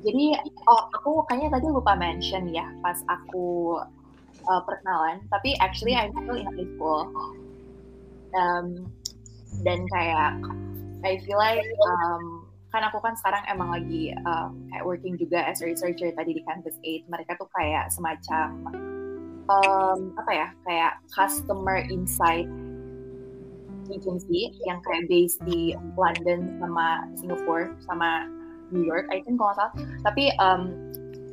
jadi 0.05 0.41
oh 0.69 0.89
aku 0.95 1.25
kayaknya 1.29 1.59
tadi 1.59 1.67
lupa 1.69 1.93
mention 1.97 2.49
ya 2.53 2.65
pas 2.81 3.01
aku 3.13 3.81
uh, 4.49 4.63
perkenalan. 4.65 5.21
Tapi 5.29 5.57
actually 5.61 5.93
I'm 5.93 6.15
still 6.15 6.39
in 6.39 6.49
high 6.49 6.71
school. 6.77 7.13
Um, 8.35 8.89
dan 9.63 9.87
kayak 9.93 10.41
I 11.05 11.21
feel 11.23 11.39
like 11.39 11.63
um, 11.87 12.44
kan 12.75 12.83
aku 12.91 12.99
kan 12.99 13.15
sekarang 13.15 13.47
emang 13.47 13.71
lagi 13.71 14.11
um, 14.27 14.67
kayak 14.75 14.83
working 14.83 15.15
juga 15.15 15.47
as 15.47 15.63
a 15.63 15.71
researcher 15.71 16.11
tadi 16.11 16.35
di 16.35 16.43
Campus 16.43 16.75
8. 16.83 17.07
Mereka 17.07 17.39
tuh 17.39 17.47
kayak 17.55 17.87
semacam 17.95 18.67
um, 19.47 20.11
apa 20.19 20.31
ya 20.35 20.49
kayak 20.67 20.93
customer 21.15 21.87
insight 21.87 22.51
agency 23.93 24.51
yang 24.67 24.83
kayak 24.83 25.07
based 25.07 25.39
di 25.47 25.77
London 25.95 26.59
sama 26.59 27.07
Singapore 27.15 27.79
sama 27.85 28.27
New 28.73 28.83
York 28.83 29.07
I 29.13 29.21
think 29.23 29.37
kalau 29.37 29.55
salah 29.55 29.73
tapi 30.03 30.33
um, 30.41 30.73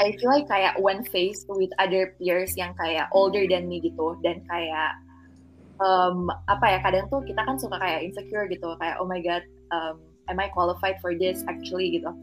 I 0.03 0.13
feel 0.19 0.29
like 0.29 0.51
kayak 0.51 0.75
when 0.77 1.01
faced 1.07 1.47
with 1.47 1.71
other 1.79 2.13
peers 2.19 2.53
yang 2.59 2.75
kayak 2.75 3.07
older 3.15 3.47
than 3.47 3.71
me 3.71 3.79
gitu 3.79 4.19
dan 4.19 4.43
kayak 4.51 4.99
um, 5.79 6.27
apa 6.51 6.77
ya 6.77 6.79
kadang 6.83 7.07
tuh 7.07 7.23
kita 7.23 7.39
kan 7.39 7.55
suka 7.55 7.79
kayak 7.79 8.03
insecure 8.03 8.45
gitu 8.51 8.75
kayak 8.83 8.99
oh 8.99 9.07
my 9.07 9.23
god 9.23 9.41
um, 9.71 10.10
am 10.31 10.39
I 10.39 10.47
qualified 10.47 11.03
for 11.03 11.11
this 11.11 11.43
actually 11.51 11.99
gitu. 11.99 12.15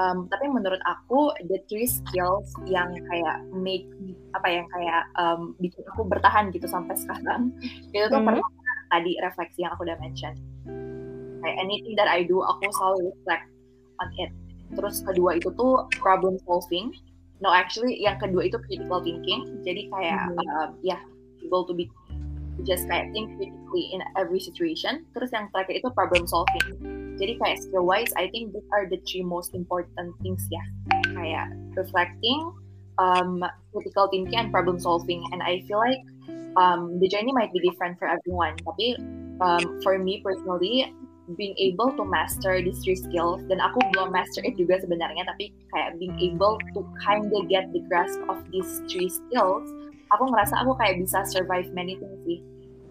Um, 0.00 0.30
tapi 0.32 0.48
menurut 0.48 0.80
aku 0.88 1.34
the 1.50 1.60
three 1.68 1.84
skills 1.84 2.48
yang 2.64 2.96
kayak 3.12 3.44
make 3.52 3.84
apa 4.32 4.48
yang 4.48 4.66
kayak 4.72 5.04
um, 5.20 5.52
bikin 5.60 5.84
aku 5.92 6.08
bertahan 6.08 6.48
gitu 6.54 6.64
sampai 6.70 6.96
sekarang 6.96 7.52
itu 7.92 8.06
tuh 8.08 8.16
mm 8.16 8.24
-hmm. 8.24 8.40
pertama 8.40 8.72
tadi 8.88 9.12
refleksi 9.20 9.66
yang 9.66 9.76
aku 9.76 9.84
udah 9.84 9.98
mention. 10.00 10.32
Kayak 11.44 11.56
anything 11.60 11.94
that 12.00 12.08
I 12.08 12.24
do 12.24 12.40
aku 12.40 12.70
selalu 12.72 13.12
reflect 13.12 13.46
on 14.00 14.08
it. 14.16 14.30
Terus 14.72 15.04
kedua 15.04 15.36
itu 15.36 15.52
tuh 15.58 15.84
problem 16.00 16.40
solving. 16.48 16.96
No 17.44 17.52
actually 17.52 18.00
yang 18.00 18.16
kedua 18.16 18.48
itu 18.48 18.56
critical 18.56 19.04
thinking. 19.04 19.60
Jadi 19.66 19.90
kayak 19.92 20.32
mm 20.32 20.38
-hmm. 20.38 20.48
um, 20.64 20.70
ya 20.80 20.96
yeah, 20.96 21.00
able 21.44 21.66
to 21.68 21.76
be 21.76 21.90
just 22.64 22.88
kayak 22.88 23.12
think 23.12 23.36
critically 23.36 23.92
in 23.92 24.00
every 24.16 24.38
situation. 24.38 25.04
Terus 25.12 25.28
yang 25.34 25.52
terakhir 25.52 25.82
itu 25.82 25.88
problem 25.92 26.24
solving 26.24 27.09
jadi 27.20 27.36
kayak 27.36 27.60
skill 27.60 27.84
wise, 27.84 28.08
I 28.16 28.32
think 28.32 28.56
these 28.56 28.64
are 28.72 28.88
the 28.88 28.96
three 29.04 29.22
most 29.22 29.52
important 29.52 30.16
things 30.24 30.48
ya. 30.48 30.64
Kayak 31.12 31.52
reflecting, 31.76 32.40
um, 32.96 33.44
critical 33.76 34.08
thinking, 34.08 34.40
and 34.40 34.48
problem 34.48 34.80
solving. 34.80 35.20
And 35.36 35.44
I 35.44 35.60
feel 35.68 35.76
like 35.76 36.00
um, 36.56 36.96
the 36.96 37.06
journey 37.12 37.36
might 37.36 37.52
be 37.52 37.60
different 37.60 38.00
for 38.00 38.08
everyone. 38.08 38.56
Tapi 38.64 38.96
um, 39.44 39.84
for 39.84 40.00
me 40.00 40.24
personally, 40.24 40.88
being 41.36 41.54
able 41.58 41.92
to 41.94 42.02
master 42.08 42.58
these 42.58 42.82
three 42.82 42.96
skills 42.96 43.44
dan 43.46 43.62
aku 43.62 43.78
belum 43.94 44.10
master 44.10 44.42
it 44.42 44.58
juga 44.58 44.82
sebenarnya 44.82 45.22
tapi 45.30 45.54
kayak 45.70 45.94
being 46.02 46.16
able 46.18 46.58
to 46.74 46.82
kind 46.98 47.30
of 47.30 47.46
get 47.46 47.70
the 47.70 47.78
grasp 47.86 48.18
of 48.26 48.42
these 48.50 48.82
three 48.90 49.06
skills 49.06 49.70
aku 50.10 50.26
ngerasa 50.26 50.58
aku 50.58 50.74
kayak 50.74 50.98
bisa 50.98 51.22
survive 51.30 51.70
many 51.70 51.94
things 52.02 52.18
sih 52.26 52.42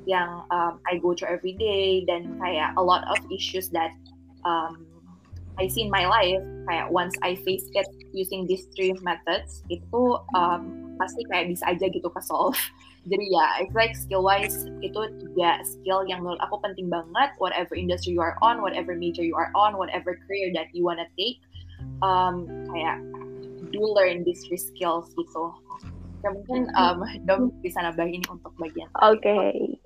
yang 0.07 0.41
um, 0.49 0.79
I 0.87 0.97
go 0.97 1.13
through 1.13 1.29
every 1.29 1.53
day 1.59 2.07
dan 2.07 2.39
kayak 2.39 2.73
a 2.79 2.83
lot 2.83 3.03
of 3.11 3.19
issues 3.29 3.67
that 3.75 3.91
um, 4.45 4.85
I 5.59 5.67
see 5.67 5.83
in 5.83 5.91
my 5.91 6.07
life 6.07 6.39
kayak 6.71 6.87
once 6.87 7.15
I 7.19 7.35
face 7.43 7.67
it 7.75 7.87
using 8.15 8.47
these 8.47 8.67
three 8.75 8.95
methods 9.03 9.63
itu 9.67 10.15
um, 10.35 10.95
pasti 10.95 11.23
kayak 11.27 11.51
bisa 11.51 11.63
aja 11.67 11.91
gitu 11.91 12.07
ke 12.07 12.21
solve 12.23 12.55
jadi 13.09 13.25
ya 13.31 13.45
it's 13.63 13.75
like 13.75 13.95
skill 13.95 14.21
wise 14.21 14.67
itu 14.83 14.99
tiga 15.23 15.63
skill 15.63 16.03
yang 16.05 16.21
menurut 16.21 16.41
aku 16.43 16.59
penting 16.59 16.91
banget. 16.91 17.31
Whatever 17.39 17.73
industry 17.73 18.13
you 18.13 18.21
are 18.21 18.35
on 18.43 18.59
whatever 18.59 18.93
major 18.93 19.23
you 19.23 19.33
are 19.39 19.49
on 19.55 19.79
whatever 19.79 20.19
career 20.27 20.51
that 20.53 20.67
you 20.75 20.83
wanna 20.83 21.07
take 21.15 21.39
um, 22.03 22.43
kayak 22.75 22.99
do 23.71 23.81
learn 23.81 24.27
these 24.27 24.43
three 24.43 24.59
skills 24.59 25.09
gitu. 25.15 25.55
Ya 26.19 26.35
mungkin 26.35 26.67
um, 26.75 27.07
Dom 27.23 27.55
bisa 27.63 27.79
nambah 27.79 28.03
ini 28.03 28.25
untuk 28.27 28.51
bagian 28.59 28.91
oke. 28.99 29.23
Okay. 29.23 29.79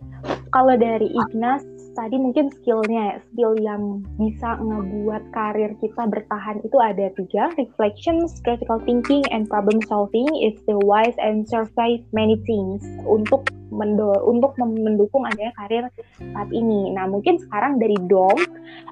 kalau 0.50 0.74
dari 0.74 1.10
Ignas 1.14 1.62
tadi 1.94 2.18
mungkin 2.18 2.50
skillnya 2.50 3.16
ya, 3.16 3.18
skill 3.32 3.54
yang 3.62 4.02
bisa 4.18 4.58
ngebuat 4.60 5.24
karir 5.34 5.72
kita 5.80 6.10
bertahan 6.10 6.60
itu 6.66 6.78
ada 6.82 7.10
tiga, 7.16 7.54
reflections, 7.58 8.42
critical 8.42 8.82
thinking, 8.84 9.22
and 9.30 9.46
problem 9.50 9.80
solving 9.86 10.28
is 10.42 10.58
the 10.66 10.78
wise 10.86 11.16
and 11.22 11.46
survive 11.46 12.02
many 12.12 12.38
things 12.46 12.82
untuk 13.06 13.50
mendo 13.74 14.14
untuk 14.30 14.54
mendukung 14.62 15.26
adanya 15.26 15.54
karir 15.58 15.86
saat 16.22 16.50
ini. 16.54 16.94
Nah 16.94 17.10
mungkin 17.10 17.42
sekarang 17.42 17.82
dari 17.82 17.98
Dom, 18.06 18.38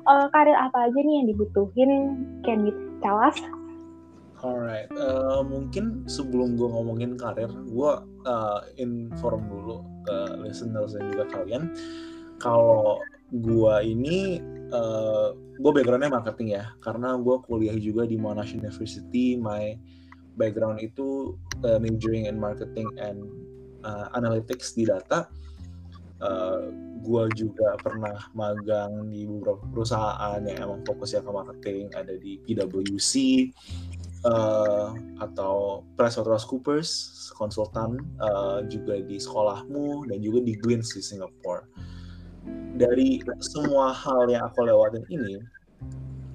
uh, 0.09 0.25
karir 0.33 0.57
apa 0.57 0.89
aja 0.89 0.99
nih 1.01 1.21
yang 1.21 1.27
dibutuhin? 1.29 1.91
Can 2.41 2.65
you 2.65 2.73
tell 3.05 3.17
us? 3.21 3.37
Alright, 4.41 4.89
uh, 4.97 5.45
mungkin 5.45 6.01
sebelum 6.09 6.57
gue 6.57 6.65
ngomongin 6.65 7.13
karir, 7.13 7.53
gue 7.69 7.91
uh, 8.25 8.59
inform 8.81 9.45
dulu 9.45 9.85
ke 10.01 10.17
listeners 10.41 10.97
dan 10.97 11.13
juga 11.13 11.29
kalian 11.29 11.69
kalau 12.41 12.97
gue 13.31 13.75
ini 13.85 14.41
uh, 14.73 15.29
eh, 15.31 15.59
gue 15.61 15.71
backgroundnya 15.71 16.11
marketing 16.11 16.57
ya. 16.57 16.73
Karena 16.81 17.15
gue 17.15 17.37
kuliah 17.45 17.77
juga 17.77 18.03
di 18.09 18.17
Monash 18.17 18.57
University. 18.57 19.37
My 19.37 19.77
background 20.35 20.81
itu 20.81 21.37
uh, 21.61 21.77
majoring 21.77 22.25
in 22.25 22.41
marketing 22.41 22.89
and 22.97 23.21
uh, 23.85 24.09
analytics 24.17 24.73
di 24.73 24.89
data. 24.89 25.29
Uh, 26.21 26.69
gue 27.01 27.23
juga 27.33 27.77
pernah 27.81 28.29
magang 28.37 29.09
di 29.09 29.25
beberapa 29.25 29.65
perusahaan 29.73 30.37
yang 30.45 30.57
emang 30.69 30.81
fokusnya 30.85 31.21
ke 31.25 31.31
marketing. 31.33 31.85
Ada 31.97 32.13
di 32.21 32.37
PwC 32.45 33.11
uh, 34.25 34.93
atau 35.17 35.81
PricewaterhouseCoopers 35.97 36.89
konsultan 37.33 37.97
uh, 38.21 38.61
juga 38.69 39.01
di 39.01 39.17
sekolahmu 39.17 40.09
dan 40.13 40.21
juga 40.21 40.45
di 40.45 40.53
Glints 40.53 40.93
di 40.93 41.01
Singapore 41.01 41.70
dari 42.75 43.19
semua 43.43 43.91
hal 43.91 44.31
yang 44.31 44.47
aku 44.47 44.67
lewatin 44.67 45.03
ini, 45.11 45.41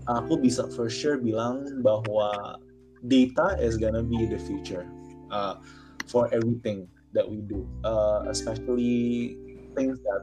aku 0.09 0.38
bisa 0.40 0.68
for 0.72 0.90
sure 0.90 1.16
bilang 1.16 1.81
bahwa 1.81 2.59
data 3.07 3.57
is 3.61 3.77
gonna 3.77 4.03
be 4.03 4.27
the 4.27 4.38
future 4.38 4.85
uh, 5.31 5.59
for 6.07 6.29
everything 6.35 6.87
that 7.14 7.25
we 7.25 7.40
do, 7.44 7.64
uh, 7.87 8.27
especially 8.29 9.37
things 9.75 9.96
that 10.05 10.22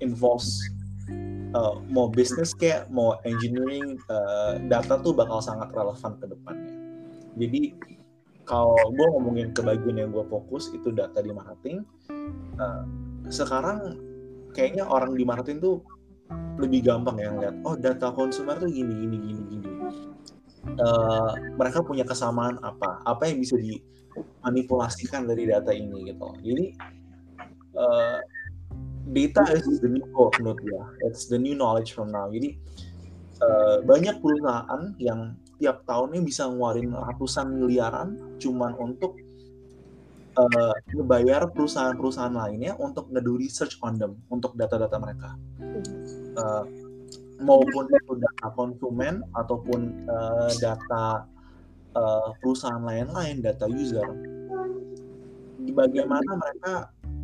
involves 0.00 0.62
uh, 1.54 1.80
mau 1.90 2.08
business 2.10 2.54
kayak 2.54 2.86
mau 2.92 3.18
engineering, 3.26 3.98
uh, 4.10 4.60
data 4.70 5.00
tuh 5.00 5.14
bakal 5.14 5.42
sangat 5.42 5.70
relevan 5.74 6.12
ke 6.18 6.26
depannya. 6.28 6.74
Jadi 7.38 7.62
kalau 8.48 8.80
gue 8.96 9.06
ngomongin 9.12 9.52
ke 9.52 9.60
bagian 9.60 10.00
yang 10.00 10.10
gue 10.10 10.24
fokus 10.26 10.72
itu 10.72 10.88
data 10.88 11.20
di 11.20 11.30
marketing, 11.30 11.84
uh, 12.56 12.82
sekarang 13.28 14.07
kayaknya 14.58 14.82
orang 14.90 15.14
di 15.14 15.22
marketing 15.22 15.62
tuh 15.62 15.78
lebih 16.58 16.90
gampang 16.90 17.22
ya 17.22 17.30
ngeliat 17.30 17.54
oh 17.62 17.78
data 17.78 18.10
konsumer 18.10 18.58
tuh 18.58 18.66
gini 18.66 18.90
gini 18.90 19.16
gini 19.22 19.42
gini. 19.54 19.70
Uh, 20.74 21.54
mereka 21.54 21.86
punya 21.86 22.02
kesamaan 22.02 22.58
apa? 22.66 22.98
Apa 23.06 23.30
yang 23.30 23.38
bisa 23.38 23.54
dimanipulasikan 23.54 25.30
dari 25.30 25.46
data 25.46 25.70
ini 25.70 26.10
gitu. 26.10 26.28
Jadi 26.42 26.66
uh, 27.78 28.18
data 29.14 29.42
is 29.54 29.78
the 29.78 29.86
new 29.86 30.02
gold 30.10 30.34
menurut 30.42 30.58
it's 31.06 31.30
the 31.30 31.38
new 31.38 31.54
knowledge 31.54 31.94
from 31.94 32.10
now. 32.10 32.26
Jadi 32.26 32.58
uh, 33.38 33.78
banyak 33.86 34.18
perusahaan 34.18 34.92
yang 34.98 35.38
tiap 35.62 35.86
tahunnya 35.86 36.20
bisa 36.26 36.50
ngeluarin 36.50 36.90
ratusan 36.94 37.46
miliaran 37.54 38.18
cuman 38.42 38.74
untuk 38.78 39.14
uh, 40.38 40.74
ngebayar 40.94 41.50
perusahaan-perusahaan 41.50 42.32
lainnya 42.32 42.78
untuk 42.78 43.10
ngedu 43.10 43.34
research 43.34 43.76
on 43.82 43.98
them 43.98 44.14
untuk 44.30 44.54
data-data 44.54 44.96
mereka. 45.02 45.34
Uh, 46.38 46.64
maupun 47.42 47.86
itu 47.90 48.12
data 48.18 48.46
konsumen 48.54 49.22
ataupun 49.34 50.06
uh, 50.06 50.50
data 50.58 51.26
uh, 51.94 52.30
perusahaan 52.38 52.82
lain-lain 52.82 53.42
data 53.42 53.66
user. 53.66 54.06
Bagaimana 55.68 56.30
mereka 56.38 56.72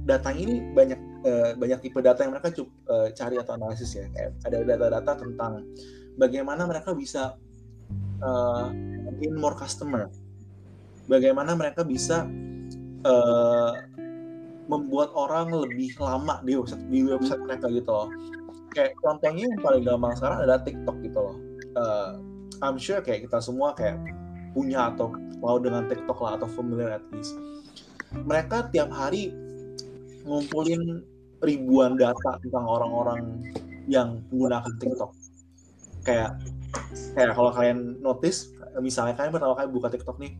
data 0.04 0.30
ini 0.34 0.74
banyak 0.74 1.00
uh, 1.24 1.50
banyak 1.56 1.78
tipe 1.80 1.98
data 2.04 2.22
yang 2.26 2.36
mereka 2.36 2.52
cukup 2.52 2.74
uh, 2.90 3.08
cari 3.14 3.38
atau 3.38 3.54
analisis 3.56 3.90
ya. 3.94 4.06
Kayak 4.10 4.30
ada 4.46 4.56
data-data 4.62 5.12
tentang 5.22 5.52
bagaimana 6.18 6.62
mereka 6.68 6.94
bisa 6.94 7.38
uh, 8.22 8.68
gain 9.18 9.34
more 9.38 9.56
customer. 9.58 10.10
Bagaimana 11.04 11.52
mereka 11.52 11.84
bisa 11.84 12.24
uh, 13.04 13.72
membuat 14.68 15.12
orang 15.12 15.52
lebih 15.52 15.92
lama 16.00 16.40
di 16.42 16.56
website 16.56 16.84
di 16.88 17.04
website 17.04 17.42
mereka 17.44 17.68
gitu 17.68 17.90
loh. 17.92 18.08
Kayak 18.74 18.98
contohnya 18.98 19.44
yang 19.46 19.60
paling 19.62 19.82
gampang 19.86 20.12
sekarang 20.18 20.38
adalah 20.42 20.60
TikTok 20.64 20.96
gitu 21.04 21.18
loh. 21.20 21.36
Uh, 21.76 22.10
I'm 22.64 22.80
sure 22.80 22.98
kayak 23.04 23.28
kita 23.28 23.38
semua 23.44 23.76
kayak 23.76 24.00
punya 24.56 24.94
atau 24.94 25.12
mau 25.42 25.60
dengan 25.60 25.84
TikTok 25.90 26.18
lah 26.24 26.40
atau 26.40 26.48
familiar 26.48 26.96
at 26.96 27.04
least. 27.12 27.36
Mereka 28.14 28.70
tiap 28.72 28.88
hari 28.94 29.34
ngumpulin 30.24 31.04
ribuan 31.44 32.00
data 32.00 32.40
tentang 32.40 32.64
orang-orang 32.64 33.44
yang 33.90 34.24
menggunakan 34.32 34.72
TikTok. 34.80 35.12
Kayak 36.06 36.40
kayak 37.12 37.36
kalau 37.36 37.50
kalian 37.52 38.00
notice 38.00 38.50
misalnya 38.80 39.14
kalian 39.14 39.34
pertama 39.34 39.54
kali 39.54 39.68
buka 39.70 39.88
TikTok 39.92 40.16
nih, 40.18 40.34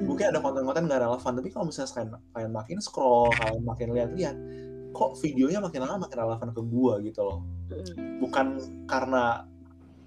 mungkin 0.00 0.32
ada 0.32 0.40
konten-konten 0.40 0.88
nggak 0.88 1.00
relevan 1.04 1.32
tapi 1.40 1.48
kalau 1.52 1.64
misalnya 1.68 1.90
kalian, 1.92 2.10
kalian 2.32 2.52
makin 2.52 2.78
scroll 2.80 3.28
kalian 3.36 3.64
makin 3.64 3.88
lihat-lihat 3.92 4.36
kok 4.92 5.10
videonya 5.20 5.60
makin 5.60 5.80
lama 5.84 6.08
makin 6.08 6.18
relevan 6.24 6.48
ke 6.50 6.62
gua 6.64 6.94
gitu 7.04 7.20
loh. 7.20 7.38
Bukan 8.24 8.46
karena 8.88 9.44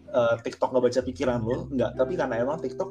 uh, 0.10 0.36
TikTok 0.42 0.74
nggak 0.74 0.84
baca 0.90 1.02
pikiran 1.06 1.40
lo 1.46 1.70
nggak 1.70 1.92
tapi 1.96 2.14
karena 2.18 2.42
emang 2.42 2.58
TikTok 2.60 2.90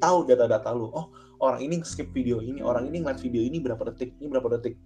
tahu 0.00 0.18
data-data 0.24 0.70
lo 0.72 0.88
oh 0.92 1.06
orang 1.40 1.60
ini 1.64 1.80
skip 1.84 2.12
video 2.12 2.40
ini 2.44 2.60
orang 2.60 2.88
ini 2.88 3.04
ngeliat 3.04 3.20
video 3.20 3.40
ini 3.40 3.60
berapa 3.60 3.80
detik 3.92 4.16
ini 4.20 4.28
berapa 4.28 4.48
detik. 4.60 4.76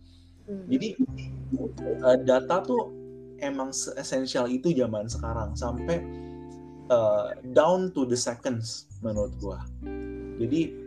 Jadi 0.45 0.89
uh, 2.05 2.19
data 2.21 2.61
tuh 2.61 2.93
emang 3.41 3.73
esensial 3.73 4.47
itu 4.53 4.77
zaman 4.77 5.09
sekarang 5.09 5.57
sampai 5.57 6.05
uh, 6.93 7.33
down 7.57 7.91
to 7.97 8.05
the 8.05 8.17
seconds 8.17 8.87
menurut 9.01 9.33
gua. 9.41 9.65
Jadi 10.39 10.84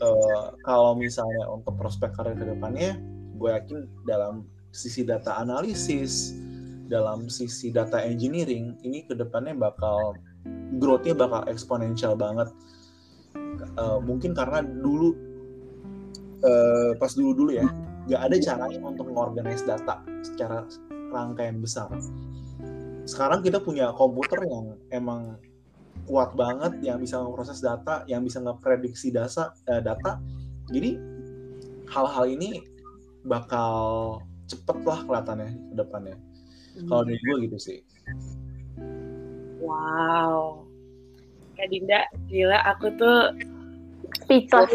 uh, 0.00 0.56
kalau 0.64 0.96
misalnya 0.96 1.46
untuk 1.48 1.76
prospek 1.76 2.12
karir 2.16 2.36
ke 2.36 2.44
depannya, 2.44 2.96
gue 3.36 3.50
yakin 3.52 3.88
dalam 4.04 4.44
sisi 4.72 5.04
data 5.04 5.40
analisis, 5.40 6.34
dalam 6.90 7.30
sisi 7.30 7.70
data 7.70 8.02
engineering, 8.02 8.76
ini 8.82 9.06
ke 9.06 9.14
depannya 9.14 9.54
bakal 9.56 10.16
growth-nya 10.80 11.14
bakal 11.14 11.44
eksponensial 11.46 12.16
banget. 12.16 12.48
Uh, 13.76 14.00
mungkin 14.00 14.32
karena 14.32 14.64
dulu 14.64 15.12
uh, 16.42 16.96
pas 16.96 17.12
dulu 17.12 17.36
dulu 17.36 17.50
ya, 17.54 17.66
nggak 18.08 18.22
ada 18.30 18.36
caranya 18.40 18.80
untuk 18.82 19.06
mengorganize 19.12 19.62
data 19.62 20.00
secara 20.24 20.64
rangkaian 21.12 21.60
besar. 21.60 21.90
Sekarang 23.04 23.42
kita 23.42 23.58
punya 23.58 23.90
komputer 23.94 24.38
yang 24.46 24.78
emang 24.94 25.36
kuat 26.10 26.34
banget 26.34 26.82
yang 26.82 26.98
bisa 26.98 27.22
memproses 27.22 27.62
data, 27.62 28.02
yang 28.10 28.26
bisa 28.26 28.42
ngeprediksi 28.42 29.14
data, 29.14 29.54
uh, 29.70 29.78
data. 29.78 30.18
Jadi 30.74 30.98
hal-hal 31.86 32.26
ini 32.26 32.66
bakal 33.22 34.18
cepet 34.50 34.82
lah 34.82 35.06
kelihatannya 35.06 35.50
ke 35.70 35.74
depannya. 35.78 36.16
Hmm. 36.82 36.88
Kalau 36.90 37.02
dari 37.06 37.20
gue 37.22 37.36
gitu 37.46 37.58
sih. 37.62 37.78
Wow. 39.62 40.66
Kak 41.54 41.70
Dinda, 41.70 42.10
gila 42.26 42.58
aku 42.66 42.90
tuh 42.98 43.30
speechless. 44.26 44.70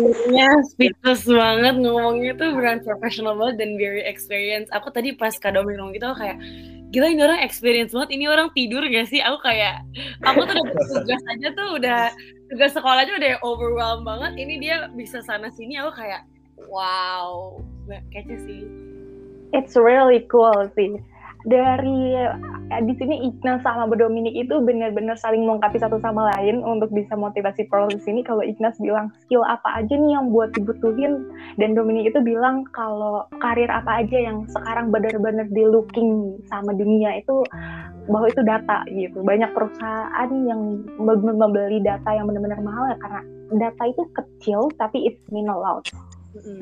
speechless 0.71 1.23
banget 1.27 1.75
ngomongnya 1.83 2.31
tuh 2.39 2.55
beran 2.55 2.79
profesional 2.79 3.35
banget 3.35 3.59
dan 3.59 3.69
very 3.75 4.07
experience. 4.07 4.71
Aku 4.71 4.87
tadi 4.93 5.11
pas 5.11 5.35
Kak 5.35 5.51
Domi 5.51 5.75
ngomong 5.75 5.91
gitu 5.91 6.07
kayak 6.15 6.39
gila 6.95 7.11
ini 7.11 7.21
orang 7.27 7.43
experience 7.43 7.91
banget. 7.91 8.15
Ini 8.15 8.31
orang 8.31 8.47
tidur 8.55 8.79
gak 8.87 9.11
sih? 9.11 9.19
Aku 9.19 9.43
kayak 9.43 9.83
aku 10.23 10.47
tuh 10.47 10.63
udah 10.63 10.79
tugas 10.95 11.23
aja 11.27 11.47
tuh 11.51 11.67
udah 11.75 11.99
tugas 12.47 12.71
sekolahnya 12.71 13.13
udah 13.19 13.31
overwhelmed 13.43 14.07
banget. 14.07 14.31
Ini 14.39 14.53
dia 14.63 14.75
bisa 14.95 15.19
sana 15.19 15.51
sini 15.51 15.75
aku 15.75 15.99
kayak 15.99 16.23
wow. 16.71 17.59
Kece 18.15 18.39
sih. 18.47 18.63
It's 19.51 19.75
really 19.75 20.23
cool 20.31 20.71
sih 20.71 20.95
dari 21.45 22.17
eh, 22.73 22.81
di 22.83 22.93
sini 22.97 23.29
Ignas 23.29 23.61
sama 23.61 23.85
Dominik 23.93 24.33
itu 24.33 24.57
benar-benar 24.65 25.13
saling 25.21 25.45
melengkapi 25.45 25.77
satu 25.77 26.01
sama 26.01 26.33
lain 26.35 26.65
untuk 26.65 26.89
bisa 26.89 27.13
motivasi 27.13 27.69
proses 27.69 28.01
ini. 28.09 28.25
Kalau 28.25 28.41
Ignas 28.41 28.75
bilang 28.81 29.13
skill 29.21 29.45
apa 29.45 29.85
aja 29.85 29.93
nih 29.93 30.17
yang 30.17 30.33
buat 30.33 30.51
dibutuhin, 30.57 31.29
dan 31.61 31.77
Dominik 31.77 32.11
itu 32.11 32.19
bilang 32.25 32.65
kalau 32.73 33.29
karir 33.37 33.69
apa 33.69 34.01
aja 34.01 34.17
yang 34.17 34.49
sekarang 34.49 34.89
benar-benar 34.89 35.45
di 35.53 35.63
looking 35.63 36.41
sama 36.49 36.73
dunia 36.73 37.21
itu 37.21 37.45
bahwa 38.09 38.25
itu 38.25 38.41
data 38.41 38.81
gitu. 38.89 39.21
Banyak 39.21 39.53
perusahaan 39.53 40.29
yang 40.49 40.81
membeli 40.97 41.79
data 41.85 42.09
yang 42.09 42.25
benar-benar 42.25 42.59
mahal 42.65 42.89
ya 42.89 42.97
karena 42.97 43.21
data 43.53 43.83
itu 43.85 44.03
kecil 44.17 44.73
tapi 44.81 45.05
it's 45.13 45.21
mean 45.29 45.45
a 45.45 45.55
lot 45.55 45.85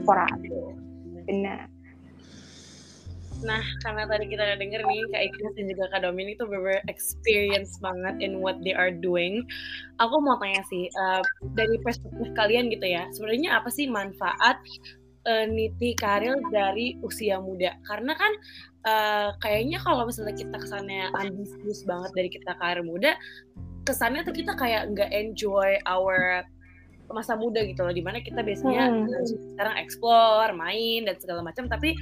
for 0.04 0.20
us. 0.20 0.44
Benar. 1.24 1.73
Nah, 3.44 3.64
karena 3.84 4.08
tadi 4.08 4.26
kita 4.32 4.42
udah 4.44 4.58
denger 4.58 4.82
nih, 4.88 5.02
Kak 5.12 5.22
Ignas 5.28 5.54
dan 5.56 5.66
juga 5.68 5.84
Kak 5.92 6.02
Dominic 6.08 6.36
tuh 6.40 6.48
bener 6.48 6.80
experience 6.88 7.76
banget 7.84 8.16
in 8.24 8.40
what 8.40 8.58
they 8.64 8.72
are 8.72 8.92
doing. 8.92 9.44
Aku 10.00 10.24
mau 10.24 10.40
tanya 10.40 10.64
sih, 10.72 10.88
uh, 10.96 11.22
dari 11.54 11.78
perspektif 11.84 12.32
kalian 12.34 12.72
gitu 12.72 12.88
ya, 12.88 13.08
sebenarnya 13.12 13.60
apa 13.60 13.70
sih 13.70 13.92
manfaat 13.92 14.58
uh, 15.28 15.46
niti 15.48 15.94
karir 16.00 16.40
dari 16.50 16.98
usia 17.04 17.38
muda? 17.44 17.76
Karena 17.84 18.16
kan 18.16 18.32
uh, 18.88 19.30
kayaknya 19.44 19.84
kalau 19.84 20.08
misalnya 20.08 20.36
kita 20.40 20.56
kesannya 20.56 21.12
ambisius 21.20 21.84
banget 21.84 22.12
dari 22.16 22.30
kita 22.32 22.56
karir 22.58 22.82
muda, 22.82 23.14
kesannya 23.84 24.24
tuh 24.24 24.36
kita 24.36 24.56
kayak 24.56 24.96
nggak 24.96 25.12
enjoy 25.12 25.76
our 25.84 26.48
masa 27.14 27.38
muda 27.38 27.62
gitu 27.62 27.86
loh 27.86 27.94
di 27.94 28.02
mana 28.02 28.24
kita 28.24 28.42
biasanya 28.42 28.90
hmm. 28.90 29.54
sekarang 29.54 29.76
explore 29.78 30.52
main 30.56 31.06
dan 31.06 31.16
segala 31.22 31.46
macam 31.46 31.70
tapi 31.70 31.94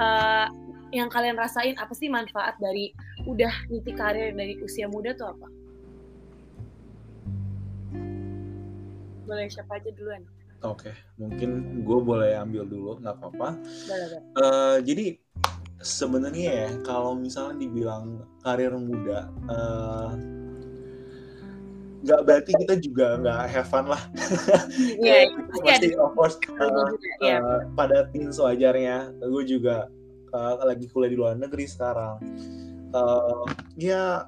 uh, 0.00 0.48
yang 0.94 1.10
kalian 1.10 1.34
rasain 1.34 1.74
apa 1.74 1.90
sih 1.90 2.06
manfaat 2.06 2.54
dari 2.62 2.94
udah 3.26 3.66
niti 3.66 3.90
karir 3.90 4.30
dari 4.30 4.54
usia 4.62 4.86
muda 4.86 5.10
tuh 5.18 5.34
apa? 5.34 5.48
Boleh 9.26 9.50
siapa 9.50 9.82
aja 9.82 9.90
duluan? 9.90 10.22
Oke, 10.64 10.88
okay. 10.88 10.94
mungkin 11.20 11.84
gue 11.84 11.98
boleh 12.00 12.40
ambil 12.40 12.64
dulu, 12.64 12.96
nggak 13.02 13.20
apa-apa. 13.20 13.48
Uh, 14.32 14.76
jadi 14.80 15.20
sebenarnya 15.84 16.48
ya, 16.64 16.70
kalau 16.86 17.12
misalnya 17.12 17.60
dibilang 17.60 18.24
karir 18.40 18.72
muda, 18.72 19.28
uh, 19.44 20.16
nggak 22.00 22.20
berarti 22.24 22.52
kita 22.64 22.74
juga 22.80 23.20
nggak 23.20 23.40
have 23.52 23.68
fun 23.68 23.92
lah. 23.92 24.00
Iya, 24.76 25.28
yeah, 25.36 25.60
pasti 25.68 25.92
of 26.00 26.16
course 26.16 26.40
uh, 26.56 26.96
uh, 27.24 27.58
pada 27.76 28.08
teens 28.08 28.40
wajarnya. 28.40 29.12
Gue 29.20 29.44
juga 29.44 29.92
uh, 30.34 30.58
lagi 30.66 30.90
kuliah 30.90 31.10
di 31.14 31.18
luar 31.18 31.38
negeri 31.38 31.64
sekarang. 31.64 32.18
Uh, 32.90 33.46
ya 33.78 34.26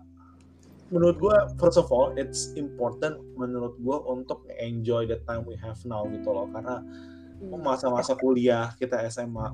menurut 0.94 1.18
gue 1.18 1.36
first 1.58 1.78
of 1.82 1.90
all 1.90 2.14
it's 2.14 2.54
important 2.54 3.18
menurut 3.34 3.74
gue 3.82 3.98
untuk 4.06 4.46
enjoy 4.62 5.02
the 5.06 5.18
time 5.26 5.42
we 5.42 5.58
have 5.58 5.76
now 5.82 6.06
gitu 6.06 6.30
loh. 6.30 6.46
Karena 6.54 6.80
hmm. 7.42 7.58
masa-masa 7.60 8.14
kuliah 8.14 8.70
kita 8.78 9.02
SMA 9.10 9.50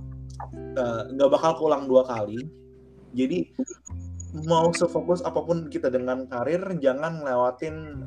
eh, 0.77 1.01
nggak 1.17 1.29
uh, 1.29 1.33
bakal 1.33 1.57
pulang 1.57 1.89
dua 1.89 2.05
kali. 2.05 2.45
Jadi 3.17 3.53
mau 4.49 4.73
sefokus 4.73 5.21
apa 5.25 5.45
pun 5.45 5.69
kita 5.69 5.93
dengan 5.93 6.25
karir 6.25 6.61
jangan 6.81 7.21
lewatin 7.25 8.05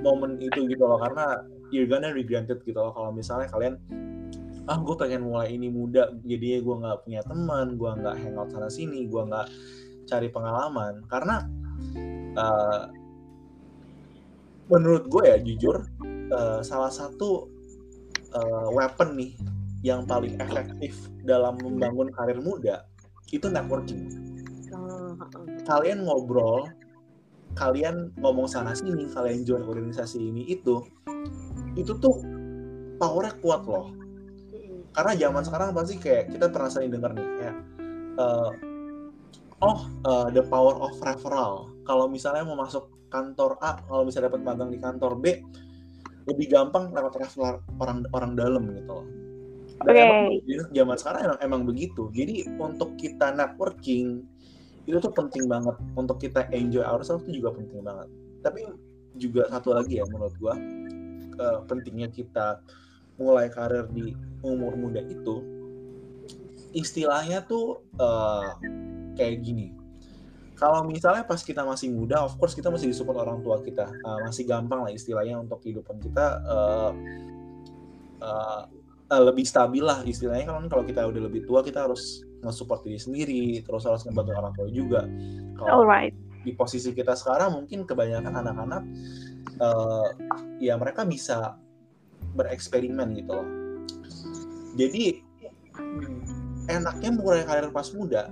momen 0.00 0.40
itu 0.40 0.64
gitu 0.64 0.84
loh. 0.84 1.00
Karena 1.00 1.44
you're 1.68 1.88
gonna 1.88 2.12
regret 2.12 2.48
it 2.48 2.60
gitu 2.64 2.76
loh. 2.76 2.92
Kalau 2.92 3.12
misalnya 3.12 3.48
kalian 3.52 3.76
ah 4.66 4.78
gue 4.82 4.94
pengen 4.98 5.22
mulai 5.22 5.54
ini 5.54 5.70
muda 5.70 6.10
jadinya 6.26 6.58
gue 6.58 6.76
nggak 6.82 6.98
punya 7.06 7.20
teman 7.22 7.78
gue 7.78 7.90
nggak 8.02 8.16
hangout 8.18 8.50
sana 8.50 8.66
sini 8.66 9.06
gue 9.06 9.22
nggak 9.22 9.46
cari 10.06 10.28
pengalaman. 10.30 11.02
Karena 11.10 11.42
uh, 12.38 12.90
menurut 14.70 15.06
gue 15.06 15.22
ya 15.26 15.38
jujur 15.42 15.86
uh, 16.34 16.60
salah 16.62 16.90
satu 16.90 17.50
uh, 18.34 18.68
weapon 18.74 19.18
nih 19.18 19.32
yang 19.86 20.02
paling 20.02 20.34
efektif 20.42 20.98
dalam 21.22 21.58
membangun 21.62 22.10
karir 22.14 22.38
muda 22.42 22.86
itu 23.30 23.46
networking. 23.50 24.10
Kalian 25.66 26.06
ngobrol 26.06 26.70
kalian 27.56 28.12
ngomong 28.20 28.44
sana 28.44 28.76
sini 28.76 29.08
kalian 29.10 29.42
join 29.48 29.64
organisasi 29.64 30.20
ini 30.20 30.44
itu 30.52 30.84
itu 31.72 31.92
tuh 31.96 32.20
powernya 33.00 33.32
kuat 33.40 33.64
loh 33.64 33.96
karena 34.96 35.12
zaman 35.12 35.42
sekarang 35.44 35.68
pasti 35.76 35.94
kayak 36.00 36.32
kita 36.32 36.48
pernah 36.48 36.70
sering 36.72 36.88
dengar 36.88 37.12
nih 37.12 37.28
kayak 37.36 37.56
uh, 38.16 38.50
oh 39.60 39.78
uh, 40.08 40.26
the 40.32 40.40
power 40.48 40.72
of 40.80 40.96
referral 41.04 41.68
kalau 41.84 42.08
misalnya 42.08 42.48
mau 42.48 42.56
masuk 42.56 42.88
kantor 43.12 43.60
A 43.60 43.76
kalau 43.84 44.08
misalnya 44.08 44.32
dapat 44.32 44.42
magang 44.42 44.72
di 44.72 44.80
kantor 44.80 45.20
B 45.20 45.44
lebih 46.26 46.46
gampang 46.48 46.90
lewat 46.90 47.12
referral 47.20 47.60
orang 47.78 48.08
orang 48.16 48.32
dalam 48.34 48.64
gitu 48.72 48.92
loh 49.04 49.06
Oke. 49.84 49.92
Okay. 49.92 50.64
zaman 50.72 50.96
sekarang 50.96 51.20
emang, 51.28 51.38
emang 51.44 51.62
begitu. 51.68 52.08
Jadi 52.16 52.48
untuk 52.56 52.96
kita 52.96 53.36
networking 53.36 54.24
itu 54.88 54.96
tuh 54.96 55.12
penting 55.12 55.44
banget. 55.52 55.76
Untuk 56.00 56.16
kita 56.16 56.48
enjoy 56.48 56.80
ourselves 56.80 57.28
itu 57.28 57.44
juga 57.44 57.52
penting 57.60 57.84
banget. 57.84 58.08
Tapi 58.40 58.64
juga 59.20 59.44
satu 59.52 59.76
lagi 59.76 60.00
ya 60.00 60.04
menurut 60.08 60.32
gua 60.40 60.56
uh, 61.40 61.60
pentingnya 61.68 62.08
kita 62.08 62.60
mulai 63.16 63.48
karir 63.48 63.88
di 63.92 64.12
umur 64.44 64.76
muda 64.76 65.00
itu 65.04 65.42
istilahnya 66.76 67.40
tuh 67.44 67.80
uh, 67.96 68.52
kayak 69.16 69.40
gini. 69.40 69.72
Kalau 70.56 70.84
misalnya 70.88 71.24
pas 71.24 71.40
kita 71.40 71.64
masih 71.64 71.92
muda 71.92 72.24
of 72.24 72.36
course 72.40 72.56
kita 72.56 72.72
masih 72.72 72.92
disupport 72.92 73.24
orang 73.24 73.40
tua 73.40 73.60
kita. 73.64 73.88
Uh, 74.04 74.24
masih 74.24 74.44
gampang 74.44 74.84
lah 74.84 74.92
istilahnya 74.92 75.40
untuk 75.40 75.60
kehidupan 75.64 76.00
kita 76.00 76.40
uh, 76.44 76.92
uh, 78.20 78.62
uh, 79.08 79.22
lebih 79.24 79.44
stabil 79.48 79.84
lah 79.84 80.04
istilahnya. 80.04 80.52
Kan 80.52 80.68
kalau 80.68 80.84
kita 80.84 81.04
udah 81.04 81.22
lebih 81.28 81.48
tua 81.48 81.64
kita 81.64 81.88
harus 81.88 82.24
nge-support 82.44 82.84
diri 82.84 83.00
sendiri 83.00 83.44
terus 83.64 83.88
harus 83.88 84.04
ngebantu 84.04 84.32
orang 84.36 84.52
tua 84.56 84.68
juga. 84.68 85.04
Kalau 85.56 85.84
Alright. 85.84 86.12
di 86.44 86.52
posisi 86.52 86.92
kita 86.92 87.16
sekarang 87.16 87.56
mungkin 87.56 87.88
kebanyakan 87.88 88.32
anak-anak 88.44 88.82
uh, 89.60 90.08
ya 90.60 90.76
mereka 90.76 91.04
bisa 91.08 91.56
bereksperimen 92.36 93.16
gitu 93.16 93.32
loh. 93.32 93.48
Jadi 94.76 95.24
enaknya 96.68 97.10
mulai 97.16 97.42
karir 97.48 97.72
pas 97.72 97.88
muda 97.96 98.28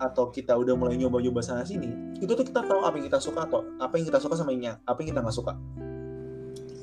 atau 0.00 0.32
kita 0.32 0.56
udah 0.56 0.72
mulai 0.78 0.96
nyoba-nyoba 0.96 1.44
sana 1.44 1.60
sini 1.60 1.92
itu 2.24 2.32
tuh 2.32 2.40
kita 2.40 2.64
tahu 2.64 2.80
apa 2.88 2.96
yang 2.96 3.06
kita 3.12 3.20
suka 3.20 3.44
atau 3.44 3.60
apa 3.76 4.00
yang 4.00 4.08
kita 4.08 4.16
suka 4.16 4.32
sama 4.32 4.52
yang 4.56 4.80
apa 4.88 4.96
yang 5.04 5.12
kita 5.12 5.20
nggak 5.20 5.36
suka. 5.36 5.52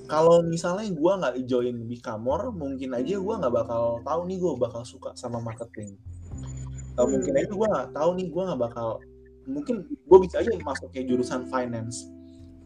Kalau 0.08 0.40
misalnya 0.40 0.88
gue 0.88 1.12
nggak 1.20 1.36
join 1.52 1.76
di 1.84 1.98
kamor 2.00 2.54
mungkin 2.56 2.96
aja 2.96 3.20
gue 3.20 3.36
nggak 3.42 3.54
bakal 3.54 4.00
tahu 4.08 4.22
nih 4.30 4.38
gue 4.40 4.52
bakal 4.56 4.82
suka 4.88 5.12
sama 5.20 5.42
marketing. 5.44 5.98
Uh, 6.98 7.06
mungkin 7.06 7.34
aja 7.38 7.52
gue 7.52 7.68
nggak 7.68 7.90
tahu 7.94 8.10
nih 8.18 8.28
gue 8.32 8.44
nggak 8.48 8.62
bakal 8.62 8.88
mungkin 9.48 9.76
gue 9.88 10.18
bisa 10.24 10.44
aja 10.44 10.50
masuk 10.63 10.92
kayak 10.92 11.08
jurusan 11.08 11.48
finance 11.48 12.10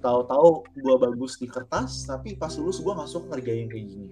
tahu-tahu 0.01 0.65
gue 0.75 0.95
bagus 0.97 1.37
di 1.37 1.47
kertas 1.47 2.09
tapi 2.09 2.35
pas 2.35 2.51
lulus 2.57 2.81
gue 2.81 2.93
suka 3.07 3.25
ngerjain 3.37 3.69
kayak 3.69 3.85
gini. 3.85 4.07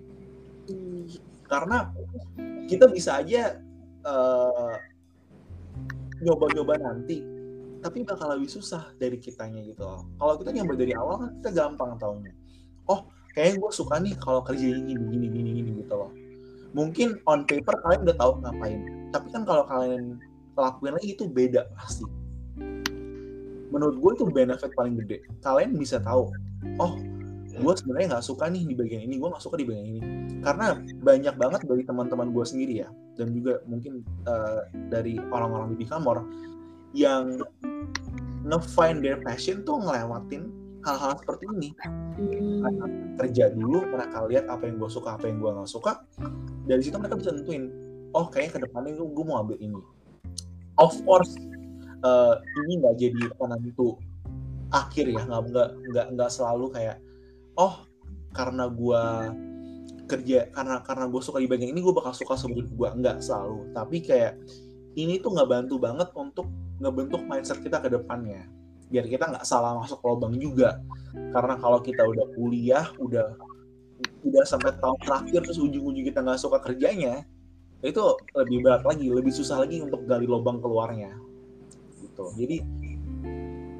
Karena 1.49 1.89
kita 2.69 2.85
bisa 2.93 3.19
aja 3.19 3.57
uh, 4.05 4.77
nyoba-nyoba 6.21 6.77
nanti 6.77 7.25
tapi 7.79 8.03
bakal 8.03 8.35
lebih 8.35 8.51
susah 8.51 8.91
dari 9.01 9.17
kitanya 9.17 9.65
gitu 9.65 9.81
loh. 9.81 10.05
Kalau 10.19 10.33
kita 10.37 10.51
nyoba 10.53 10.73
dari 10.77 10.93
awal 10.93 11.15
kan 11.25 11.29
kita 11.41 11.49
gampang 11.57 11.97
taunya. 11.97 12.31
Oh 12.85 13.09
kayaknya 13.33 13.65
gue 13.65 13.71
suka 13.73 13.97
nih 13.97 14.13
kalau 14.21 14.45
kerja 14.45 14.61
gini 14.61 14.93
gini 14.93 15.27
gini 15.27 15.49
gini 15.57 15.71
gitu 15.81 15.93
loh. 15.97 16.11
Mungkin 16.77 17.17
on 17.25 17.49
paper 17.49 17.81
kalian 17.81 18.05
udah 18.05 18.17
tahu 18.21 18.31
ngapain 18.45 18.99
tapi 19.09 19.27
kan 19.33 19.41
kalau 19.45 19.65
kalian 19.65 20.21
lakuin 20.53 20.93
lagi 20.95 21.17
itu 21.17 21.25
beda 21.25 21.65
pasti 21.73 22.05
menurut 23.69 23.97
gue 24.01 24.11
itu 24.17 24.25
benefit 24.29 24.71
paling 24.73 24.97
gede. 25.05 25.25
Kalian 25.45 25.77
bisa 25.77 26.01
tahu 26.01 26.29
oh 26.81 26.93
gue 27.59 27.73
sebenarnya 27.75 28.17
nggak 28.17 28.25
suka 28.25 28.47
nih 28.47 28.63
di 28.63 28.75
bagian 28.77 29.03
ini 29.03 29.19
gue 29.19 29.29
nggak 29.29 29.43
suka 29.43 29.55
di 29.57 29.65
bagian 29.65 29.87
ini. 29.97 30.01
Karena 30.39 30.77
banyak 30.79 31.35
banget 31.35 31.61
dari 31.67 31.83
teman-teman 31.83 32.31
gue 32.31 32.45
sendiri 32.45 32.85
ya 32.85 32.89
dan 33.19 33.35
juga 33.35 33.59
mungkin 33.67 34.01
uh, 34.25 34.63
dari 34.87 35.19
orang-orang 35.19 35.75
di 35.75 35.83
Bikamor 35.83 36.23
yang 36.95 37.43
nge-find 38.47 39.03
their 39.03 39.19
passion 39.21 39.61
tuh 39.67 39.83
ngelewatin 39.83 40.49
hal-hal 40.87 41.19
seperti 41.19 41.43
ini. 41.59 41.69
Mereka 42.63 42.85
kerja 43.19 43.45
dulu 43.51 43.83
mereka 43.91 44.23
lihat 44.25 44.47
apa 44.47 44.63
yang 44.65 44.79
gue 44.79 44.89
suka 44.89 45.19
apa 45.19 45.27
yang 45.27 45.43
gue 45.43 45.51
nggak 45.51 45.69
suka 45.69 45.99
dari 46.65 46.79
situ 46.79 46.95
mereka 46.95 47.19
bisa 47.19 47.35
nentuin 47.35 47.67
oh 48.15 48.31
kayaknya 48.31 48.51
ke 48.55 48.59
depannya 48.65 48.95
gue 48.95 49.25
mau 49.27 49.43
ambil 49.43 49.59
ini. 49.59 49.83
Of 50.79 50.95
course 51.03 51.35
uh, 52.03 52.35
ini 52.65 52.81
nggak 52.83 52.95
jadi 52.97 53.23
penentu 53.35 53.99
akhir 54.69 55.05
ya 55.09 55.25
nggak 55.25 55.41
nggak 55.49 55.69
nggak 55.89 56.05
nggak 56.13 56.29
selalu 56.29 56.69
kayak 56.69 57.01
oh 57.57 57.89
karena 58.33 58.69
gue 58.69 59.03
kerja 60.09 60.49
karena 60.49 60.81
karena 60.81 61.05
gue 61.05 61.21
suka 61.21 61.37
di 61.37 61.45
bagian 61.45 61.69
ini 61.69 61.85
gue 61.85 61.93
bakal 61.93 62.13
suka 62.17 62.33
sebelum 62.33 62.65
gue 62.73 62.89
nggak 62.89 63.21
selalu. 63.21 63.69
Tapi 63.77 63.97
kayak 64.01 64.41
ini 64.97 65.21
tuh 65.21 65.37
nggak 65.37 65.49
bantu 65.49 65.77
banget 65.77 66.09
untuk 66.17 66.49
ngebentuk 66.81 67.21
mindset 67.29 67.61
kita 67.61 67.77
ke 67.77 67.93
depannya. 67.93 68.49
Biar 68.89 69.05
kita 69.05 69.29
nggak 69.29 69.45
salah 69.45 69.77
masuk 69.77 70.01
lubang 70.01 70.33
juga. 70.41 70.81
Karena 71.13 71.61
kalau 71.61 71.77
kita 71.85 72.01
udah 72.01 72.25
kuliah 72.33 72.89
udah 72.97 73.37
udah 74.25 74.43
sampai 74.43 74.73
tahun 74.81 74.99
terakhir 75.05 75.39
terus 75.45 75.59
ujung-ujung 75.61 76.05
kita 76.07 76.19
nggak 76.23 76.39
suka 76.39 76.59
kerjanya 76.63 77.23
itu 77.79 78.03
lebih 78.35 78.63
berat 78.63 78.83
lagi 78.83 79.07
lebih 79.07 79.31
susah 79.31 79.63
lagi 79.63 79.79
untuk 79.79 80.03
gali 80.03 80.27
lubang 80.27 80.59
keluarnya 80.59 81.15
gitu 82.19 82.35
jadi 82.35 82.57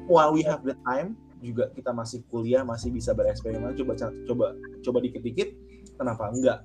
while 0.08 0.32
we 0.32 0.40
have 0.40 0.64
the 0.64 0.76
time 0.88 1.12
juga 1.40 1.72
kita 1.72 1.92
masih 1.92 2.24
kuliah 2.28 2.64
masih 2.64 2.92
bisa 2.92 3.12
bereksperimen 3.12 3.76
coba 3.76 3.92
coba 4.28 4.46
coba 4.84 4.98
dikit-dikit 5.04 5.52
kenapa 5.96 6.28
enggak 6.32 6.58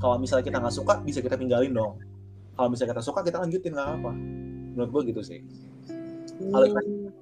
kalau 0.00 0.16
misalnya 0.20 0.44
kita 0.44 0.58
nggak 0.60 0.76
suka 0.76 0.94
bisa 1.04 1.18
kita 1.24 1.36
tinggalin 1.36 1.72
dong 1.72 1.96
kalau 2.56 2.68
misalnya 2.72 2.96
kita 2.96 3.04
suka 3.04 3.20
kita 3.24 3.40
lanjutin 3.40 3.72
nggak 3.76 3.88
apa 4.00 4.12
menurut 4.72 4.90
gue 4.92 5.02
gitu 5.12 5.22
sih 5.24 5.40
Hmm. 6.42 7.12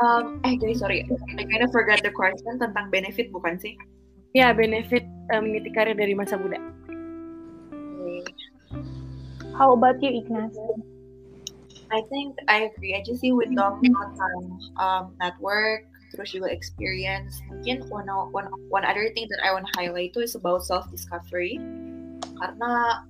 Um, 0.00 0.40
eh 0.48 0.56
guys, 0.56 0.80
sorry, 0.80 1.04
I 1.36 1.44
kind 1.44 1.60
of 1.60 1.68
forgot 1.76 2.00
the 2.00 2.08
question 2.08 2.56
tentang 2.56 2.88
benefit 2.88 3.28
bukan 3.28 3.60
sih? 3.60 3.76
Ya, 4.32 4.56
benefit 4.56 5.04
uh, 5.28 5.44
mengikuti 5.44 5.70
karir 5.76 5.92
dari 5.92 6.16
masa 6.16 6.40
muda. 6.40 6.56
How 9.60 9.76
about 9.76 10.00
you, 10.00 10.24
Ignas? 10.24 10.56
I 11.92 12.00
think 12.08 12.32
I 12.48 12.72
agree 12.72 12.96
I 12.96 13.04
just 13.04 13.20
see 13.20 13.36
with 13.36 13.52
Dom 13.52 13.84
tentang 13.84 14.56
um, 14.80 15.12
network, 15.20 15.84
terus 16.08 16.32
juga 16.32 16.48
experience. 16.48 17.36
Mungkin 17.52 17.84
one, 17.92 18.08
one, 18.32 18.48
one 18.72 18.88
other 18.88 19.12
thing 19.12 19.28
that 19.28 19.44
I 19.44 19.52
want 19.52 19.68
to 19.68 19.72
highlight 19.76 20.16
too 20.16 20.24
is 20.24 20.32
about 20.32 20.64
self-discovery. 20.64 21.60
Karena, 22.40 23.04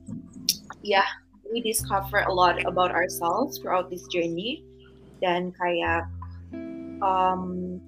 yeah, 0.82 1.06
we 1.46 1.62
discover 1.62 2.26
a 2.26 2.34
lot 2.34 2.58
about 2.66 2.90
ourselves 2.90 3.62
throughout 3.62 3.86
this 3.86 4.02
journey. 4.10 4.66
Dan 5.22 5.54
kayak, 5.54 6.10
um, 6.98 7.78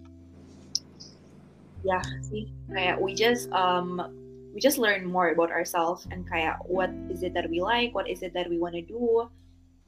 yeah, 1.83 2.07
sih, 2.31 2.47
kayak 2.71 3.03
we 3.03 3.11
just 3.19 3.51
um, 3.51 4.07
we 4.55 4.61
just 4.61 4.77
learn 4.77 5.09
more 5.09 5.33
about 5.33 5.51
ourselves 5.51 6.07
and 6.13 6.29
kayak 6.29 6.61
what 6.69 6.93
is 7.09 7.25
it 7.25 7.33
that 7.33 7.49
we 7.49 7.61
like, 7.61 7.95
what 7.97 8.09
is 8.09 8.23
it 8.23 8.37
that 8.37 8.49
we 8.49 8.61
want 8.61 8.77
to 8.77 8.85
do, 8.85 9.29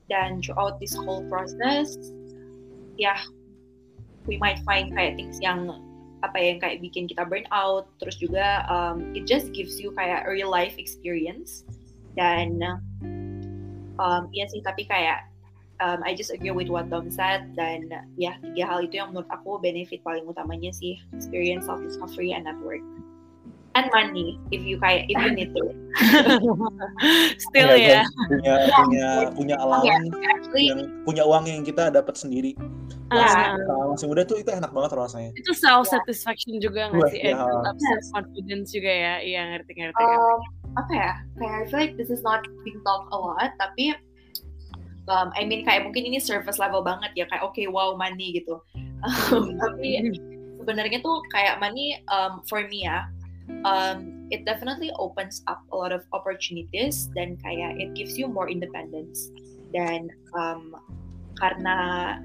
dan 0.09 0.41
throughout 0.41 0.81
this 0.81 0.97
whole 0.97 1.25
process, 1.29 1.97
ya 2.97 3.13
yeah, 3.13 3.21
we 4.25 4.41
might 4.41 4.61
find 4.65 4.93
kayak 4.97 5.21
things 5.21 5.37
yang 5.41 5.69
apa 6.25 6.41
yang 6.41 6.57
kayak 6.57 6.81
bikin 6.81 7.05
kita 7.05 7.29
burn 7.29 7.45
out, 7.53 7.85
terus 8.01 8.17
juga 8.17 8.65
um, 8.73 9.13
it 9.13 9.29
just 9.29 9.53
gives 9.53 9.77
you 9.77 9.93
kayak 9.93 10.25
real 10.25 10.49
life 10.49 10.81
experience. 10.81 11.69
Dan 12.17 12.65
um, 14.01 14.23
iya 14.33 14.49
sih 14.49 14.65
tapi 14.65 14.89
kayak 14.89 15.29
um, 15.85 16.01
I 16.01 16.17
just 16.17 16.33
agree 16.33 16.57
with 16.57 16.73
what 16.73 16.89
Dom 16.89 17.13
said. 17.13 17.53
Dan 17.53 17.93
ya 18.17 18.41
tiga 18.41 18.65
hal 18.65 18.89
itu 18.89 18.97
yang 18.97 19.13
menurut 19.13 19.29
aku 19.29 19.61
benefit 19.61 20.01
paling 20.01 20.25
utamanya 20.25 20.73
sih 20.73 20.97
experience 21.13 21.69
self 21.69 21.85
discovery 21.85 22.33
and 22.33 22.49
network 22.49 22.81
and 23.75 23.91
money 23.91 24.39
if 24.55 24.63
you 24.63 24.79
kayak 24.79 25.11
if 25.11 25.19
you 25.19 25.33
need 25.35 25.51
to. 25.55 25.65
Still 27.51 27.75
ya. 27.75 28.07
Punya 28.31 28.55
punya 28.71 29.09
punya 29.35 29.57
allowance 29.59 30.15
yeah, 30.15 30.33
actually, 30.35 30.67
yang 30.71 30.81
punya 31.03 31.23
uang 31.27 31.45
yang 31.51 31.63
kita 31.67 31.91
dapat 31.91 32.15
sendiri. 32.15 32.55
Uh, 33.15 33.55
masih 33.95 34.11
muda 34.11 34.27
tuh 34.27 34.41
itu 34.43 34.51
enak 34.51 34.71
banget 34.71 34.95
rasanya. 34.95 35.31
Itu 35.39 35.55
self 35.55 35.91
satisfaction 35.91 36.59
yeah. 36.59 36.63
juga 36.63 36.81
nggak 36.91 37.11
sih? 37.11 37.21
Yeah. 37.23 37.39
And 37.39 37.79
self 37.79 38.05
confidence 38.15 38.69
juga 38.75 38.91
ya. 38.91 39.15
Iya 39.23 39.41
ngerti 39.55 39.73
ngerti. 39.75 40.03
Um, 40.03 40.39
apa 40.75 40.93
ya? 40.95 41.13
Kayak 41.39 41.55
I 41.55 41.65
feel 41.71 41.79
like 41.79 41.95
this 41.99 42.11
is 42.11 42.23
not 42.23 42.43
being 42.63 42.79
talked 42.83 43.11
a 43.11 43.19
lot, 43.19 43.51
tapi 43.59 43.95
um, 45.11 45.31
I 45.35 45.47
mean 45.47 45.67
kayak 45.67 45.87
mungkin 45.87 46.07
ini 46.07 46.19
surface 46.23 46.59
level 46.59 46.83
banget 46.83 47.11
ya 47.15 47.27
kayak 47.27 47.43
oke 47.43 47.55
okay, 47.55 47.67
wow 47.67 47.95
money 47.99 48.39
gitu. 48.39 48.63
Um, 49.03 49.55
tapi 49.63 50.15
sebenarnya 50.63 50.99
tuh 51.05 51.21
kayak 51.29 51.61
money 51.61 52.01
um, 52.09 52.41
for 52.49 52.65
me 52.67 52.89
ya 52.89 53.05
um, 53.65 54.29
it 54.31 54.45
definitely 54.45 54.91
opens 54.99 55.43
up 55.47 55.63
a 55.73 55.77
lot 55.77 55.93
of 55.93 56.05
opportunities 56.13 57.09
dan 57.13 57.37
kayak 57.41 57.81
it 57.81 57.95
gives 57.95 58.17
you 58.17 58.29
more 58.29 58.49
independence. 58.49 59.31
Dan 59.75 60.09
um, 60.39 60.77
karena 61.41 62.19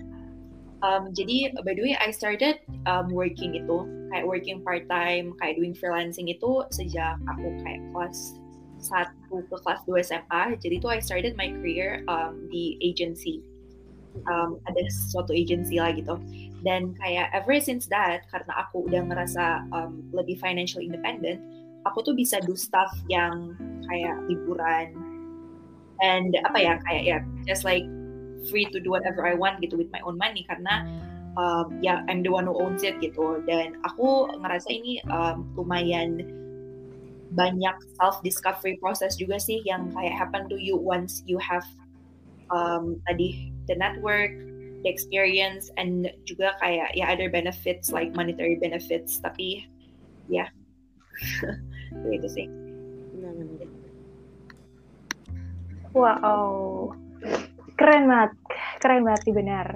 um, 0.84 1.12
jadi 1.12 1.56
by 1.64 1.74
the 1.74 1.84
way 1.84 1.96
I 1.98 2.12
started 2.12 2.62
um, 2.86 3.10
working 3.12 3.56
itu 3.56 3.78
kayak 4.10 4.26
working 4.26 4.62
part 4.66 4.88
time 4.90 5.36
kayak 5.38 5.60
doing 5.60 5.76
freelancing 5.76 6.30
itu 6.32 6.66
sejak 6.74 7.20
aku 7.30 7.48
kayak 7.64 7.82
kelas 7.94 8.40
satu 8.80 9.44
ke 9.52 9.56
kelas 9.60 9.82
2 9.86 10.08
SMA 10.08 10.42
jadi 10.64 10.76
itu 10.80 10.88
I 10.88 11.00
started 11.04 11.36
my 11.36 11.52
career 11.52 12.02
um, 12.08 12.48
di 12.48 12.80
agency 12.80 13.44
um, 14.28 14.60
ada 14.70 14.82
suatu 15.12 15.32
agency 15.36 15.78
lah 15.82 15.94
gitu. 15.96 16.20
Dan 16.64 16.92
kayak 17.00 17.32
ever 17.32 17.56
since 17.64 17.88
that 17.88 18.28
karena 18.30 18.52
aku 18.68 18.84
udah 18.90 19.02
ngerasa 19.08 19.64
um, 19.72 20.04
lebih 20.12 20.36
financial 20.40 20.84
independent 20.84 21.40
aku 21.88 22.04
tuh 22.04 22.16
bisa 22.16 22.44
do 22.44 22.56
stuff 22.58 22.92
yang 23.08 23.56
kayak 23.88 24.16
liburan 24.28 24.92
and 26.04 26.36
apa 26.44 26.58
ya 26.60 26.74
kayak 26.88 27.04
ya 27.04 27.18
just 27.48 27.64
like 27.64 27.84
free 28.48 28.68
to 28.72 28.80
do 28.80 28.92
whatever 28.92 29.28
I 29.28 29.36
want 29.36 29.60
gitu 29.60 29.76
with 29.76 29.92
my 29.92 30.00
own 30.04 30.16
money 30.16 30.48
karena 30.48 30.88
um, 31.36 31.80
ya 31.84 32.04
I'm 32.08 32.24
the 32.24 32.32
one 32.32 32.48
who 32.48 32.56
owns 32.56 32.84
it 32.88 33.00
gitu. 33.04 33.44
Dan 33.44 33.80
aku 33.84 34.32
ngerasa 34.40 34.70
ini 34.72 35.04
um, 35.12 35.48
lumayan 35.60 36.24
banyak 37.36 37.76
self 38.00 38.24
discovery 38.26 38.80
process 38.80 39.20
juga 39.20 39.38
sih 39.38 39.62
yang 39.68 39.92
kayak 39.94 40.16
happen 40.16 40.48
to 40.50 40.58
you 40.58 40.80
once 40.80 41.22
you 41.28 41.36
have 41.38 41.68
um, 42.50 42.98
tadi 43.12 43.52
the 43.70 43.78
network 43.78 44.34
the 44.82 44.90
experience 44.90 45.70
and 45.78 46.10
juga 46.26 46.56
kayak 46.64 46.90
ya 46.98 47.12
other 47.12 47.30
benefits 47.30 47.94
like 47.94 48.10
monetary 48.18 48.58
benefits 48.58 49.22
tapi 49.22 49.64
ya. 50.28 50.48
Yeah. 50.48 50.50
itu 52.16 52.28
sih 52.32 52.48
wow. 55.94 56.92
Keren 57.80 58.04
banget 58.12 58.32
keren 58.84 59.04
banget 59.08 59.22
sih 59.28 59.34
benar. 59.36 59.68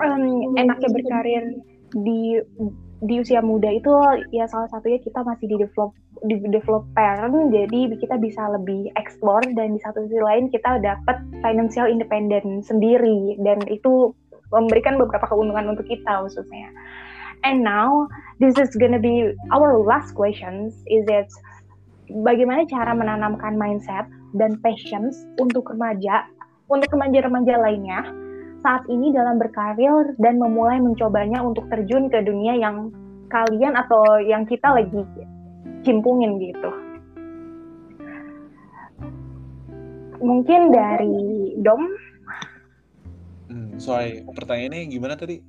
Um, 0.00 0.56
enaknya 0.56 0.88
berkarir 0.90 1.44
di 1.92 2.40
di 3.02 3.18
usia 3.18 3.42
muda 3.42 3.66
itu 3.66 3.90
ya 4.30 4.46
salah 4.46 4.70
satunya 4.70 5.02
kita 5.02 5.26
masih 5.26 5.50
di 5.50 5.56
develop 5.58 5.90
di 6.22 6.38
develop 6.38 6.86
parent 6.94 7.50
jadi 7.50 7.98
kita 7.98 8.14
bisa 8.22 8.46
lebih 8.54 8.94
explore 8.94 9.42
dan 9.58 9.74
di 9.74 9.80
satu 9.82 10.06
sisi 10.06 10.22
lain 10.22 10.46
kita 10.54 10.78
dapat 10.78 11.18
financial 11.42 11.90
independent 11.90 12.62
sendiri 12.62 13.34
dan 13.42 13.58
itu 13.66 14.14
memberikan 14.54 15.00
beberapa 15.00 15.26
keuntungan 15.26 15.72
untuk 15.74 15.88
kita 15.88 16.22
khususnya. 16.22 16.70
And 17.42 17.66
now 17.66 18.06
this 18.38 18.54
is 18.54 18.70
gonna 18.78 19.02
be 19.02 19.34
our 19.50 19.82
last 19.82 20.14
questions 20.14 20.78
is 20.86 21.02
it 21.10 21.26
bagaimana 22.22 22.70
cara 22.70 22.94
menanamkan 22.94 23.58
mindset 23.58 24.06
dan 24.38 24.62
patience 24.62 25.18
untuk 25.42 25.66
remaja 25.74 26.22
untuk 26.70 26.86
remaja-remaja 26.94 27.58
lainnya 27.58 28.21
saat 28.62 28.86
ini 28.86 29.10
dalam 29.10 29.42
berkarir 29.42 30.14
dan 30.22 30.38
memulai 30.38 30.78
mencobanya 30.78 31.42
untuk 31.42 31.66
terjun 31.68 32.06
ke 32.06 32.22
dunia 32.22 32.54
yang 32.56 32.94
kalian 33.28 33.74
atau 33.74 34.22
yang 34.22 34.46
kita 34.46 34.70
lagi 34.70 35.02
cimpungin 35.82 36.38
gitu. 36.38 36.70
Mungkin 40.22 40.70
dari 40.70 41.18
Dom. 41.58 41.82
Hmm, 43.50 43.74
sorry, 43.82 44.22
pertanyaannya 44.22 44.86
gimana 44.86 45.18
tadi? 45.18 45.42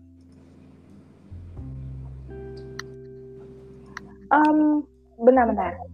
Um, 4.34 4.82
benar-benar. 5.22 5.93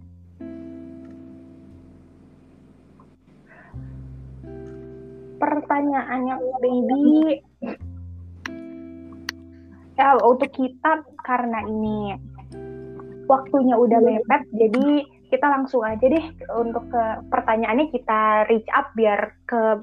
Pertanyaannya 5.49 6.35
baby. 6.62 7.41
Ya 9.97 10.15
untuk 10.21 10.53
kita 10.53 11.01
karena 11.25 11.65
ini 11.65 12.13
waktunya 13.25 13.75
udah 13.75 14.00
mepet 14.00 14.45
jadi 14.54 15.04
kita 15.29 15.45
langsung 15.45 15.85
aja 15.85 16.02
deh 16.02 16.25
untuk 16.58 16.89
ke 16.89 17.04
pertanyaannya 17.29 17.93
kita 17.93 18.50
reach 18.50 18.65
up 18.73 18.89
biar 18.97 19.33
ke 19.45 19.81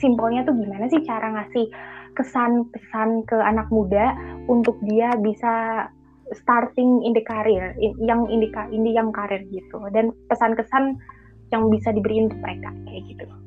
simpelnya 0.00 0.44
tuh 0.44 0.56
gimana 0.56 0.88
sih 0.92 1.00
cara 1.04 1.32
ngasih 1.32 1.68
kesan 2.16 2.68
pesan 2.72 3.24
ke 3.28 3.36
anak 3.36 3.68
muda 3.72 4.12
untuk 4.48 4.76
dia 4.84 5.12
bisa 5.20 5.86
starting 6.32 7.04
in 7.04 7.12
the 7.12 7.24
career 7.24 7.76
yang 8.00 8.24
indika 8.32 8.64
ini 8.72 8.96
yang 8.96 9.12
karir 9.12 9.44
gitu. 9.52 9.80
Dan 9.92 10.10
pesan-kesan 10.32 10.96
yang 11.52 11.68
bisa 11.68 11.92
diberi 11.92 12.24
untuk 12.24 12.40
mereka 12.40 12.72
kayak 12.88 13.02
gitu. 13.12 13.43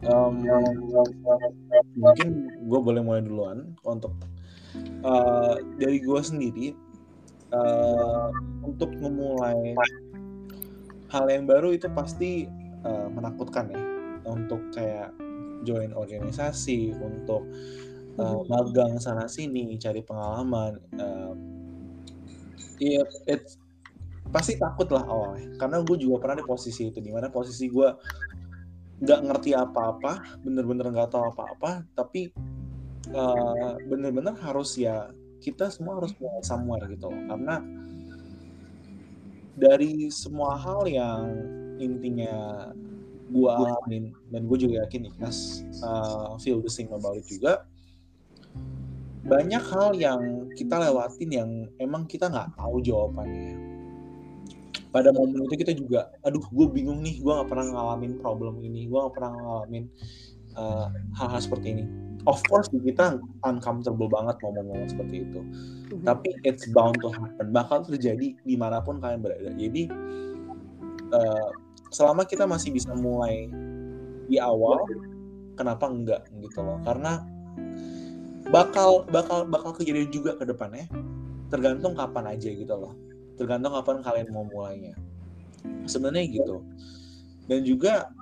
Um, 0.00 0.40
mungkin 1.92 2.48
gue 2.64 2.80
boleh 2.80 3.04
mulai 3.04 3.20
duluan 3.20 3.76
untuk 3.84 4.16
uh, 5.04 5.60
dari 5.76 6.00
gue 6.00 6.20
sendiri 6.24 6.72
uh, 7.52 8.32
untuk 8.64 8.88
memulai 8.96 9.76
hal 11.12 11.28
yang 11.28 11.44
baru 11.44 11.76
itu 11.76 11.92
pasti 11.92 12.48
uh, 12.88 13.12
menakutkan 13.12 13.68
ya. 13.68 13.82
Untuk 14.24 14.72
kayak 14.72 15.16
join 15.68 15.92
organisasi 15.92 16.96
untuk 16.96 17.44
uh, 18.16 18.40
magang 18.48 18.96
sana 18.96 19.28
sini 19.28 19.76
cari 19.76 20.00
pengalaman 20.00 20.80
uh, 20.96 21.36
yeah, 22.80 23.04
it's 23.28 23.60
pasti 24.30 24.56
takut 24.56 24.88
lah 24.88 25.04
awalnya. 25.04 25.50
Karena 25.58 25.82
gue 25.84 25.96
juga 26.00 26.24
pernah 26.24 26.40
di 26.40 26.46
posisi 26.46 26.88
itu 26.88 27.02
di 27.02 27.10
mana 27.10 27.28
posisi 27.28 27.66
gue 27.66 27.88
nggak 29.00 29.20
ngerti 29.26 29.50
apa-apa, 29.56 30.40
bener-bener 30.44 30.92
nggak 30.92 31.10
tahu 31.12 31.32
apa-apa, 31.32 31.84
tapi 31.96 32.32
uh, 33.16 33.76
bener-bener 33.88 34.36
harus 34.44 34.76
ya 34.76 35.08
kita 35.40 35.72
semua 35.72 35.96
harus 35.96 36.12
mulai 36.20 36.44
somewhere 36.44 36.84
gitu 36.88 37.08
loh. 37.08 37.22
Karena 37.28 37.64
dari 39.56 40.12
semua 40.12 40.56
hal 40.56 40.84
yang 40.88 41.24
intinya 41.80 42.68
gue 43.30 43.50
alamin 43.50 44.10
dan 44.34 44.42
gue 44.50 44.58
juga 44.58 44.84
yakin 44.84 45.06
Ignas 45.06 45.62
uh, 45.86 46.34
feel 46.42 46.58
the 46.60 46.68
same 46.68 46.90
about 46.90 47.14
it 47.14 47.24
juga 47.30 47.64
banyak 49.22 49.62
hal 49.70 49.94
yang 49.94 50.50
kita 50.58 50.80
lewatin 50.80 51.30
yang 51.30 51.50
emang 51.78 52.10
kita 52.10 52.26
nggak 52.26 52.58
tahu 52.58 52.82
jawabannya 52.82 53.69
pada 54.90 55.14
momen 55.14 55.46
itu 55.46 55.54
kita 55.54 55.72
juga 55.74 56.10
aduh 56.26 56.42
gue 56.42 56.66
bingung 56.70 57.00
nih 57.02 57.22
gue 57.22 57.30
nggak 57.30 57.48
pernah 57.48 57.66
ngalamin 57.70 58.18
problem 58.18 58.58
ini 58.62 58.90
gue 58.90 58.98
nggak 58.98 59.14
pernah 59.14 59.30
ngalamin 59.38 59.84
uh, 60.58 60.86
hal-hal 61.14 61.40
seperti 61.40 61.66
ini. 61.78 61.84
Of 62.28 62.44
course 62.52 62.68
kita 62.68 63.16
uncomfortable 63.48 64.10
banget 64.12 64.36
momen-momen 64.44 64.88
seperti 64.90 65.24
itu. 65.24 65.40
Mm-hmm. 65.40 66.06
tapi 66.06 66.30
it's 66.46 66.70
bound 66.70 66.94
to 67.02 67.10
happen 67.10 67.50
bakal 67.50 67.82
terjadi 67.82 68.38
di 68.38 68.54
mana 68.54 68.78
pun 68.78 69.02
kalian 69.02 69.22
berada. 69.22 69.50
Jadi 69.54 69.90
uh, 71.10 71.50
selama 71.90 72.22
kita 72.26 72.46
masih 72.46 72.70
bisa 72.70 72.94
mulai 72.94 73.50
di 74.30 74.38
awal 74.38 74.78
kenapa 75.58 75.90
enggak 75.90 76.22
gitu 76.38 76.62
loh? 76.62 76.78
Karena 76.86 77.24
bakal 78.50 79.06
bakal 79.10 79.46
bakal 79.46 79.70
kejadian 79.74 80.10
juga 80.10 80.34
ke 80.34 80.44
depannya 80.46 80.86
tergantung 81.50 81.94
kapan 81.98 82.34
aja 82.34 82.50
gitu 82.50 82.74
loh 82.74 82.94
tergantung 83.40 83.72
kapan 83.72 84.04
kalian 84.04 84.28
mau 84.36 84.44
mulainya. 84.44 84.92
Sebenarnya 85.88 86.28
gitu. 86.28 86.60
Dan 87.48 87.64
juga 87.64 88.12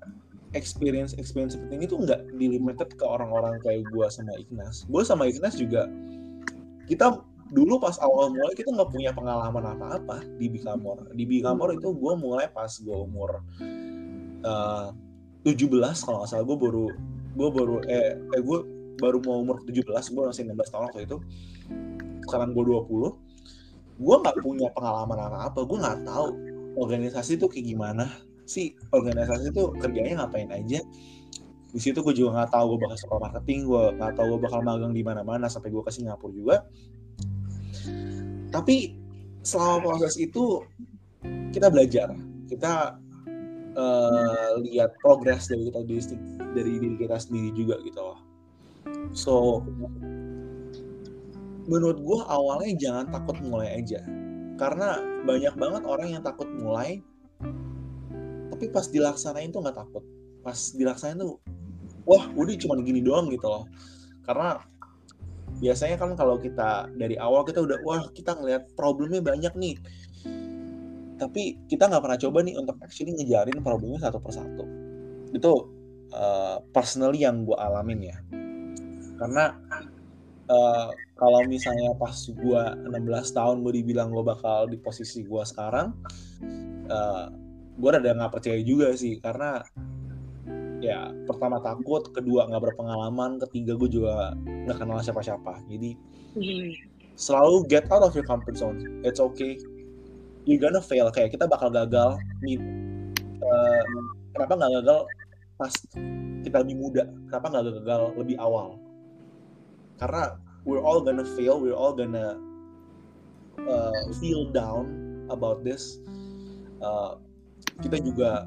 experience 0.57 1.13
experience 1.19 1.59
seperti 1.59 1.75
ini 1.75 1.85
tuh 1.91 1.99
nggak 2.07 2.21
dilimited 2.39 2.89
ke 2.95 3.05
orang-orang 3.05 3.59
kayak 3.67 3.83
gue 3.91 4.07
sama 4.07 4.33
Ignas. 4.39 4.87
Gue 4.87 5.03
sama 5.03 5.27
Ignas 5.27 5.59
juga 5.59 5.91
kita 6.87 7.21
dulu 7.53 7.81
pas 7.81 7.97
awal 8.01 8.33
mulai 8.33 8.55
kita 8.57 8.73
nggak 8.73 8.93
punya 8.93 9.11
pengalaman 9.13 9.75
apa-apa 9.77 10.25
di 10.39 10.47
Bikamor. 10.49 11.11
Di 11.13 11.25
Bikamor 11.27 11.75
itu 11.75 11.93
gue 11.93 12.15
mulai 12.15 12.47
pas 12.49 12.71
gue 12.71 12.97
umur 12.97 13.43
uh, 14.47 14.95
17 15.45 15.67
kalau 16.07 16.23
nggak 16.23 16.31
salah. 16.31 16.45
Gue 16.47 16.59
baru 16.63 16.87
gue 17.35 17.49
baru 17.53 17.77
eh, 17.91 18.17
eh 18.17 18.43
gue 18.43 18.59
baru 18.99 19.19
mau 19.27 19.45
umur 19.45 19.61
17 19.67 19.85
gue 19.85 20.23
masih 20.25 20.47
16 20.49 20.73
tahun 20.73 20.85
waktu 20.89 21.01
itu. 21.05 21.17
Sekarang 22.25 22.57
gue 22.57 22.65
20 22.65 23.28
gue 23.99 24.17
nggak 24.23 24.37
punya 24.41 24.71
pengalaman 24.73 25.19
apa-apa 25.19 25.61
gue 25.67 25.79
nggak 25.79 26.01
tahu 26.07 26.27
organisasi 26.79 27.37
itu 27.37 27.47
kayak 27.51 27.67
gimana. 27.75 28.07
Sih 28.47 28.73
organisasi 28.95 29.51
itu 29.51 29.75
kerjanya 29.83 30.25
ngapain 30.25 30.49
aja. 30.55 30.81
Di 31.69 31.81
situ 31.83 32.01
gue 32.01 32.15
juga 32.15 32.43
nggak 32.43 32.55
tahu 32.55 32.65
gue 32.75 32.79
bakal 32.87 32.99
sekolah 32.99 33.21
marketing 33.29 33.61
gue 33.67 33.83
nggak 33.99 34.13
tahu 34.15 34.27
gue 34.39 34.41
bakal 34.47 34.61
magang 34.63 34.95
di 34.95 35.03
mana-mana 35.03 35.51
sampai 35.51 35.75
gue 35.75 35.83
ke 35.83 35.91
Singapura 35.91 36.33
juga. 36.33 36.57
Tapi 38.49 38.97
selama 39.43 39.93
proses 39.93 40.17
itu 40.17 40.63
kita 41.53 41.69
belajar. 41.69 42.15
Kita 42.49 42.97
uh, 43.77 44.53
lihat 44.65 44.97
progres 45.03 45.51
dari 45.51 45.69
kita 45.69 45.81
dari 46.55 46.73
diri 46.81 46.97
kita 46.97 47.17
sendiri 47.21 47.51
juga 47.53 47.77
gitu 47.85 48.01
loh. 48.01 48.19
So 49.13 49.61
menurut 51.69 52.01
gue 52.01 52.19
awalnya 52.25 52.73
jangan 52.75 53.07
takut 53.13 53.37
mulai 53.45 53.79
aja. 53.79 54.01
Karena 54.59 54.99
banyak 55.23 55.55
banget 55.55 55.83
orang 55.87 56.09
yang 56.19 56.23
takut 56.25 56.49
mulai 56.51 57.05
tapi 58.59 58.75
pas 58.75 58.91
dilaksanain 58.91 59.55
tuh 59.55 59.63
nggak 59.63 59.79
takut. 59.79 60.03
Pas 60.43 60.59
dilaksanain 60.75 61.21
tuh 61.23 61.39
wah 62.09 62.27
udah 62.35 62.57
cuma 62.59 62.75
gini 62.83 63.05
doang 63.05 63.31
gitu 63.31 63.47
loh. 63.47 63.71
Karena 64.27 64.59
biasanya 65.63 65.95
kan 66.01 66.19
kalau 66.19 66.43
kita 66.43 66.91
dari 66.97 67.15
awal 67.21 67.47
kita 67.47 67.63
udah 67.63 67.79
wah 67.87 68.03
kita 68.11 68.35
ngelihat 68.35 68.73
problemnya 68.75 69.23
banyak 69.23 69.55
nih. 69.55 69.77
Tapi 71.23 71.69
kita 71.71 71.87
nggak 71.87 72.03
pernah 72.03 72.19
coba 72.19 72.39
nih 72.43 72.55
untuk 72.59 72.77
actually 72.83 73.15
ngejarin 73.15 73.63
problemnya 73.63 74.03
satu 74.03 74.19
persatu. 74.19 74.65
Itu 75.31 75.71
uh, 76.11 76.59
personally 76.75 77.23
yang 77.23 77.47
gue 77.47 77.55
alamin 77.55 78.11
ya. 78.11 78.17
Karena 79.19 79.55
uh, 80.49 80.89
kalau 81.19 81.41
misalnya 81.47 81.93
pas 81.97 82.15
gue 82.15 82.63
16 82.89 83.37
tahun 83.37 83.57
gue 83.63 83.73
dibilang 83.83 84.11
gue 84.11 84.25
bakal 84.25 84.67
di 84.67 84.81
posisi 84.81 85.23
gue 85.25 85.43
sekarang 85.45 85.93
uh, 86.89 86.93
eh, 86.93 87.25
gue 87.79 87.91
rada 87.91 88.11
nggak 88.11 88.33
percaya 88.33 88.59
juga 88.65 88.91
sih. 88.97 89.21
Karena 89.23 89.63
ya 90.79 91.11
pertama 91.27 91.59
takut 91.59 92.07
kedua 92.15 92.47
nggak 92.47 92.71
berpengalaman 92.71 93.43
ketiga 93.47 93.75
gue 93.75 93.91
juga 94.01 94.35
nggak 94.47 94.79
kenal 94.79 94.99
siapa-siapa. 95.03 95.63
Jadi 95.69 95.91
hmm. 96.39 96.71
selalu 97.19 97.67
get 97.69 97.87
out 97.93 98.03
of 98.03 98.15
your 98.17 98.27
comfort 98.27 98.57
zone. 98.57 99.03
It's 99.05 99.21
okay. 99.23 99.59
You 100.49 100.57
gonna 100.57 100.81
fail. 100.81 101.13
Kayak 101.13 101.37
kita 101.37 101.45
bakal 101.45 101.69
gagal. 101.69 102.17
Nih 102.41 102.57
uh, 103.43 103.83
kenapa 104.33 104.53
nggak 104.55 104.73
gagal 104.81 104.99
pas 105.59 105.75
kita 106.47 106.57
lebih 106.63 106.77
muda? 106.79 107.05
Kenapa 107.29 107.47
nggak 107.53 107.65
gagal 107.83 108.03
lebih 108.17 108.39
awal 108.39 108.88
karena 109.99 110.39
we're 110.63 110.83
all 110.83 111.03
gonna 111.03 111.27
fail 111.37 111.59
we're 111.59 111.77
all 111.77 111.93
gonna 111.93 112.39
uh, 113.67 113.93
feel 114.23 114.47
down 114.55 114.87
about 115.29 115.67
this. 115.67 115.99
Uh, 116.79 117.19
kita 117.83 117.99
juga 118.03 118.47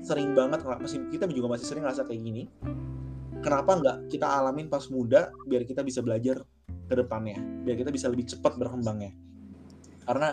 sering 0.00 0.32
banget 0.32 0.64
masih 0.64 1.04
kita 1.12 1.28
juga 1.28 1.56
masih 1.56 1.66
sering 1.68 1.84
ngerasa 1.84 2.08
kayak 2.08 2.20
gini. 2.22 2.42
Kenapa 3.44 3.78
nggak 3.78 3.96
kita 4.10 4.26
alamin 4.26 4.66
pas 4.66 4.88
muda 4.88 5.30
biar 5.46 5.62
kita 5.68 5.84
bisa 5.84 6.00
belajar 6.00 6.42
ke 6.88 6.94
depannya? 6.96 7.36
Biar 7.62 7.76
kita 7.76 7.92
bisa 7.92 8.08
lebih 8.08 8.26
cepat 8.26 8.56
berkembangnya. 8.56 9.12
Karena 10.08 10.32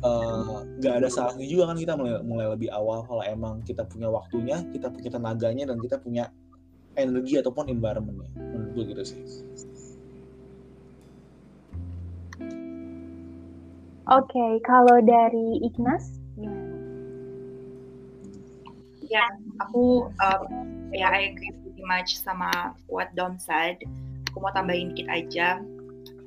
eh, 0.00 0.54
nggak 0.80 0.94
uh, 0.94 0.98
ada 1.02 1.08
salahnya 1.10 1.46
juga 1.50 1.74
kan 1.74 1.76
kita 1.76 1.98
mulai, 1.98 2.22
mulai 2.22 2.46
lebih 2.54 2.70
awal 2.70 3.02
kalau 3.04 3.22
emang 3.26 3.60
kita 3.66 3.82
punya 3.84 4.08
waktunya 4.08 4.62
kita 4.70 4.88
punya 4.88 5.10
tenaganya 5.10 5.64
dan 5.74 5.76
kita 5.82 5.98
punya 5.98 6.30
energi 6.94 7.38
ataupun 7.38 7.70
environmentnya 7.70 8.30
menurut 8.34 8.70
gue 8.74 8.84
gitu 8.94 9.02
sih 9.04 9.20
Oke, 14.04 14.36
okay, 14.36 14.52
kalau 14.68 15.00
dari 15.00 15.64
Ignas 15.64 16.20
gimana? 16.36 16.76
Ya, 19.08 19.24
aku 19.64 20.12
um, 20.20 20.44
ya 20.92 21.08
I 21.08 21.32
agree 21.32 21.56
pretty 21.64 21.80
much 21.88 22.20
sama 22.20 22.76
what 22.84 23.08
Dom 23.16 23.40
said. 23.40 23.80
Aku 24.28 24.44
mau 24.44 24.52
tambahin 24.52 24.92
dikit 24.92 25.08
aja. 25.08 25.48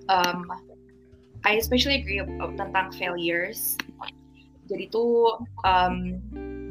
Um, 0.10 0.50
I 1.46 1.62
especially 1.62 2.02
agree 2.02 2.18
of, 2.18 2.34
of, 2.42 2.58
tentang 2.58 2.98
failures. 2.98 3.78
Jadi 4.66 4.90
tuh 4.90 5.38
um, 5.62 6.18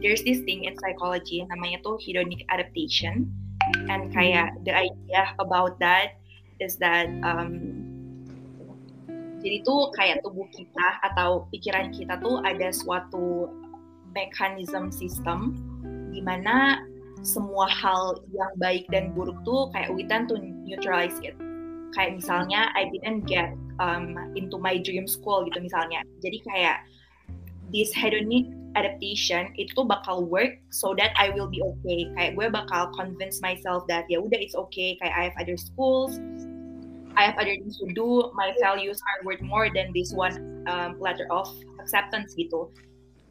there's 0.03 0.27
this 0.27 0.43
thing 0.43 0.67
in 0.67 0.75
psychology 0.83 1.47
namanya 1.47 1.87
tuh 1.87 2.03
hedonic 2.03 2.43
adaptation. 2.51 3.31
And 3.91 4.15
kayak 4.15 4.63
the 4.63 4.75
idea 4.75 5.35
about 5.43 5.79
that 5.83 6.19
is 6.63 6.79
that 6.79 7.11
um, 7.27 7.87
jadi 9.43 9.63
tuh 9.63 9.95
kayak 9.95 10.27
tubuh 10.27 10.47
kita 10.51 10.89
atau 11.07 11.47
pikiran 11.55 11.95
kita 11.95 12.19
tuh 12.19 12.43
ada 12.43 12.73
suatu 12.75 13.51
mekanisme 14.17 14.89
sistem 14.91 15.55
di 16.11 16.25
mana 16.25 16.83
semua 17.21 17.69
hal 17.69 18.19
yang 18.33 18.51
baik 18.59 18.89
dan 18.89 19.13
buruk 19.13 19.37
tuh 19.45 19.69
kayak 19.75 19.93
we 19.93 20.03
tend 20.07 20.27
to 20.27 20.39
neutralize 20.39 21.17
it. 21.23 21.37
Kayak 21.95 22.21
misalnya 22.21 22.75
I 22.75 22.91
didn't 22.91 23.25
get 23.31 23.55
um, 23.79 24.17
into 24.35 24.59
my 24.59 24.81
dream 24.81 25.07
school 25.07 25.47
gitu 25.49 25.63
misalnya. 25.63 26.03
Jadi 26.21 26.39
kayak 26.45 26.77
this 27.71 27.95
hedonic 27.95 28.51
adaptation 28.77 29.51
itu 29.57 29.81
bakal 29.89 30.29
work 30.29 30.61
so 30.69 30.93
that 31.01 31.17
I 31.17 31.33
will 31.33 31.49
be 31.49 31.65
okay. 31.65 32.13
Kayak 32.15 32.37
gue 32.37 32.47
bakal 32.53 32.93
convince 32.93 33.41
myself 33.41 33.89
that 33.89 34.05
ya 34.13 34.21
udah 34.21 34.37
it's 34.37 34.55
okay. 34.69 35.01
Kayak 35.01 35.15
I 35.17 35.23
have 35.33 35.37
other 35.41 35.57
schools 35.57 36.21
I 37.17 37.25
have 37.25 37.37
other 37.41 37.57
things 37.57 37.81
to 37.81 37.89
do 37.97 38.31
my 38.37 38.53
values 38.61 39.01
are 39.01 39.25
worth 39.25 39.41
more 39.41 39.73
than 39.73 39.91
this 39.97 40.13
one 40.13 40.65
um, 40.69 41.01
letter 41.01 41.25
of 41.33 41.49
acceptance 41.81 42.37
gitu. 42.37 42.69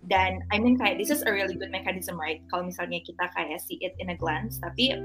Dan 0.09 0.41
I 0.49 0.57
mean 0.57 0.77
kayak 0.81 0.97
this 0.97 1.13
is 1.13 1.21
a 1.21 1.31
really 1.31 1.53
good 1.53 1.69
mechanism 1.69 2.17
right? 2.17 2.41
Kalau 2.49 2.65
misalnya 2.65 3.05
kita 3.05 3.29
kayak 3.37 3.61
see 3.61 3.77
it 3.85 3.93
in 4.01 4.09
a 4.09 4.17
glance. 4.17 4.57
Tapi 4.57 4.97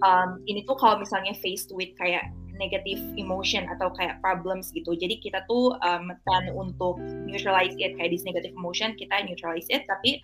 um, 0.00 0.40
ini 0.48 0.64
tuh 0.64 0.80
kalau 0.80 0.96
misalnya 0.96 1.36
faced 1.36 1.72
with 1.76 1.92
kayak 2.00 2.32
negative 2.56 3.00
emotion 3.18 3.66
atau 3.70 3.90
kayak 3.94 4.18
problems 4.22 4.70
gitu. 4.70 4.94
Jadi 4.94 5.18
kita 5.20 5.42
tuh 5.50 5.74
um, 5.82 6.14
tend 6.26 6.48
untuk 6.54 6.98
neutralize 7.26 7.74
it 7.78 7.98
kayak 7.98 8.10
this 8.14 8.24
negative 8.24 8.54
emotion 8.54 8.94
kita 8.94 9.26
neutralize 9.26 9.66
it. 9.70 9.84
Tapi 9.90 10.22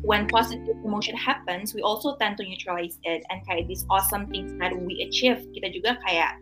when 0.00 0.24
positive 0.32 0.76
emotion 0.80 1.12
happens 1.12 1.76
we 1.76 1.84
also 1.84 2.16
tend 2.16 2.40
to 2.40 2.44
neutralize 2.44 2.96
it 3.04 3.20
and 3.28 3.44
kayak 3.44 3.68
these 3.68 3.84
awesome 3.92 4.28
things 4.28 4.52
that 4.60 4.72
we 4.72 5.00
achieve. 5.04 5.44
Kita 5.56 5.72
juga 5.72 5.96
kayak 6.04 6.40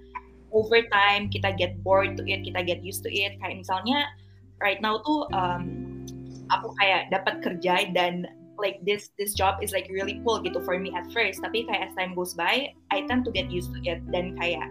over 0.50 0.80
time 0.88 1.28
kita 1.28 1.52
get 1.56 1.76
bored 1.84 2.16
to 2.16 2.24
it 2.26 2.42
kita 2.42 2.62
get 2.66 2.82
used 2.82 3.02
to 3.06 3.10
it. 3.10 3.38
Kayak 3.38 3.62
misalnya 3.62 4.06
right 4.58 4.82
now 4.82 4.98
tuh 5.02 5.26
um, 5.34 6.04
aku 6.50 6.74
kayak 6.82 7.12
dapat 7.14 7.40
kerja 7.44 7.90
dan 7.94 8.26
like 8.58 8.82
this 8.82 9.14
this 9.16 9.32
job 9.32 9.62
is 9.62 9.70
like 9.70 9.86
really 9.88 10.18
cool 10.26 10.42
gitu 10.42 10.58
for 10.66 10.76
me 10.76 10.90
at 10.92 11.06
first. 11.14 11.40
Tapi 11.40 11.64
kayak 11.64 11.90
as 11.90 11.94
time 11.94 12.12
goes 12.18 12.34
by 12.34 12.74
I 12.90 13.06
tend 13.06 13.22
to 13.24 13.32
get 13.32 13.48
used 13.48 13.70
to 13.72 13.80
it. 13.86 14.02
Dan 14.10 14.34
kayak 14.36 14.66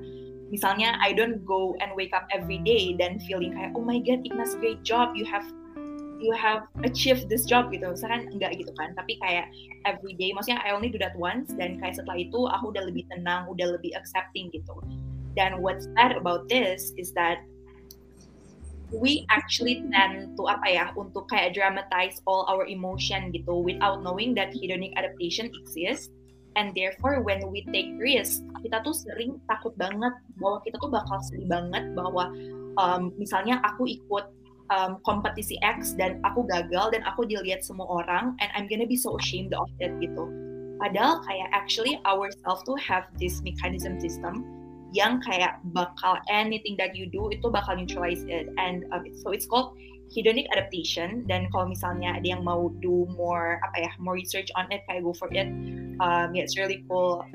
misalnya 0.50 0.96
I 1.00 1.12
don't 1.14 1.44
go 1.44 1.76
and 1.84 1.92
wake 1.96 2.16
up 2.16 2.28
every 2.32 2.60
day 2.64 2.96
dan 2.96 3.20
feeling 3.24 3.56
kayak 3.56 3.76
oh 3.76 3.84
my 3.84 4.00
god 4.00 4.24
Ignas 4.24 4.56
great 4.60 4.82
job. 4.84 5.14
You 5.16 5.28
have 5.28 5.46
you 6.18 6.34
have 6.34 6.66
achieved 6.82 7.30
this 7.30 7.46
job 7.46 7.70
gitu. 7.70 7.94
Misalkan 7.94 8.32
enggak 8.34 8.58
gitu 8.58 8.72
kan 8.76 8.96
tapi 8.98 9.20
kayak 9.22 9.52
every 9.86 10.18
day 10.18 10.34
maksudnya 10.34 10.64
I 10.64 10.74
only 10.74 10.90
do 10.90 11.00
that 11.04 11.14
once 11.20 11.54
dan 11.56 11.78
kayak 11.78 12.00
setelah 12.00 12.18
itu 12.18 12.50
aku 12.50 12.74
udah 12.74 12.84
lebih 12.90 13.06
tenang 13.12 13.48
udah 13.52 13.78
lebih 13.78 13.94
accepting 13.94 14.50
gitu. 14.52 14.76
Dan 15.38 15.62
what's 15.62 15.86
sad 15.94 16.18
about 16.18 16.50
this 16.50 16.98
is 16.98 17.14
that 17.14 17.46
we 18.90 19.28
actually 19.30 19.84
tend 19.92 20.34
to 20.40 20.48
apa 20.48 20.68
ya 20.68 20.86
untuk 20.96 21.28
kayak 21.28 21.52
dramatize 21.52 22.24
all 22.24 22.48
our 22.48 22.64
emotion 22.66 23.30
gitu 23.36 23.60
without 23.60 24.00
knowing 24.00 24.32
that 24.32 24.50
hedonic 24.56 24.96
adaptation 24.96 25.52
exists 25.52 26.10
and 26.58 26.74
therefore 26.74 27.22
when 27.22 27.40
we 27.54 27.62
take 27.70 27.94
risk 28.02 28.42
kita 28.66 28.82
tuh 28.82 28.92
sering 28.92 29.38
takut 29.46 29.72
banget 29.78 30.12
bahwa 30.42 30.60
kita 30.66 30.76
tuh 30.82 30.90
bakal 30.90 31.22
sedih 31.30 31.48
banget 31.48 31.94
bahwa 31.94 32.34
um, 32.82 33.14
misalnya 33.16 33.62
aku 33.62 33.86
ikut 33.86 34.26
um, 34.74 35.00
kompetisi 35.06 35.56
X 35.62 35.94
dan 35.96 36.20
aku 36.26 36.44
gagal 36.50 36.92
dan 36.92 37.06
aku 37.06 37.24
dilihat 37.24 37.62
semua 37.64 37.86
orang 37.88 38.36
and 38.42 38.50
I'm 38.58 38.66
gonna 38.68 38.90
be 38.90 38.98
so 38.98 39.16
ashamed 39.22 39.54
of 39.54 39.70
it 39.80 39.94
gitu. 40.02 40.26
Padahal 40.78 41.26
kayak 41.26 41.50
actually 41.58 41.98
ourselves 42.06 42.62
tuh 42.66 42.78
have 42.78 43.10
this 43.18 43.42
mechanism 43.42 43.98
system 43.98 44.46
yang 44.96 45.20
kayak 45.20 45.60
bakal 45.76 46.16
anything 46.32 46.78
that 46.80 46.96
you 46.96 47.10
do 47.12 47.28
itu 47.34 47.44
bakal 47.52 47.76
neutralize 47.76 48.24
it 48.30 48.48
and 48.56 48.88
um, 48.96 49.04
so 49.20 49.36
it's 49.36 49.50
called 49.50 49.76
hedonic 50.12 50.48
adaptation 50.56 51.28
dan 51.28 51.52
kalau 51.52 51.68
misalnya 51.68 52.16
ada 52.16 52.28
yang 52.38 52.44
mau 52.44 52.72
do 52.80 53.08
more 53.16 53.60
apa 53.68 53.88
ya 53.88 53.92
more 54.00 54.16
research 54.16 54.48
on 54.56 54.68
it 54.72 54.84
kayak 54.88 55.04
go 55.04 55.12
for 55.12 55.28
it. 55.36 55.48
Um, 56.00 56.32
yeah, 56.32 56.48
it's 56.48 56.56
really 56.56 56.84
cool 56.88 57.26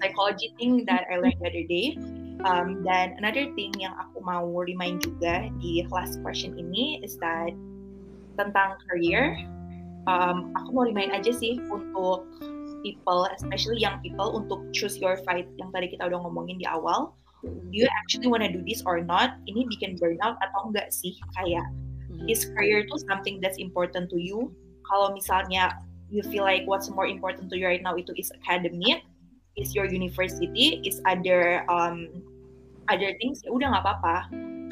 psychology 0.00 0.56
thing 0.56 0.88
that 0.88 1.04
I 1.12 1.20
learned 1.20 1.38
the 1.40 1.48
other 1.52 1.66
day. 1.68 2.00
Um, 2.40 2.80
dan 2.88 3.20
another 3.20 3.52
thing 3.52 3.76
yang 3.76 3.92
aku 4.00 4.24
mau 4.24 4.48
remind 4.64 5.04
juga 5.04 5.52
di 5.60 5.84
last 5.92 6.24
question 6.24 6.56
ini 6.56 7.04
is 7.04 7.20
that 7.20 7.52
tentang 8.40 8.80
career 8.88 9.36
um, 10.08 10.48
aku 10.56 10.72
mau 10.72 10.84
remind 10.88 11.12
aja 11.12 11.28
sih 11.36 11.60
untuk 11.68 12.24
people 12.80 13.28
especially 13.36 13.76
young 13.76 14.00
people 14.00 14.32
untuk 14.32 14.64
choose 14.72 14.96
your 14.96 15.20
fight 15.28 15.44
yang 15.60 15.68
tadi 15.68 15.92
kita 15.92 16.08
udah 16.08 16.16
ngomongin 16.24 16.56
di 16.56 16.64
awal. 16.64 17.12
Do 17.44 17.76
you 17.76 17.88
actually 18.04 18.28
wanna 18.28 18.48
do 18.48 18.64
this 18.64 18.84
or 18.84 19.00
not? 19.04 19.36
Ini 19.44 19.68
bikin 19.68 20.00
burnout 20.00 20.36
atau 20.40 20.72
enggak 20.72 20.92
sih? 20.92 21.16
Kayak 21.36 21.68
is 22.28 22.44
career 22.52 22.84
itu 22.84 22.96
something 23.06 23.40
that's 23.40 23.56
important 23.56 24.10
to 24.10 24.18
you. 24.18 24.52
Kalau 24.88 25.14
misalnya 25.14 25.78
you 26.10 26.20
feel 26.26 26.42
like 26.42 26.66
what's 26.66 26.90
more 26.90 27.06
important 27.06 27.48
to 27.48 27.56
you 27.56 27.64
right 27.70 27.84
now 27.84 27.94
itu 27.94 28.10
is 28.18 28.34
academic 28.42 29.06
is 29.54 29.74
your 29.74 29.86
university 29.86 30.82
is 30.82 30.98
other 31.06 31.62
um 31.70 32.10
other 32.90 33.14
things 33.22 33.40
ya 33.46 33.54
udah 33.54 33.70
nggak 33.70 33.84
apa-apa. 33.86 34.16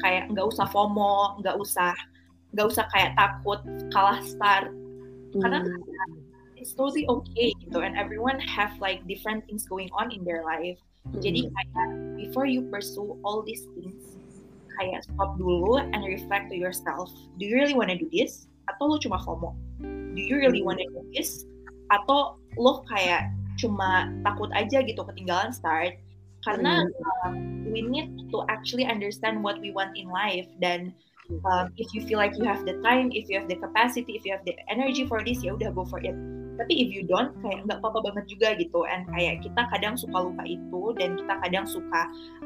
Kayak 0.03 0.31
nggak 0.35 0.45
usah 0.51 0.67
FOMO 0.67 1.39
nggak 1.39 1.55
usah 1.55 1.95
nggak 2.51 2.67
usah 2.67 2.85
kayak 2.91 3.15
takut 3.15 3.63
kalah 3.95 4.19
start. 4.21 4.75
Karena 5.39 5.63
mm. 5.63 6.59
it's 6.59 6.75
totally 6.75 7.07
okay 7.07 7.55
gitu 7.63 7.79
and 7.79 7.95
everyone 7.95 8.35
have 8.43 8.75
like 8.83 8.99
different 9.07 9.45
things 9.47 9.63
going 9.63 9.87
on 9.95 10.11
in 10.11 10.27
their 10.27 10.43
life. 10.43 10.77
Jadi 11.23 11.47
kayak 11.47 11.89
before 12.19 12.43
you 12.43 12.67
pursue 12.67 13.15
all 13.23 13.39
these 13.41 13.63
things 13.79 14.18
kayak 14.79 15.03
stop 15.03 15.35
dulu 15.35 15.77
and 15.77 16.01
reflect 16.07 16.47
to 16.49 16.55
yourself. 16.55 17.11
Do 17.37 17.43
you 17.43 17.59
really 17.59 17.75
want 17.75 17.91
to 17.91 17.99
do 17.99 18.07
this? 18.09 18.47
Atau 18.71 18.95
lo 18.95 18.97
cuma 18.97 19.19
FOMO? 19.21 19.53
Do 20.15 20.21
you 20.21 20.39
really 20.39 20.63
want 20.63 20.79
to 20.79 20.87
do 20.89 21.03
this? 21.11 21.43
Atau 21.91 22.39
lo 22.55 22.81
kayak 22.87 23.29
cuma 23.59 24.07
takut 24.23 24.49
aja 24.55 24.79
gitu 24.81 25.03
ketinggalan 25.03 25.51
start? 25.51 25.99
Karena 26.47 26.87
uh, 26.87 27.35
we 27.67 27.83
need 27.83 28.15
to 28.31 28.47
actually 28.47 28.87
understand 28.87 29.43
what 29.43 29.59
we 29.59 29.75
want 29.75 29.91
in 29.99 30.07
life 30.07 30.47
dan 30.63 30.95
um, 31.43 31.75
if 31.75 31.91
you 31.91 31.99
feel 32.07 32.15
like 32.15 32.31
you 32.39 32.47
have 32.47 32.63
the 32.63 32.79
time, 32.79 33.11
if 33.11 33.27
you 33.27 33.35
have 33.35 33.51
the 33.51 33.59
capacity, 33.59 34.15
if 34.15 34.23
you 34.23 34.31
have 34.31 34.47
the 34.47 34.55
energy 34.71 35.03
for 35.03 35.19
this, 35.19 35.43
ya 35.43 35.59
udah 35.59 35.75
go 35.75 35.83
for 35.83 35.99
it 35.99 36.15
tapi 36.59 36.83
if 36.83 36.91
you 36.91 37.07
don't 37.07 37.31
kayak 37.39 37.63
nggak 37.63 37.79
apa-apa 37.79 38.11
banget 38.11 38.35
juga 38.35 38.51
gitu. 38.59 38.83
And 38.83 39.07
kayak 39.15 39.47
kita 39.47 39.61
kadang 39.71 39.95
suka 39.95 40.27
lupa 40.27 40.43
itu 40.43 40.91
dan 40.99 41.15
kita 41.15 41.33
kadang 41.39 41.65
suka 41.65 42.01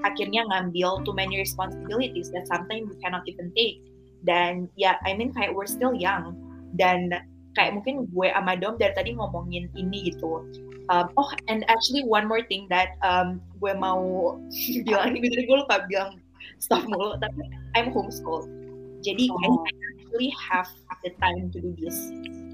akhirnya 0.06 0.46
ngambil 0.54 1.02
too 1.02 1.18
many 1.18 1.42
responsibilities 1.42 2.30
that 2.38 2.46
sometimes 2.46 2.94
we 2.94 2.96
cannot 3.02 3.26
even 3.26 3.50
take. 3.58 3.82
Dan 4.22 4.70
ya 4.78 5.02
I 5.02 5.18
mean 5.18 5.34
kayak 5.34 5.58
we're 5.58 5.68
still 5.68 5.98
young. 5.98 6.38
Dan 6.78 7.10
kayak 7.58 7.74
mungkin 7.74 8.06
gue 8.14 8.28
sama 8.30 8.54
Dom 8.62 8.78
dari 8.78 8.94
tadi 8.94 9.18
ngomongin 9.18 9.66
ini 9.74 10.14
gitu. 10.14 10.46
Um, 10.94 11.10
oh 11.18 11.30
and 11.50 11.66
actually 11.66 12.06
one 12.06 12.30
more 12.30 12.46
thing 12.46 12.70
that 12.70 12.94
um, 13.02 13.42
gue 13.58 13.74
mau 13.74 14.38
bilang 14.86 15.18
ini 15.18 15.26
gue 15.26 15.58
lupa 15.58 15.90
bilang 15.90 16.22
stuff 16.62 16.86
mulu 16.86 17.18
tapi 17.18 17.50
I'm 17.74 17.90
homeschooled. 17.90 18.46
Jadi 19.02 19.26
oh. 19.34 19.66
I 19.66 19.74
actually 19.98 20.32
have 20.38 20.70
the 21.04 21.12
time 21.20 21.52
to 21.52 21.60
do 21.60 21.76
this 21.76 21.98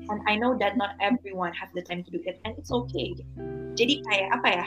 and 0.10 0.22
I 0.28 0.36
know 0.36 0.58
that 0.58 0.76
not 0.76 0.98
everyone 1.00 1.54
have 1.54 1.70
the 1.74 1.82
time 1.82 2.04
to 2.04 2.10
do 2.12 2.20
it 2.26 2.42
and 2.44 2.58
it's 2.58 2.74
okay. 2.74 3.16
Jadi 3.78 4.02
kayak 4.10 4.30
apa 4.42 4.50
ya 4.50 4.66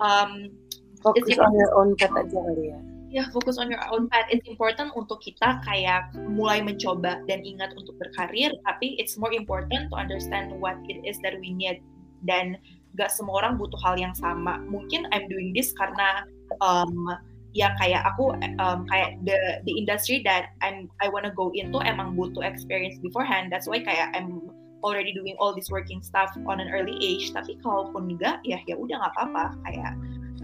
um, 0.00 0.52
fokus 1.00 1.36
on 1.40 1.52
your 1.56 1.72
own 1.74 1.96
path 1.96 2.14
aja 2.14 2.38
kali 2.38 2.72
ya. 2.72 2.78
Ya 3.06 3.24
fokus 3.32 3.56
on 3.56 3.72
your 3.72 3.80
own 3.90 4.10
path. 4.12 4.28
It's 4.28 4.44
important 4.44 4.92
untuk 4.92 5.22
kita 5.24 5.62
kayak 5.64 6.12
mulai 6.28 6.60
mencoba 6.60 7.22
dan 7.24 7.40
ingat 7.42 7.72
untuk 7.78 7.96
berkarir 7.96 8.52
tapi 8.68 8.98
it's 9.00 9.16
more 9.16 9.32
important 9.32 9.88
to 9.88 9.94
understand 9.96 10.52
what 10.60 10.76
it 10.90 11.00
is 11.06 11.16
that 11.24 11.34
we 11.40 11.54
need. 11.54 11.80
Dan 12.26 12.60
gak 12.96 13.12
semua 13.12 13.44
orang 13.44 13.60
butuh 13.60 13.78
hal 13.84 13.96
yang 13.96 14.12
sama. 14.16 14.60
Mungkin 14.66 15.06
I'm 15.12 15.28
doing 15.30 15.52
this 15.52 15.72
karena 15.76 16.26
um, 16.60 17.12
ya 17.56 17.72
kayak 17.80 18.04
aku 18.04 18.36
um, 18.60 18.84
kayak 18.88 19.16
the 19.24 19.64
the 19.64 19.72
industry 19.72 20.20
that 20.26 20.52
I'm 20.60 20.92
I 21.00 21.08
wanna 21.08 21.32
go 21.32 21.48
into 21.56 21.80
emang 21.80 22.18
butuh 22.18 22.44
experience 22.44 23.00
beforehand. 23.00 23.48
That's 23.48 23.64
why 23.64 23.80
kayak 23.80 24.12
I'm 24.12 24.52
already 24.84 25.12
doing 25.12 25.36
all 25.38 25.54
this 25.54 25.70
working 25.70 26.02
stuff 26.02 26.32
on 26.48 26.60
an 26.60 26.68
early 26.68 26.96
age 27.00 27.32
tapi 27.32 27.56
kalaupun 27.64 28.12
enggak 28.12 28.40
ya 28.44 28.60
ya 28.68 28.76
udah 28.76 29.00
nggak 29.00 29.12
apa-apa 29.16 29.44
kayak 29.68 29.92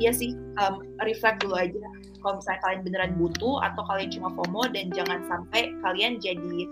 ya 0.00 0.10
sih 0.12 0.32
um, 0.60 0.80
reflect 1.04 1.44
dulu 1.44 1.56
aja 1.58 1.80
kalau 2.22 2.38
misalnya 2.38 2.60
kalian 2.64 2.80
beneran 2.86 3.12
butuh 3.18 3.60
atau 3.60 3.82
kalian 3.90 4.08
cuma 4.14 4.28
FOMO 4.32 4.62
dan 4.72 4.88
jangan 4.94 5.20
sampai 5.28 5.74
kalian 5.84 6.16
jadi 6.22 6.68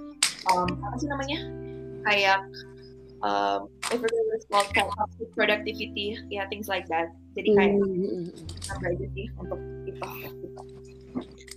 um, 0.54 0.68
apa 0.80 0.94
sih 0.96 1.08
namanya 1.10 1.38
kayak 2.08 2.40
um, 3.20 3.68
productivity 5.36 6.16
ya 6.32 6.42
yeah, 6.42 6.44
things 6.48 6.70
like 6.70 6.88
that 6.88 7.12
jadi 7.36 7.52
kayak 7.54 7.72
mm 7.76 8.30
-hmm. 8.32 8.88
aja 8.88 9.06
sih 9.12 9.26
untuk 9.36 9.60
itu 9.84 10.00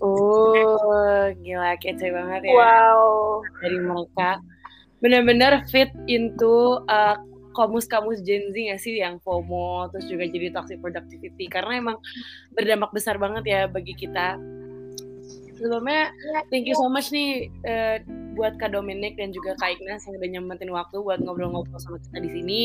Oh, 0.03 1.31
gila 1.39 1.79
kece 1.79 2.11
banget 2.11 2.51
ya. 2.51 2.53
Wow. 2.59 3.39
Dari 3.63 3.77
mereka 3.79 4.29
benar-benar 5.03 5.67
fit 5.67 5.91
into 6.07 6.79
uh, 6.87 7.19
kamus-kamus 7.53 8.23
Gen 8.25 8.49
Z 8.49 8.55
gak 8.55 8.81
sih 8.81 8.97
yang 8.97 9.19
FOMO 9.21 9.91
terus 9.93 10.09
juga 10.09 10.25
jadi 10.25 10.49
toxic 10.55 10.79
productivity 10.81 11.45
karena 11.51 11.77
emang 11.77 11.97
berdampak 12.55 12.89
besar 12.95 13.19
banget 13.21 13.43
ya 13.45 13.61
bagi 13.69 13.93
kita 13.93 14.39
sebelumnya 15.53 16.09
thank 16.49 16.65
you 16.65 16.73
so 16.73 16.89
much 16.89 17.13
nih 17.13 17.51
uh, 17.67 18.01
buat 18.33 18.57
Kak 18.57 18.73
Dominic 18.73 19.15
dan 19.21 19.29
juga 19.29 19.53
Kak 19.61 19.77
Ignas 19.77 20.03
yang 20.09 20.17
udah 20.17 20.29
nyempetin 20.33 20.71
waktu 20.73 20.97
buat 20.97 21.21
ngobrol-ngobrol 21.21 21.77
sama 21.77 22.01
kita 22.01 22.17
di 22.17 22.29
sini. 22.33 22.61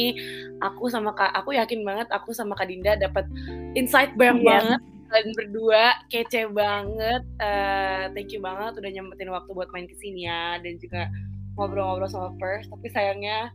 Aku 0.65 0.89
sama 0.89 1.13
Kak, 1.13 1.37
aku 1.37 1.53
yakin 1.53 1.85
banget 1.85 2.09
aku 2.09 2.33
sama 2.33 2.57
Kak 2.57 2.73
Dinda 2.73 2.97
dapat 2.97 3.29
insight 3.77 4.17
banyak 4.17 4.41
yeah. 4.41 4.49
banget 4.49 4.81
kalian 5.09 5.33
berdua 5.37 5.85
kece 6.13 6.53
banget. 6.53 7.23
Uh, 7.41 8.13
thank 8.17 8.33
you 8.33 8.41
banget 8.41 8.77
udah 8.81 8.91
nyempetin 8.93 9.29
waktu 9.33 9.51
buat 9.53 9.69
main 9.73 9.89
ke 9.89 9.97
sini 9.97 10.29
ya 10.29 10.57
dan 10.61 10.77
juga 10.81 11.13
ngobrol-ngobrol 11.59 12.07
sama 12.07 12.31
Pers 12.39 12.71
tapi 12.71 12.87
sayangnya 12.89 13.51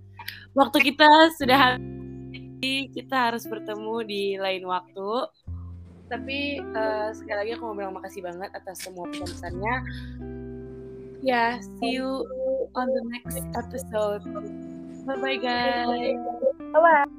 waktu 0.53 0.93
kita 0.93 1.07
sudah 1.39 1.57
habis 1.57 1.93
kita 2.95 3.31
harus 3.31 3.43
bertemu 3.43 3.95
di 4.07 4.23
lain 4.39 4.63
waktu. 4.63 5.27
Tapi 6.07 6.61
uh, 6.61 7.09
sekali 7.11 7.37
lagi 7.43 7.51
aku 7.57 7.63
mau 7.67 7.75
bilang 7.75 7.95
makasih 7.97 8.23
banget 8.23 8.51
atas 8.55 8.85
semua 8.85 9.09
pesan-pesannya. 9.11 9.75
Ya 11.23 11.31
yeah, 11.31 11.51
see 11.79 11.99
you 11.99 12.27
on 12.75 12.87
the 12.87 13.03
next 13.11 13.43
episode. 13.55 14.23
Bye 15.03 15.19
bye 15.19 15.39
guys. 15.39 16.19
Bye 16.71 16.79
bye 16.79 17.12